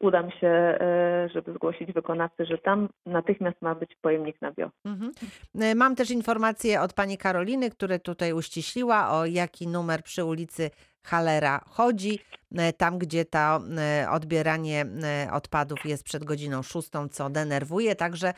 udam 0.00 0.30
się, 0.30 0.48
e, 0.48 1.28
żeby 1.34 1.52
zgłosić 1.52 1.92
wykonawcy, 1.92 2.46
że 2.46 2.58
tam 2.58 2.88
natychmiast 3.06 3.62
ma 3.62 3.74
być 3.74 3.96
pojemnik 4.02 4.40
na 4.40 4.52
bio. 4.52 4.70
Mhm. 4.84 5.12
E, 5.60 5.74
Mam 5.74 5.96
też 5.96 6.10
informację 6.10 6.80
od 6.80 6.92
pani 6.92 7.18
Karoliny, 7.18 7.70
która 7.70 7.98
tutaj 7.98 8.32
uściśliła, 8.32 9.10
o 9.10 9.26
jaki 9.26 9.68
numer 9.68 10.02
przy 10.02 10.24
ulicy 10.24 10.70
Halera 11.02 11.60
chodzi. 11.68 12.18
E, 12.56 12.72
Tam, 12.72 12.98
gdzie 12.98 13.24
to 13.24 13.38
e, 13.38 14.10
odbieranie 14.10 14.86
e, 15.02 15.32
odpadów 15.32 15.84
jest 15.84 16.04
przed 16.04 16.24
godziną 16.24 16.62
szóstą, 16.62 17.08
co 17.08 17.30
denerwuje. 17.30 17.96
Także 17.96 18.34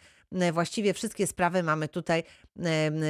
właściwie 0.52 0.94
wszystkie 0.94 1.26
sprawy 1.26 1.62
mamy 1.62 1.88
tutaj 1.88 2.22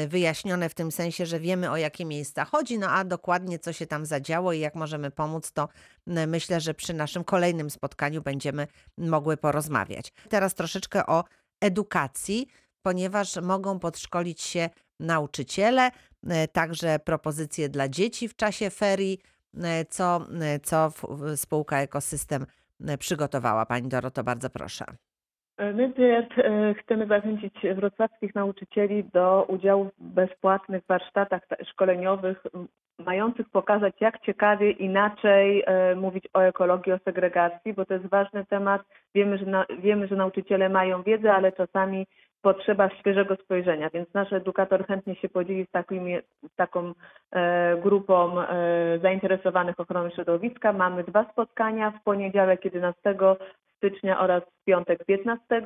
wyjaśnione 0.09 0.69
w 0.69 0.75
tym 0.75 0.93
sensie, 0.93 1.27
że 1.27 1.41
wiemy 1.41 1.71
o 1.71 1.77
jakie 1.77 2.05
miejsca 2.05 2.45
chodzi, 2.45 2.79
no 2.79 2.91
a 2.91 3.05
dokładnie 3.05 3.59
co 3.59 3.73
się 3.73 3.87
tam 3.87 4.07
zadziało 4.07 4.53
i 4.53 4.61
jak 4.61 4.75
możemy 4.75 5.11
pomóc, 5.11 5.53
to 5.53 5.69
myślę, 6.07 6.61
że 6.61 6.75
przy 6.75 6.95
naszym 6.95 7.25
kolejnym 7.25 7.71
spotkaniu 7.71 8.23
będziemy 8.23 8.67
mogły 8.99 9.37
porozmawiać. 9.37 10.13
Teraz 10.29 10.55
troszeczkę 10.55 11.07
o 11.07 11.25
edukacji 11.61 12.49
ponieważ 12.83 13.37
mogą 13.37 13.79
podszkolić 13.79 14.43
się 14.43 14.71
nauczyciele, 15.01 15.91
także 16.53 16.99
propozycje 16.99 17.69
dla 17.69 17.89
dzieci 17.89 18.29
w 18.29 18.37
czasie 18.37 18.71
ferii, 18.71 19.19
co, 19.89 20.21
e, 20.43 20.59
co 20.61 20.91
w- 20.91 21.05
w- 21.17 21.37
spółka 21.37 21.81
Ekosystem 21.81 22.47
e, 22.89 22.99
przygotowała. 22.99 23.67
Pani 23.67 23.89
Doroto, 23.89 24.25
bardzo 24.25 24.51
proszę. 24.51 24.85
E, 25.57 25.73
My 25.73 25.93
e, 26.39 26.75
chcemy 26.75 27.07
zachęcić 27.07 27.55
wrocławskich 27.75 28.35
nauczycieli 28.35 29.05
do 29.05 29.45
udziału 29.49 29.85
w 29.99 30.03
bezpłatnych 30.05 30.83
warsztatach 30.89 31.47
ta- 31.47 31.65
szkoleniowych, 31.65 32.43
mających 32.99 33.49
pokazać, 33.51 33.95
jak 34.01 34.21
ciekawie 34.21 34.71
inaczej 34.71 35.63
e, 35.67 35.95
mówić 35.95 36.25
o 36.35 36.41
ekologii, 36.41 36.93
o 36.93 36.99
segregacji, 36.99 37.73
bo 37.75 37.85
to 37.85 37.95
jest 37.95 38.07
ważny 38.07 38.47
temat. 38.47 38.83
Wiemy, 39.15 39.39
że, 39.39 39.47
na, 39.47 39.67
wiemy, 39.79 40.09
że 40.09 40.17
nauczyciele 40.17 40.69
mają 40.69 41.03
wiedzę, 41.03 41.33
ale 41.33 41.53
czasami 41.53 42.07
potrzeba 42.43 42.91
świeżego 42.91 43.37
spojrzenia, 43.37 43.91
więc 43.91 44.15
nasz 44.15 44.33
edukator 44.33 44.87
chętnie 44.87 45.17
się 45.17 45.29
podzieli 45.29 45.67
z, 45.67 45.71
taką 46.57 46.93
e, 47.33 47.77
grupą 47.77 48.41
e, 48.41 48.99
zainteresowanych 49.03 49.81
ochroną 49.81 50.11
środowiska. 50.11 50.73
Mamy 50.73 51.05
dwa 51.05 51.27
spotkania 51.33 51.91
w 51.91 52.03
poniedziałek 52.03 52.65
11 52.65 53.15
stycznia 53.77 54.21
oraz 54.21 54.43
w 54.43 54.65
piątek 54.65 55.05
15. 55.05 55.63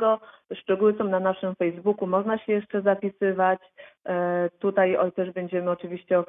Szczegóły 0.54 0.94
są 0.98 1.04
na 1.04 1.20
naszym 1.20 1.54
Facebooku, 1.54 2.06
można 2.06 2.38
się 2.38 2.52
jeszcze 2.52 2.82
zapisywać. 2.82 3.60
E, 4.06 4.48
Tutaj 4.58 4.96
też 5.16 5.30
będziemy 5.30 5.70
oczywiście 5.70 6.22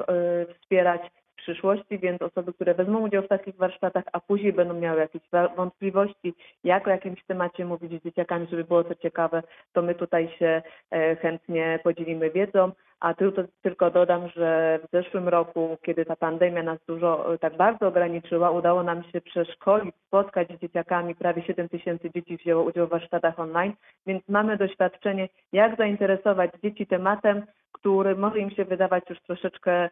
wspierać 0.62 1.02
przyszłości, 1.48 2.00
więc 2.00 2.22
osoby, 2.22 2.54
które 2.54 2.74
wezmą 2.74 3.00
udział 3.00 3.24
w 3.24 3.28
takich 3.28 3.56
warsztatach, 3.56 4.04
a 4.14 4.20
później 4.20 4.54
będą 4.54 4.74
miały 4.74 5.00
jakieś 5.00 5.22
wątpliwości, 5.58 6.34
jak 6.64 6.88
o 6.88 6.90
jakimś 6.90 7.24
temacie 7.26 7.66
mówić 7.66 8.02
z 8.02 8.04
dzieciakami, 8.04 8.48
żeby 8.52 8.64
było 8.64 8.84
to 8.84 8.96
ciekawe, 8.96 9.44
to 9.74 9.82
my 9.82 9.96
tutaj 9.96 10.30
się 10.40 10.62
e, 10.92 11.16
chętnie 11.16 11.80
podzielimy 11.84 12.32
wiedzą. 12.32 12.72
A 13.00 13.14
tylko, 13.14 13.42
tylko 13.62 13.92
dodam, 13.92 14.30
że 14.30 14.80
w 14.84 14.92
zeszłym 14.92 15.28
roku, 15.28 15.78
kiedy 15.86 16.06
ta 16.06 16.16
pandemia 16.16 16.64
nas 16.64 16.80
dużo 16.88 17.34
e, 17.34 17.38
tak 17.38 17.58
bardzo 17.58 17.88
ograniczyła, 17.88 18.52
udało 18.52 18.84
nam 18.84 19.04
się 19.04 19.22
przeszkolić, 19.22 19.96
spotkać 20.08 20.48
z 20.48 20.62
dzieciakami. 20.62 21.16
Prawie 21.16 21.44
7 21.44 21.70
tysięcy 21.70 22.12
dzieci 22.16 22.38
wzięło 22.38 22.64
udział 22.64 22.88
w 22.88 22.90
warsztatach 22.90 23.40
online, 23.40 23.74
więc 24.06 24.28
mamy 24.28 24.58
doświadczenie, 24.58 25.30
jak 25.54 25.78
zainteresować 25.78 26.52
dzieci 26.64 26.88
tematem, 26.88 27.46
który 27.72 28.16
może 28.16 28.40
im 28.40 28.52
się 28.52 28.66
wydawać 28.66 29.04
już 29.10 29.20
troszeczkę 29.20 29.90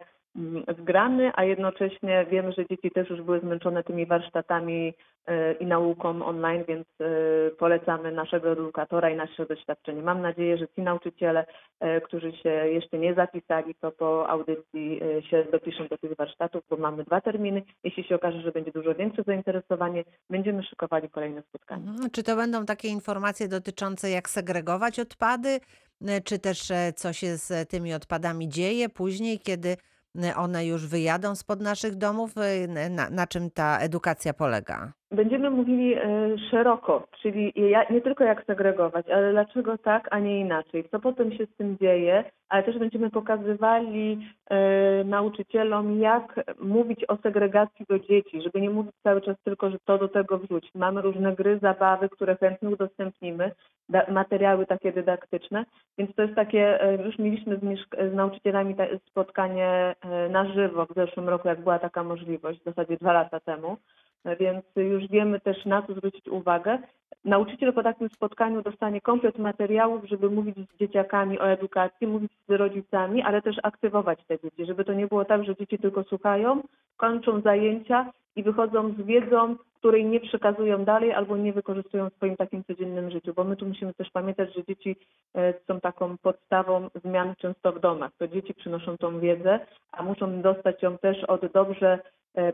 zgrany, 0.80 1.32
a 1.36 1.44
jednocześnie 1.44 2.26
wiemy, 2.32 2.52
że 2.52 2.66
dzieci 2.66 2.92
też 2.92 3.10
już 3.10 3.22
były 3.22 3.40
zmęczone 3.40 3.84
tymi 3.84 4.06
warsztatami 4.06 4.94
e, 5.28 5.54
i 5.54 5.66
nauką 5.66 6.26
online, 6.26 6.64
więc 6.68 6.88
e, 7.02 7.06
polecamy 7.50 8.12
naszego 8.12 8.52
edukatora 8.52 9.10
i 9.10 9.16
nasze 9.16 9.46
doświadczenie. 9.46 10.02
Mam 10.02 10.22
nadzieję, 10.22 10.58
że 10.58 10.68
ci 10.68 10.82
nauczyciele, 10.82 11.46
e, 11.80 12.02
którzy 12.02 12.32
się 12.32 12.50
jeszcze 12.50 12.98
nie 12.98 13.14
zapisali, 13.14 13.76
to 13.76 13.92
po 13.92 14.30
audycji 14.30 15.02
się 15.30 15.46
dopiszą 15.52 15.88
do 15.88 15.98
tych 15.98 16.16
warsztatów, 16.16 16.64
bo 16.70 16.78
mamy 16.78 17.04
dwa 17.04 17.22
terminy. 17.22 17.64
Jeśli 17.84 18.04
się 18.04 18.16
okaże, 18.16 18.42
że 18.42 18.52
będzie 18.52 18.72
dużo 18.72 18.96
większe 18.96 19.24
zainteresowanie, 19.24 20.04
będziemy 20.30 20.64
szykowali 20.64 21.10
kolejne 21.10 21.42
spotkania. 21.42 21.92
Mhm. 21.92 22.10
Czy 22.10 22.24
to 22.24 22.36
będą 22.36 22.66
takie 22.66 22.88
informacje 22.88 23.48
dotyczące 23.48 24.10
jak 24.10 24.30
segregować 24.30 25.00
odpady, 25.00 25.60
czy 26.24 26.40
też 26.40 26.60
co 26.96 27.14
się 27.14 27.38
z 27.38 27.70
tymi 27.70 27.94
odpadami 27.94 28.50
dzieje 28.50 28.90
później, 28.90 29.40
kiedy 29.40 29.76
one 30.36 30.66
już 30.66 30.88
wyjadą 30.88 31.36
spod 31.36 31.62
naszych 31.62 31.96
domów? 31.96 32.32
E, 32.38 32.90
Na, 32.90 33.10
na 33.10 33.28
czym 33.28 33.52
ta 33.52 33.80
edukacja 33.80 34.34
polega? 34.34 34.94
Będziemy 35.12 35.50
mówili 35.50 35.94
e, 35.94 36.02
szeroko, 36.52 37.08
czyli 37.22 37.54
nie 37.90 38.02
tylko 38.02 38.24
jak 38.24 38.46
segregować, 38.46 39.10
ale 39.10 39.32
dlaczego 39.32 39.78
tak, 39.78 40.08
a 40.12 40.20
nie 40.20 40.40
inaczej. 40.40 40.84
Co 40.92 41.00
potem 41.00 41.32
się 41.32 41.46
z 41.46 41.56
tym 41.56 41.78
dzieje, 41.78 42.24
ale 42.50 42.64
też 42.64 42.78
będziemy 42.80 43.10
pokazywali 43.10 44.28
e, 44.50 45.04
nauczycielom, 45.04 46.00
jak 46.00 46.56
mówić 46.60 47.06
o 47.08 47.18
segregacji 47.18 47.86
do 47.90 48.00
dzieci, 48.00 48.42
żeby 48.42 48.62
nie 48.62 48.70
mówić 48.70 48.96
cały 49.04 49.22
czas 49.22 49.38
tylko, 49.44 49.70
że 49.70 49.78
to 49.86 49.98
do 49.98 50.08
tego 50.08 50.38
wrzuć. 50.38 50.72
Mamy 50.76 51.02
różne 51.02 51.36
gry, 51.36 51.60
zabawy, 51.62 52.10
które 52.10 52.36
chętnie 52.36 52.70
udostępnimy, 52.70 53.52
materiały 54.12 54.66
takie 54.66 54.92
dydaktyczne, 54.92 55.66
więc 55.98 56.16
to 56.16 56.22
jest 56.22 56.36
takie, 56.36 56.82
e, 56.82 57.04
już 57.04 57.20
mieliśmy 57.20 57.58
z, 57.58 58.14
nauczycielami 58.14 58.76
spotkanie 59.10 59.96
na 60.30 60.54
żywo 60.54 60.86
w 60.86 60.96
zeszłym 60.96 61.30
roku, 61.30 61.48
jak 61.48 61.62
była 61.62 61.80
taka 61.80 62.04
możliwość, 62.04 62.60
w 62.60 62.64
zasadzie 62.64 62.98
dwa 62.98 63.14
lata 63.14 63.40
temu 63.40 63.78
więc 64.40 64.66
już 64.76 65.08
wiemy 65.08 65.40
też 65.40 65.66
na 65.66 65.82
co 65.82 65.94
zwrócić 65.94 66.28
uwagę. 66.28 66.78
Nauczyciel 67.26 67.74
po 67.74 67.84
takim 67.84 68.10
spotkaniu 68.10 68.62
dostanie 68.62 69.02
komplet 69.02 69.38
materiałów, 69.38 70.06
żeby 70.06 70.30
mówić 70.30 70.56
z 70.58 70.80
dzieciakami 70.80 71.40
o 71.40 71.50
edukacji, 71.50 72.08
mówić 72.08 72.32
z 72.48 72.52
rodzicami, 72.52 73.22
ale 73.22 73.42
też 73.42 73.56
aktywować 73.64 74.20
te 74.28 74.40
dzieci, 74.40 74.66
żeby 74.66 74.86
to 74.86 74.94
nie 74.94 75.08
było 75.08 75.26
tak, 75.26 75.44
że 75.44 75.56
dzieci 75.56 75.78
tylko 75.78 76.04
słuchają, 76.04 76.62
kończą 76.98 77.42
zajęcia 77.42 78.12
i 78.36 78.44
wychodzą 78.44 78.94
z 78.94 79.02
wiedzą, 79.02 79.56
której 79.80 80.06
nie 80.06 80.20
przekazują 80.20 80.86
dalej 80.86 81.14
albo 81.14 81.38
nie 81.38 81.54
wykorzystują 81.54 82.10
w 82.10 82.14
swoim 82.14 82.36
takim 82.36 82.64
codziennym 82.64 83.12
życiu, 83.12 83.34
bo 83.34 83.44
my 83.44 83.56
tu 83.56 83.66
musimy 83.66 83.94
też 83.94 84.10
pamiętać, 84.10 84.54
że 84.56 84.64
dzieci 84.64 84.96
e, 85.36 85.54
są 85.68 85.80
taką 85.80 86.18
podstawą 86.18 86.90
zmian 87.04 87.36
często 87.36 87.72
w 87.72 87.80
domach. 87.80 88.12
To 88.18 88.28
dzieci 88.28 88.54
przynoszą 88.54 88.98
tą 88.98 89.20
wiedzę, 89.20 89.60
a 89.92 90.04
muszą 90.04 90.42
dostać 90.42 90.84
ją 90.84 90.98
też 90.98 91.24
od 91.24 91.46
dobrze 91.52 92.00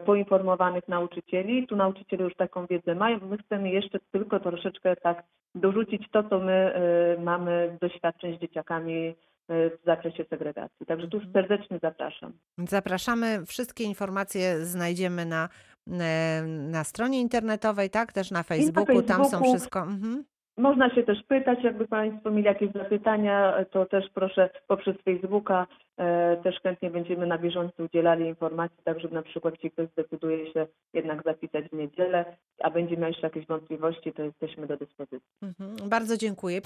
poinformowanych 0.05 0.87
nauczycieli. 0.87 1.67
Tu 1.67 1.75
nauczyciele 1.75 2.23
już 2.23 2.35
taką 2.35 2.65
wiedzę 2.65 2.95
mają. 2.95 3.19
My 3.19 3.37
chcemy 3.37 3.69
jeszcze 3.69 3.99
tylko 4.11 4.39
troszeczkę 4.39 4.95
tak 4.95 5.23
dorzucić 5.55 6.09
to, 6.11 6.23
co 6.23 6.39
my 6.39 6.53
e, 6.53 7.21
mamy 7.21 7.77
doświadczeń 7.81 8.37
z 8.37 8.41
dzieciakami 8.41 9.07
e, 9.07 9.13
w 9.47 9.77
zakresie 9.85 10.25
segregacji. 10.29 10.85
Także 10.85 11.07
tu 11.07 11.21
serdecznie 11.33 11.79
zapraszam. 11.81 12.33
Zapraszamy. 12.57 13.45
Wszystkie 13.45 13.83
informacje 13.83 14.65
znajdziemy 14.65 15.25
na, 15.25 15.49
e, 15.91 16.41
na 16.47 16.83
stronie 16.83 17.21
internetowej, 17.21 17.89
tak? 17.89 18.13
Też 18.13 18.31
na 18.31 18.43
Facebooku. 18.43 19.01
Tam 19.01 19.17
są 19.17 19.29
Facebooku. 19.29 19.49
wszystko. 19.49 19.79
Mhm. 19.79 20.23
Można 20.61 20.95
się 20.95 21.03
też 21.03 21.23
pytać, 21.27 21.63
jakby 21.63 21.87
Państwo 21.87 22.31
mieli 22.31 22.45
jakieś 22.45 22.71
zapytania, 22.71 23.65
to 23.71 23.85
też 23.85 24.05
proszę 24.13 24.49
poprzez 24.67 24.95
Facebooka, 25.05 25.67
e, 25.97 26.37
też 26.43 26.59
chętnie 26.63 26.89
będziemy 26.89 27.27
na 27.27 27.37
bieżąco 27.37 27.83
udzielali 27.83 28.25
informacji, 28.25 28.77
tak 28.83 28.99
żeby 28.99 29.15
na 29.15 29.21
przykład 29.21 29.53
jeśli 29.53 29.71
ktoś 29.71 29.87
zdecyduje 29.89 30.53
się 30.53 30.67
jednak 30.93 31.23
zapisać 31.23 31.65
w 31.65 31.73
niedzielę, 31.73 32.25
a 32.63 32.69
będzie 32.69 32.97
miał 32.97 33.07
jeszcze 33.07 33.27
jakieś 33.27 33.47
wątpliwości, 33.47 34.13
to 34.13 34.23
jesteśmy 34.23 34.67
do 34.67 34.77
dyspozycji. 34.77 35.29
Mhm. 35.41 35.89
Bardzo 35.89 36.17
dziękuję. 36.17 36.61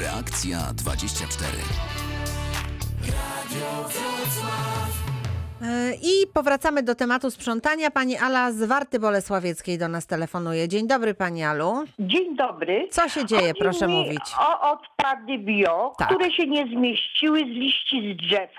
Reakcja 0.00 0.58
24. 0.74 1.52
E, 5.14 5.17
I 6.02 6.26
powracamy 6.34 6.82
do 6.82 6.94
tematu 6.94 7.30
sprzątania. 7.30 7.90
Pani 7.90 8.16
Ala 8.16 8.52
z 8.52 8.62
Warty 8.64 8.98
Bolesławieckiej 8.98 9.78
do 9.78 9.88
nas 9.88 10.06
telefonuje. 10.06 10.68
Dzień 10.68 10.86
dobry 10.86 11.14
Pani 11.14 11.44
Alu. 11.44 11.84
Dzień 11.98 12.36
dobry. 12.36 12.88
Co 12.90 13.08
się 13.08 13.26
dzieje, 13.26 13.48
Chodzi 13.48 13.60
proszę 13.60 13.88
mówić. 13.88 14.20
O 14.40 14.70
odpady 14.72 15.38
bio, 15.38 15.92
Tak. 15.98 16.08
które 16.08 16.30
się 16.32 16.46
nie 16.46 16.66
zmieściły 16.66 17.38
z 17.40 17.46
liści 17.48 18.14
z 18.14 18.16
drzew. 18.26 18.50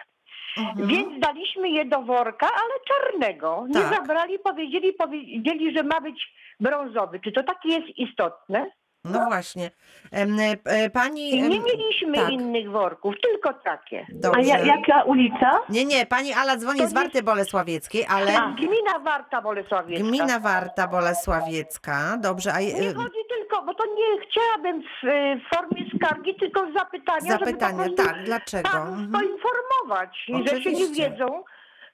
Mhm. 0.57 0.87
Więc 0.87 1.19
daliśmy 1.19 1.69
je 1.69 1.85
do 1.85 2.01
worka, 2.01 2.47
ale 2.47 2.73
czarnego. 2.87 3.65
Nie 3.67 3.73
Tak. 3.81 3.93
zabrali, 3.95 4.39
powiedzieli, 4.39 4.93
powiedzieli, 4.93 5.77
że 5.77 5.83
ma 5.83 6.01
być 6.01 6.33
brązowy. 6.59 7.19
Czy 7.19 7.31
to 7.31 7.43
takie 7.43 7.69
jest 7.69 7.97
istotne? 7.97 8.71
No 9.05 9.25
właśnie. 9.25 9.71
Em, 10.11 10.37
e, 10.65 10.89
Pani... 10.89 11.41
Nie 11.41 11.59
mieliśmy 11.59 12.15
tak. 12.15 12.29
innych 12.29 12.71
worków, 12.71 13.15
tylko 13.23 13.53
takie. 13.53 14.05
Dobrze. 14.09 14.39
A 14.39 14.43
ja, 14.43 14.65
jaka 14.65 15.03
ulica? 15.03 15.59
Nie, 15.69 15.85
nie, 15.85 16.05
Pani 16.05 16.33
Ala 16.33 16.57
dzwoni 16.57 16.79
To 16.79 16.87
z 16.87 16.93
Warty 16.93 17.23
Bolesławieckiej, 17.23 18.05
ale 18.09 18.31
Gmina 18.31 18.99
Warta 19.03 19.41
Bolesławiecka. 19.41 20.03
gmina 20.07 20.39
Warta 20.39 20.87
Bolesławiecka. 20.87 22.17
Dobrze, 22.21 22.53
a 22.53 22.59
Nie 22.59 22.89
e, 22.89 22.93
chodzi 22.93 23.19
tylko, 23.29 23.65
bo 23.65 23.73
to 23.73 23.85
nie 23.85 24.25
chciałabym 24.29 24.81
w, 24.81 25.05
w 25.41 25.55
formie 25.55 25.85
skargi, 25.95 26.35
tylko 26.35 26.71
zapytania, 26.77 27.37
prostu 27.37 27.93
tak, 27.95 28.23
dlaczego? 28.25 28.69
panów 28.69 28.99
Mhm. 28.99 29.11
poinformować, 29.11 30.25
że 30.45 30.61
się 30.63 30.71
nie 30.71 30.87
wiedzą. 30.87 31.43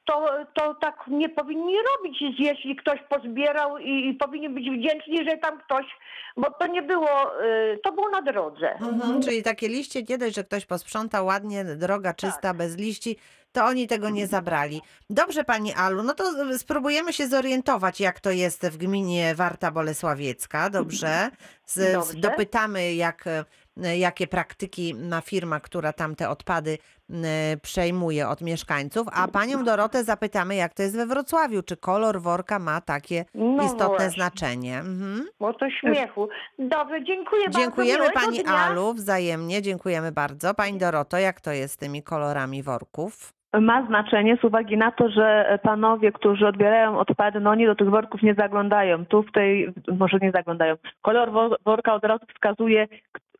To, 0.05 0.29
to 0.53 0.75
tak 0.75 0.95
nie 1.07 1.29
powinni 1.29 1.75
robić, 1.95 2.23
jeśli 2.39 2.75
ktoś 2.75 2.99
pozbierał 3.09 3.77
i, 3.77 4.09
i 4.09 4.13
powinien 4.13 4.53
być 4.53 4.69
wdzięczni, 4.69 5.29
że 5.29 5.37
tam 5.37 5.59
ktoś, 5.59 5.85
bo 6.37 6.51
to 6.51 6.67
nie 6.67 6.81
było, 6.81 7.43
y, 7.43 7.79
to 7.83 7.91
było 7.91 8.09
na 8.09 8.21
drodze. 8.21 8.71
Mhm, 8.73 9.21
czyli 9.21 9.43
takie 9.43 9.67
liście, 9.67 10.03
nie 10.09 10.17
dość, 10.17 10.35
że 10.35 10.43
ktoś 10.43 10.65
posprząta 10.65 11.21
ładnie, 11.21 11.65
droga 11.65 12.13
czysta, 12.13 12.53
bez 12.53 12.77
liści, 12.77 13.17
to 13.51 13.65
oni 13.65 13.87
tego 13.87 14.09
nie 14.09 14.27
zabrali. 14.27 14.81
Dobrze, 15.09 15.43
Pani 15.43 15.73
Alu, 15.73 16.03
no 16.03 16.13
to 16.13 16.23
spróbujemy 16.57 17.13
się 17.13 17.27
zorientować, 17.27 17.99
jak 17.99 18.19
to 18.19 18.31
jest 18.31 18.67
w 18.67 18.77
gminie 18.77 19.35
Warta 19.35 19.71
Bolesławiecka, 19.71 20.69
dobrze? 20.69 21.29
Z, 21.65 21.93
Dobrze. 21.93 22.19
Dopytamy, 22.19 22.93
jak, 22.93 23.25
jakie 23.77 24.27
praktyki 24.27 24.93
ma 25.09 25.21
firma, 25.21 25.59
która 25.59 25.93
tam 25.93 26.15
te 26.15 26.29
odpady 26.29 26.77
m, 27.09 27.23
przejmuje 27.61 28.27
od 28.27 28.41
mieszkańców, 28.41 29.07
a 29.13 29.27
Panią 29.27 29.63
Dorotę 29.63 30.03
zapytamy, 30.03 30.55
jak 30.55 30.73
to 30.73 30.83
jest 30.83 30.97
we 30.97 31.05
Wrocławiu, 31.05 31.63
czy 31.63 31.77
kolor 31.77 32.21
worka 32.21 32.59
ma 32.59 32.81
takie 32.81 33.25
No 33.33 33.63
istotne 33.63 33.87
właśnie. 33.87 34.09
znaczenie. 34.09 34.77
Mhm. 34.79 35.25
Bo 35.39 35.53
to 35.53 35.69
śmiechu. 35.69 36.29
Dobrze, 36.59 37.03
dziękuję 37.03 37.43
bardzo. 37.43 37.59
Dziękujemy 37.59 38.05
Pani 38.13 38.43
dnia. 38.43 38.53
Alu, 38.55 38.93
wzajemnie, 38.93 39.61
dziękujemy 39.61 40.11
bardzo. 40.11 40.53
Pani 40.53 40.77
Doroto, 40.77 41.17
jak 41.17 41.41
to 41.41 41.51
jest 41.51 41.73
z 41.73 41.77
tymi 41.77 42.03
kolorami 42.03 42.63
worków? 42.63 43.33
Ma 43.61 43.85
znaczenie 43.87 44.37
z 44.41 44.43
uwagi 44.43 44.77
na 44.77 44.91
to, 44.91 45.09
że 45.09 45.59
panowie, 45.63 46.11
którzy 46.11 46.47
odbierają 46.47 46.99
odpady, 46.99 47.39
no 47.39 47.49
oni 47.49 47.65
do 47.65 47.75
tych 47.75 47.89
worków 47.89 48.21
nie 48.23 48.33
zaglądają. 48.35 49.05
Tu 49.05 49.23
w 49.23 49.31
tej, 49.31 49.73
może 49.99 50.17
nie 50.21 50.31
zaglądają. 50.31 50.75
Kolor 51.01 51.31
wo- 51.31 51.55
worka 51.65 51.93
od 51.93 52.03
razu 52.03 52.25
wskazuje, 52.35 52.87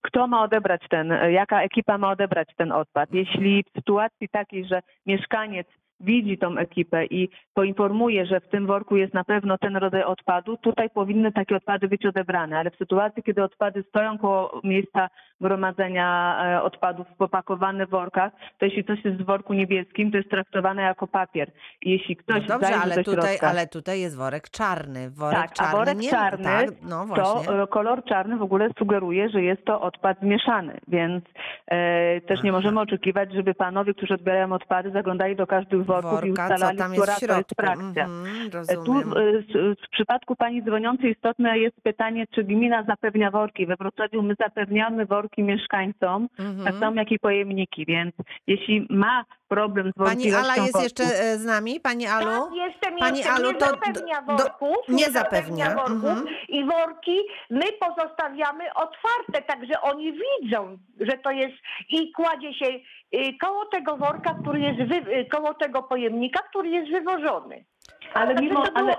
kto 0.06 0.28
ma 0.28 0.43
odebrać 0.43 0.82
ten, 0.89 1.14
jaka 1.30 1.62
ekipa 1.62 1.97
ma 1.97 2.12
odebrać 2.12 2.49
ten 2.58 2.72
odpad. 2.72 3.10
Jeśli 3.14 3.64
w 3.64 3.74
sytuacji 3.76 4.30
takiej, 4.30 4.66
że 4.66 4.82
mieszkaniec 5.06 5.68
widzi 5.99 6.38
tą 6.38 6.58
ekipę 6.58 7.06
i 7.06 7.30
poinformuje, 7.53 8.26
że 8.26 8.39
w 8.39 8.49
tym 8.49 8.68
worku 8.68 8.97
jest 8.97 9.14
na 9.14 9.24
pewno 9.24 9.58
ten 9.58 9.78
rodzaj 9.78 10.03
odpadu, 10.03 10.58
tutaj 10.58 10.89
powinny 10.89 11.32
takie 11.32 11.56
odpady 11.56 11.88
być 11.88 12.06
odebrane, 12.06 12.60
ale 12.60 12.72
w 12.72 12.76
sytuacji, 12.76 13.24
kiedy 13.24 13.43
odpady 13.43 13.84
stoją 13.84 14.18
koło 14.18 14.62
miejsca 14.64 15.10
gromadzenia 15.42 16.38
e, 16.46 16.62
odpadów 16.64 17.08
popakowane 17.18 17.86
w 17.86 17.90
workach, 17.90 18.32
to 18.58 18.66
jeśli 18.66 18.84
coś 18.84 19.06
jest 19.06 19.18
w 19.18 19.26
worku 19.26 19.54
niebieskim, 19.54 20.12
to 20.12 20.18
jest 20.18 20.30
traktowane 20.30 20.82
jako 20.82 21.08
papier. 21.08 21.52
I 21.82 21.92
jeśli 21.92 22.16
No 22.16 22.24
ktoś 22.24 22.48
dobrze, 22.48 22.68
zajrzy 22.68 22.82
ale 22.84 22.96
do 22.96 23.04
tutaj, 23.04 23.30
środka, 23.30 23.48
ale 23.50 23.68
tutaj 23.68 24.00
jest 24.00 24.18
worek 24.18 24.50
czarny. 24.50 25.10
Worek 25.10 25.40
tak, 25.40 25.54
czarny 25.54 25.74
a 25.74 25.78
worek 25.78 25.98
nie 25.98 26.10
czarny 26.10 26.44
tak, 26.44 26.70
no 26.82 27.06
to 27.16 27.64
e, 27.64 27.68
kolor 27.68 28.04
czarny 28.04 28.38
w 28.38 28.42
ogóle 28.42 28.70
sugeruje, 28.80 29.30
że 29.30 29.42
jest 29.42 29.66
to 29.66 29.82
odpad 29.82 30.20
zmieszany, 30.20 30.78
więc 30.88 31.24
e, 31.68 32.22
też 32.22 32.44
nie 32.44 32.52
możemy 32.52 32.80
oczekiwać, 32.80 33.34
żeby 33.34 33.54
panowie, 33.54 33.94
którzy 33.94 34.14
odbierają 34.14 34.54
odpady, 34.54 34.92
zaglądali 34.92 35.36
do 35.36 35.48
każdych 35.48 35.86
worków 35.86 36.24
i 36.24 36.28
Worka, 36.28 36.48
co 36.48 36.54
ustalali, 36.54 36.78
tam 36.78 36.92
która 36.92 37.14
w 37.16 37.20
to 37.20 37.38
jest 37.38 37.56
frakcja. 37.56 38.06
Mhm, 38.06 38.50
Tu 38.86 38.94
z- 39.02 39.80
w 39.86 39.90
przypadku 39.92 40.36
pani 40.36 40.64
dzwoniącej 40.64 41.12
istotne 41.12 41.60
jest 41.60 41.82
pytanie, 41.82 42.26
czy 42.36 42.44
gmina 42.44 42.84
zapewnia 42.84 43.32
worki. 43.32 43.66
We 43.66 43.76
Wrocławiu 43.76 44.22
my 44.22 44.36
zapewniamy 44.40 45.06
worki 45.06 45.25
mieszkańcom, 45.38 46.28
tak 46.38 46.46
Mhm. 46.46 46.80
samo 46.80 46.96
jak 47.00 47.12
i 47.12 47.20
pojemniki, 47.20 47.86
więc 47.86 48.16
jeśli 48.48 48.88
ma 48.90 49.26
problem 49.48 49.92
z 49.92 50.04
Pani 50.04 50.34
Ala 50.34 50.56
jest 50.56 50.74
worków, 50.74 50.84
jeszcze 50.84 51.04
z 51.38 51.46
nami? 51.46 51.80
Pani 51.80 52.08
Alu? 52.08 52.26
Tak, 52.26 52.56
jestem, 52.56 52.98
Pani 53.00 53.18
jestem. 53.18 53.36
Alu, 53.36 53.52
nie 53.52 53.58
to 53.58 53.66
zapewnia 53.66 54.22
do- 54.22 54.36
do- 54.36 54.44
worków, 54.44 54.78
nie 54.90 55.06
zapewnia, 55.12 55.76
worków 55.76 55.94
mhm. 56.10 56.28
i 56.50 56.66
worki 56.66 57.18
my 57.50 57.66
pozostawiamy 57.80 58.64
otwarte, 58.74 59.42
także 59.48 59.82
oni 59.82 60.14
widzą, 60.42 60.78
że 61.00 61.18
to 61.18 61.32
jest 61.32 61.54
i 61.90 62.12
kładzie 62.12 62.54
się 62.54 62.66
y, 62.66 63.38
koło 63.42 63.66
tego 63.66 63.98
worka, 63.98 64.36
który 64.42 64.60
jest 64.60 64.80
wy, 64.90 64.96
y, 65.18 65.26
koło 65.26 65.54
tego 65.54 65.84
pojemnika, 65.84 66.40
który 66.50 66.70
jest 66.70 66.92
wywożony. 66.92 67.66
ale 68.14 68.36
mimo, 68.36 68.66
to 68.66 68.72
było 68.72 68.86
ale, 68.86 68.96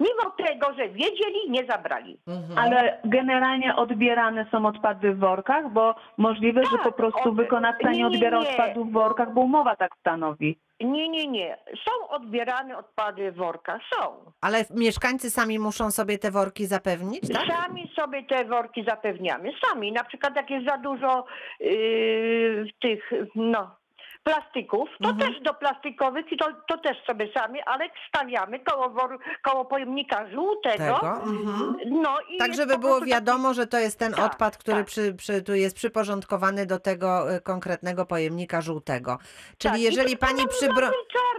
mimo 0.00 0.30
tego, 0.46 0.74
że 0.74 0.88
wiedzieli, 0.88 1.50
nie 1.50 1.66
zabrali. 1.66 2.18
Mhm. 2.26 2.58
ale 2.58 3.00
generalnie 3.04 3.76
odbierane 3.76 4.46
są 4.50 4.66
odpady 4.66 5.14
w 5.14 5.18
workach, 5.18 5.72
bo 5.72 5.94
możliwe, 6.16 6.62
że 6.64 6.78
po 6.78 6.84
Tak, 6.84 6.94
prostu 6.96 7.28
od- 7.28 7.36
wykonawca 7.36 7.90
nie, 7.90 7.92
nie 7.92 7.98
nie, 7.98 8.06
odbiera 8.06 8.40
nie. 8.40 8.48
odpadów 8.50 8.88
w 8.88 8.92
workach, 8.92 9.32
bo 9.34 9.40
umowa 9.40 9.76
tak 9.76 9.90
stanowi. 10.00 10.58
Nie, 10.80 11.08
nie, 11.08 11.26
nie. 11.26 11.56
Są 11.88 12.08
odbierane 12.08 12.78
odpady 12.78 13.32
w 13.32 13.36
workach, 13.36 13.80
są. 13.94 14.16
Ale 14.40 14.64
mieszkańcy 14.70 15.30
sami 15.30 15.58
muszą 15.58 15.90
sobie 15.90 16.18
te 16.18 16.30
worki 16.30 16.66
zapewnić, 16.66 17.32
tak? 17.32 17.42
Sami 17.56 17.90
sobie 18.00 18.22
te 18.22 18.44
worki 18.44 18.84
zapewniamy. 18.88 19.50
Sami. 19.66 19.92
Na 19.92 20.04
przykład 20.04 20.36
jak 20.36 20.50
jest 20.50 20.66
za 20.66 20.78
dużo 20.78 21.24
yy, 21.60 22.66
tych, 22.80 23.10
no, 23.34 23.76
plastików, 24.24 24.88
to 25.02 25.08
Mhm. 25.10 25.32
też 25.32 25.42
do 25.42 25.54
plastikowych 25.54 26.32
i 26.32 26.36
to, 26.36 26.46
to 26.68 26.78
też 26.78 26.96
sobie 27.06 27.28
sami, 27.36 27.60
ale 27.66 27.84
stawiamy 28.08 28.60
koło, 28.60 28.90
wor, 28.90 29.18
koło 29.42 29.64
pojemnika 29.64 30.30
żółtego. 30.30 30.94
Tego. 30.94 31.22
Mhm. 31.22 31.76
No 31.86 32.16
i 32.30 32.38
Tak, 32.38 32.54
żeby 32.54 32.66
było 32.78 32.80
prostu 32.80 33.00
taki- 33.00 33.10
wiadomo, 33.12 33.54
że 33.54 33.66
to 33.66 33.78
jest 33.78 33.98
ten 33.98 34.12
Tak, 34.12 34.24
odpad, 34.32 34.56
który 34.56 34.76
tak. 34.76 34.86
przy, 34.86 35.14
przy, 35.14 35.42
tu 35.42 35.54
jest 35.54 35.76
przyporządkowany 35.76 36.66
do 36.66 36.78
tego 36.80 37.34
e, 37.34 37.40
konkretnego 37.40 38.06
pojemnika 38.06 38.60
żółtego. 38.60 39.18
Czyli 39.58 39.72
tak. 39.72 39.80
Jeżeli 39.80 40.16
pani 40.16 40.40
są 40.40 40.48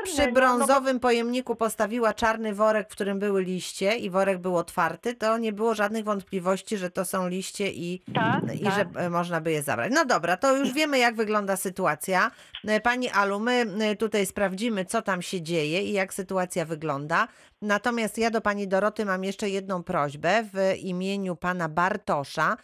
przy, 0.05 0.27
no, 0.27 0.33
brązowym 0.33 0.99
pojemniku 0.99 1.55
postawiła 1.55 2.13
czarny 2.13 2.53
worek, 2.53 2.87
w 2.89 2.91
którym 2.91 3.19
były 3.19 3.43
liście 3.43 3.95
i 3.95 4.09
worek 4.09 4.37
był 4.39 4.57
otwarty, 4.57 5.13
to 5.13 5.37
nie 5.37 5.53
było 5.53 5.75
żadnych 5.75 6.03
wątpliwości, 6.03 6.77
że 6.77 6.89
to 6.89 7.05
są 7.05 7.27
liście 7.27 7.71
i, 7.71 8.01
Tak, 8.15 8.55
i 8.55 8.63
tak. 8.63 8.73
że 8.73 9.09
można 9.09 9.41
by 9.41 9.51
je 9.51 9.63
zabrać. 9.63 9.91
No 9.95 10.05
dobra, 10.05 10.37
to 10.37 10.57
już 10.57 10.73
wiemy, 10.73 10.97
jak 10.99 11.15
wygląda 11.15 11.55
sytuacja. 11.55 12.31
E, 12.67 12.79
Pani 12.79 13.09
Alu, 13.09 13.39
my 13.39 13.65
e, 13.79 13.95
tutaj 13.95 14.25
sprawdzimy, 14.25 14.85
co 14.85 15.01
tam 15.01 15.21
się 15.21 15.41
dzieje 15.41 15.81
i 15.83 15.93
jak 15.93 16.13
sytuacja 16.13 16.65
wygląda. 16.65 17.27
Natomiast 17.61 18.17
ja 18.17 18.29
do 18.31 18.41
pani 18.41 18.67
Doroty 18.67 19.05
mam 19.05 19.23
jeszcze 19.23 19.49
jedną 19.49 19.83
prośbę 19.83 20.43
w 20.53 20.77
imieniu 20.79 21.35
pana 21.35 21.69
Bartosza, 21.69 22.57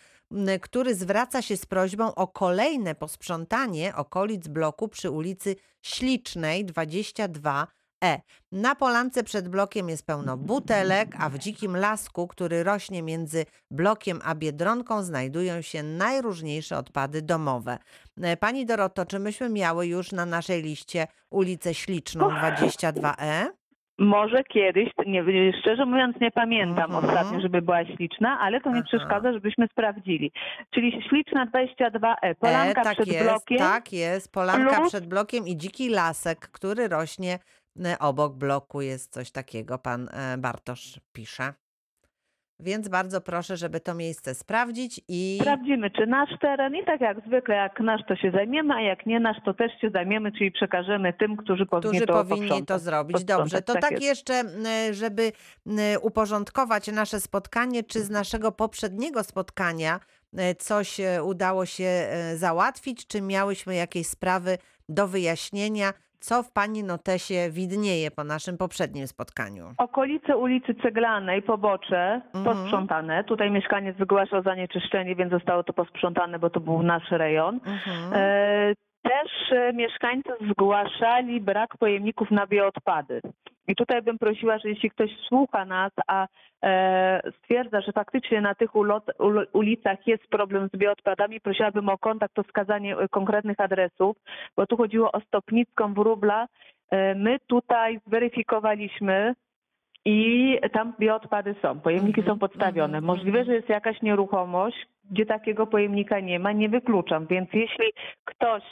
który 0.62 0.96
zwraca 0.96 1.42
się 1.42 1.58
z 1.58 1.66
prośbą 1.66 2.16
o 2.16 2.28
kolejne 2.28 2.96
posprzątanie 2.96 3.96
okolic 3.96 4.48
bloku 4.48 4.88
przy 4.88 5.10
ulicy 5.10 5.56
Ślicznej 5.82 6.66
22. 6.66 7.68
E. 8.04 8.22
Na 8.52 8.76
polance 8.76 9.24
przed 9.24 9.50
blokiem 9.50 9.90
jest 9.90 10.06
pełno 10.06 10.38
butelek, 10.38 11.16
a 11.20 11.30
w 11.30 11.38
dzikim 11.38 11.78
lasku, 11.78 12.28
który 12.28 12.64
rośnie 12.64 13.04
między 13.04 13.46
blokiem 13.72 14.20
a 14.24 14.36
biedronką, 14.36 15.04
znajdują 15.04 15.62
się 15.62 15.84
najróżniejsze 15.84 16.78
odpady 16.78 17.22
domowe. 17.22 17.78
E, 18.22 18.38
Pani 18.38 18.66
Doroto, 18.66 19.06
czy 19.06 19.20
myśmy 19.20 19.50
miały 19.50 19.88
już 19.88 20.12
na 20.12 20.26
naszej 20.26 20.64
liście 20.64 21.08
ulicę 21.30 21.74
Śliczną 21.74 22.30
22E? 22.30 23.61
Może 24.00 24.44
kiedyś, 24.44 24.90
nie, 25.06 25.24
szczerze 25.62 25.86
mówiąc 25.86 26.16
nie 26.22 26.32
pamiętam 26.32 26.92
Mhm. 26.92 27.06
ostatnio, 27.06 27.42
żeby 27.42 27.62
była 27.62 27.86
śliczna, 27.86 28.40
ale 28.40 28.62
to 28.62 28.70
nie 28.70 28.76
Aha. 28.76 28.86
przeszkadza, 28.88 29.34
żebyśmy 29.34 29.68
sprawdzili. 29.68 30.32
Czyli 30.70 31.04
śliczna 31.10 31.46
22E, 31.46 32.36
polanka 32.36 32.82
e, 32.82 32.84
tak 32.84 32.94
przed 32.96 33.08
jest, 33.08 33.24
blokiem, 33.24 33.58
Tak 33.58 33.94
jest, 33.94 34.32
polanka 34.34 34.76
plus- 34.76 34.90
przed 34.90 35.06
blokiem 35.08 35.48
i 35.48 35.58
dziki 35.58 35.90
lasek, 35.90 36.40
który 36.40 36.88
rośnie 36.88 37.40
e, 37.86 38.00
obok 38.00 38.34
bloku. 38.36 38.82
Jest 38.82 39.14
coś 39.14 39.32
takiego, 39.32 39.78
pan 39.78 40.08
e, 40.14 40.38
Bartosz 40.38 41.00
pisze. 41.14 41.54
Więc 42.62 42.90
bardzo 42.90 43.22
proszę, 43.22 43.58
żeby 43.58 43.80
to 43.80 43.96
miejsce 43.96 44.36
sprawdzić 44.36 45.02
i 45.08 45.38
Sprawdzimy, 45.42 45.92
czy 45.92 46.08
nasz 46.08 46.30
teren 46.42 46.76
i 46.76 46.86
tak 46.86 47.02
jak 47.02 47.18
zwykle, 47.28 47.56
jak 47.56 47.80
nasz 47.80 48.02
to 48.08 48.16
się 48.16 48.32
zajmiemy, 48.32 48.74
a 48.74 48.82
jak 48.82 49.06
nie 49.06 49.20
nasz 49.20 49.38
to 49.46 49.54
też 49.54 49.72
się 49.82 49.90
zajmiemy, 49.90 50.32
czyli 50.32 50.52
przekażemy 50.52 51.14
tym, 51.14 51.38
którzy 51.38 51.66
powinni 51.66 51.98
którzy 51.98 52.06
to 52.08 52.14
powinni 52.14 52.42
to 52.42 52.48
posprzątać. 52.48 52.82
zrobić. 52.82 53.24
Dobrze, 53.24 53.42
posprzątać, 53.42 53.66
to 53.66 53.74
tak 53.74 53.92
tak 53.92 54.02
jeszcze, 54.02 54.44
żeby 54.92 55.32
uporządkować 56.02 56.88
nasze 56.88 57.20
spotkanie, 57.20 57.84
czy 57.84 58.00
z 58.00 58.10
naszego 58.10 58.52
poprzedniego 58.52 59.24
spotkania 59.24 60.00
e, 60.38 60.56
coś 60.56 61.00
e, 61.00 61.24
udało 61.24 61.66
się 61.66 61.84
e, 61.84 62.38
załatwić, 62.38 63.08
czy 63.08 63.22
miałyśmy 63.22 63.76
jakieś 63.76 64.08
sprawy 64.08 64.58
do 64.90 65.08
wyjaśnienia, 65.08 65.94
co 66.22 66.44
w 66.44 66.52
Pani 66.52 66.84
notesie 66.84 67.50
widnieje 67.52 68.12
po 68.12 68.24
naszym 68.24 68.58
poprzednim 68.58 69.08
spotkaniu? 69.08 69.66
Okolice 69.78 70.38
ulicy 70.38 70.76
Ceglanej, 70.84 71.42
pobocze, 71.42 72.22
Mhm. 72.34 72.46
posprzątane. 72.46 73.24
Tutaj 73.24 73.52
mieszkaniec 73.52 73.98
wygłaszał 73.98 74.44
zanieczyszczenie, 74.44 75.16
więc 75.16 75.32
zostało 75.32 75.64
to 75.64 75.74
posprzątane, 75.74 76.40
bo 76.40 76.50
to 76.50 76.60
był 76.60 76.84
nasz 76.84 77.12
rejon. 77.12 77.56
Mhm. 77.66 78.14
E, 78.14 78.74
Też 79.02 79.52
e, 79.52 79.74
mieszkańcy 79.74 80.30
zgłaszali 80.52 81.42
brak 81.42 81.78
pojemników 81.78 82.32
na 82.32 82.48
bioodpady. 82.48 83.22
I 83.68 83.76
tutaj 83.76 84.02
bym 84.02 84.18
prosiła, 84.18 84.58
że 84.58 84.70
jeśli 84.70 84.90
ktoś 84.90 85.12
słucha 85.28 85.66
nas, 85.66 85.92
a 86.08 86.28
e, 86.64 87.32
stwierdza, 87.38 87.82
że 87.82 87.92
faktycznie 87.92 88.42
na 88.42 88.56
tych 88.56 88.70
ulicach 89.54 90.08
jest 90.08 90.28
problem 90.28 90.70
z 90.74 90.78
bioodpadami, 90.78 91.42
prosiłabym 91.42 91.90
o 91.90 91.98
kontakt, 91.98 92.40
o 92.40 92.44
wskazanie 92.44 92.98
e, 92.98 93.08
konkretnych 93.08 93.60
adresów, 93.60 94.18
bo 94.56 94.68
tu 94.68 94.78
chodziło 94.78 95.12
o 95.12 95.22
Stopnicką, 95.22 95.94
Wróbla. 95.94 96.48
My 97.16 97.40
tutaj 97.48 98.00
zweryfikowaliśmy 98.08 99.34
i 100.06 100.60
tam 100.74 100.94
bioodpady 101.00 101.56
są, 101.62 101.80
pojemniki 101.80 102.20
Mhm, 102.20 102.36
są 102.36 102.40
podstawione. 102.40 102.98
mhm, 102.98 103.04
Możliwe, 103.04 103.40
mhm. 103.40 103.46
że 103.46 103.56
jest 103.56 103.70
jakaś 103.70 104.02
nieruchomość, 104.02 104.88
gdzie 105.12 105.26
takiego 105.26 105.68
pojemnika 105.68 106.20
nie 106.20 106.40
ma, 106.40 106.52
nie 106.52 106.70
wykluczam. 106.70 107.28
Więc 107.28 107.50
jeśli 107.54 107.86
ktoś 108.26 108.64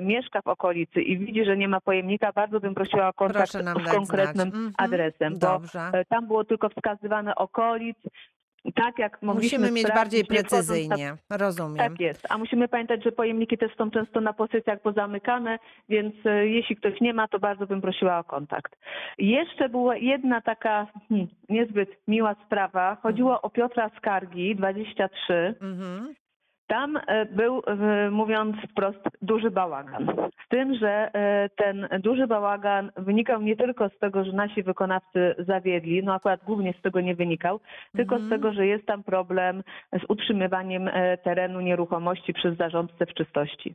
mieszka 0.00 0.42
w 0.42 0.46
okolicy 0.46 1.02
i 1.02 1.18
widzi, 1.18 1.44
że 1.44 1.56
nie 1.56 1.68
ma 1.68 1.80
pojemnika, 1.80 2.32
bardzo 2.32 2.60
bym 2.60 2.74
prosiła 2.74 3.08
o 3.08 3.12
kontakt 3.12 3.52
z 3.52 3.92
konkretnym 3.94 4.50
znać. 4.50 4.54
Mhm. 4.54 4.72
adresem, 4.76 5.32
bo 5.32 5.38
Dobrze. 5.38 5.90
e, 5.92 6.04
tam 6.04 6.26
było 6.26 6.44
tylko 6.44 6.68
wskazywane 6.68 7.34
okolic, 7.34 7.96
tak 8.74 8.98
jak 8.98 9.22
mogliśmy 9.22 9.58
Musimy 9.58 9.74
mieć 9.74 9.88
bardziej 9.94 10.24
precyzyjnie. 10.24 11.16
Rozumiem. 11.30 11.76
tak 11.76 12.00
jest. 12.00 12.26
A 12.28 12.38
musimy 12.38 12.68
pamiętać, 12.68 13.04
że 13.04 13.12
pojemniki 13.12 13.58
też 13.58 13.76
są 13.76 13.90
często 13.90 14.20
na 14.20 14.32
pozycjach 14.32 14.80
pozamykane, 14.80 15.58
więc 15.88 16.14
e, 16.24 16.46
jeśli 16.46 16.76
ktoś 16.76 17.00
nie 17.00 17.14
ma, 17.14 17.28
to 17.28 17.38
bardzo 17.38 17.66
bym 17.66 17.80
prosiła 17.80 18.18
o 18.18 18.24
kontakt. 18.24 18.76
Jeszcze 19.18 19.68
była 19.68 19.96
jedna 19.96 20.40
taka 20.40 20.86
hmm, 21.08 21.28
niezbyt 21.48 21.90
miła 22.08 22.34
sprawa. 22.46 22.96
Chodziło 23.02 23.42
o 23.42 23.50
Piotra 23.50 23.90
Skargi 23.98 24.56
23. 24.56 25.54
Mhm. 25.60 26.14
Tam 26.70 26.96
e, 26.96 27.26
był, 27.26 27.62
e, 27.66 28.10
mówiąc 28.10 28.56
wprost, 28.70 29.08
duży 29.22 29.50
bałagan. 29.50 30.06
Z 30.46 30.48
tym, 30.48 30.74
że 30.74 31.10
e, 31.14 31.48
ten 31.56 31.88
duży 32.00 32.26
bałagan 32.26 32.90
wynikał 32.96 33.42
nie 33.42 33.56
tylko 33.56 33.88
z 33.88 33.98
tego, 33.98 34.24
że 34.24 34.32
nasi 34.32 34.62
wykonawcy 34.62 35.34
zawiedli, 35.38 36.02
no 36.02 36.14
akurat 36.14 36.44
głównie 36.44 36.74
z 36.78 36.82
tego 36.82 37.00
nie 37.00 37.14
wynikał, 37.14 37.60
tylko 37.96 38.18
z 38.18 38.22
Mhm. 38.22 38.30
tego, 38.40 38.52
że 38.52 38.66
jest 38.66 38.86
tam 38.86 39.02
problem 39.02 39.62
z 39.92 40.04
utrzymywaniem 40.08 40.90
terenu 41.22 41.60
nieruchomości 41.60 42.32
przez 42.32 42.56
zarządcę 42.56 43.06
w 43.06 43.14
czystości. 43.14 43.74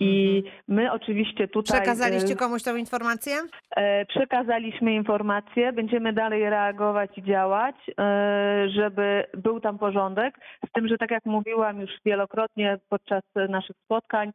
I 0.00 0.42
my 0.68 0.92
oczywiście 0.92 1.48
tutaj 1.48 1.78
Mhm. 1.78 1.96
Przekazaliście 1.96 2.34
e, 2.34 2.36
komuś 2.36 2.62
tą 2.62 2.76
informację? 2.76 3.34
E, 3.76 4.06
Przekazaliśmy 4.06 4.94
informacje, 4.94 5.72
będziemy 5.72 6.12
dalej 6.12 6.50
reagować 6.50 7.18
i 7.18 7.22
działać, 7.22 7.76
e, 8.00 8.68
żeby 8.68 9.24
był 9.34 9.60
tam 9.60 9.78
porządek. 9.78 10.38
Z 10.68 10.72
tym, 10.72 10.88
że 10.88 10.98
tak 10.98 11.10
jak 11.10 11.24
mówiłam 11.24 11.80
już 11.80 11.90
wielokrotnie 12.04 12.78
podczas 12.88 13.22
naszych 13.48 13.76
spotkań, 13.84 14.32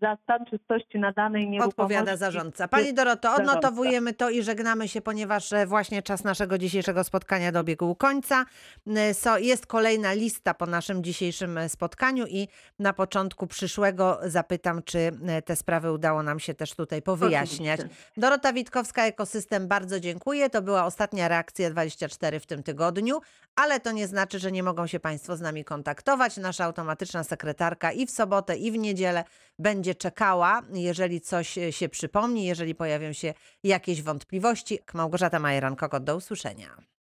za 0.00 0.16
stan 0.22 0.46
czystości 0.46 0.98
na 0.98 1.12
danej 1.12 1.48
nieruchomości... 1.48 1.80
Odpowiada 1.80 2.16
zarządca. 2.16 2.68
Pani 2.68 2.94
Doroto, 2.94 3.34
odnotowujemy 3.34 4.12
to 4.12 4.30
i 4.30 4.42
żegnamy 4.42 4.88
się, 4.88 5.00
ponieważ 5.00 5.52
e, 5.52 5.66
właśnie 5.66 6.02
czas 6.02 6.24
naszego 6.24 6.58
dzisiejszego 6.58 7.04
spotkania 7.04 7.52
dobiegł 7.52 7.94
końca. 7.94 8.44
E, 9.26 9.40
jest 9.40 9.66
kolejna 9.66 10.12
lista 10.12 10.54
po 10.54 10.66
naszym 10.66 11.04
dzisiejszym 11.04 11.58
e, 11.58 11.68
spotkaniu 11.68 12.26
i 12.26 12.48
na 12.78 12.92
początku 12.92 13.46
przyszłego 13.46 14.18
zapytam, 14.22 14.82
czy 14.82 14.98
e, 15.26 15.42
te 15.42 15.56
sprawy 15.56 15.92
udało 15.92 16.22
nam 16.22 16.40
się 16.40 16.54
też 16.54 16.74
tutaj 16.74 17.02
powyjaśniać. 17.02 17.80
Dorota 18.16 18.52
Witkowska, 18.52 19.06
Ekosystem, 19.06 19.68
bardzo 19.68 20.00
dziękuję. 20.00 20.50
To 20.50 20.62
była 20.62 20.84
ostatnia 20.84 21.28
reakcja 21.28 21.70
24 21.70 22.40
w 22.40 22.46
tym 22.46 22.62
tygodniu, 22.62 23.20
ale 23.56 23.80
to 23.80 23.92
nie 23.92 24.06
znaczy, 24.06 24.38
że 24.38 24.52
nie 24.52 24.62
mogą 24.62 24.86
się 24.86 25.00
Państwo 25.00 25.36
z 25.36 25.40
nami 25.40 25.64
kontaktować. 25.64 26.36
Nasza 26.36 26.64
automatyczna 26.64 27.24
sekretarka 27.24 27.92
i 27.92 28.06
w 28.06 28.10
sobotę, 28.10 28.56
i 28.56 28.72
w 28.72 28.78
niedzielę 28.78 29.24
będzie 29.58 29.94
czekała, 29.94 30.62
jeżeli 30.72 31.20
coś 31.20 31.58
e, 31.58 31.72
się 31.72 31.88
przypomni, 31.88 32.44
jeżeli 32.44 32.74
pojawią 32.74 33.12
się 33.12 33.34
jakieś 33.62 34.02
wątpliwości. 34.02 34.78
Małgorzata 34.94 35.38
Majeran-Kokot, 35.38 36.04
do 36.04 36.16
usłyszenia. 36.16 36.84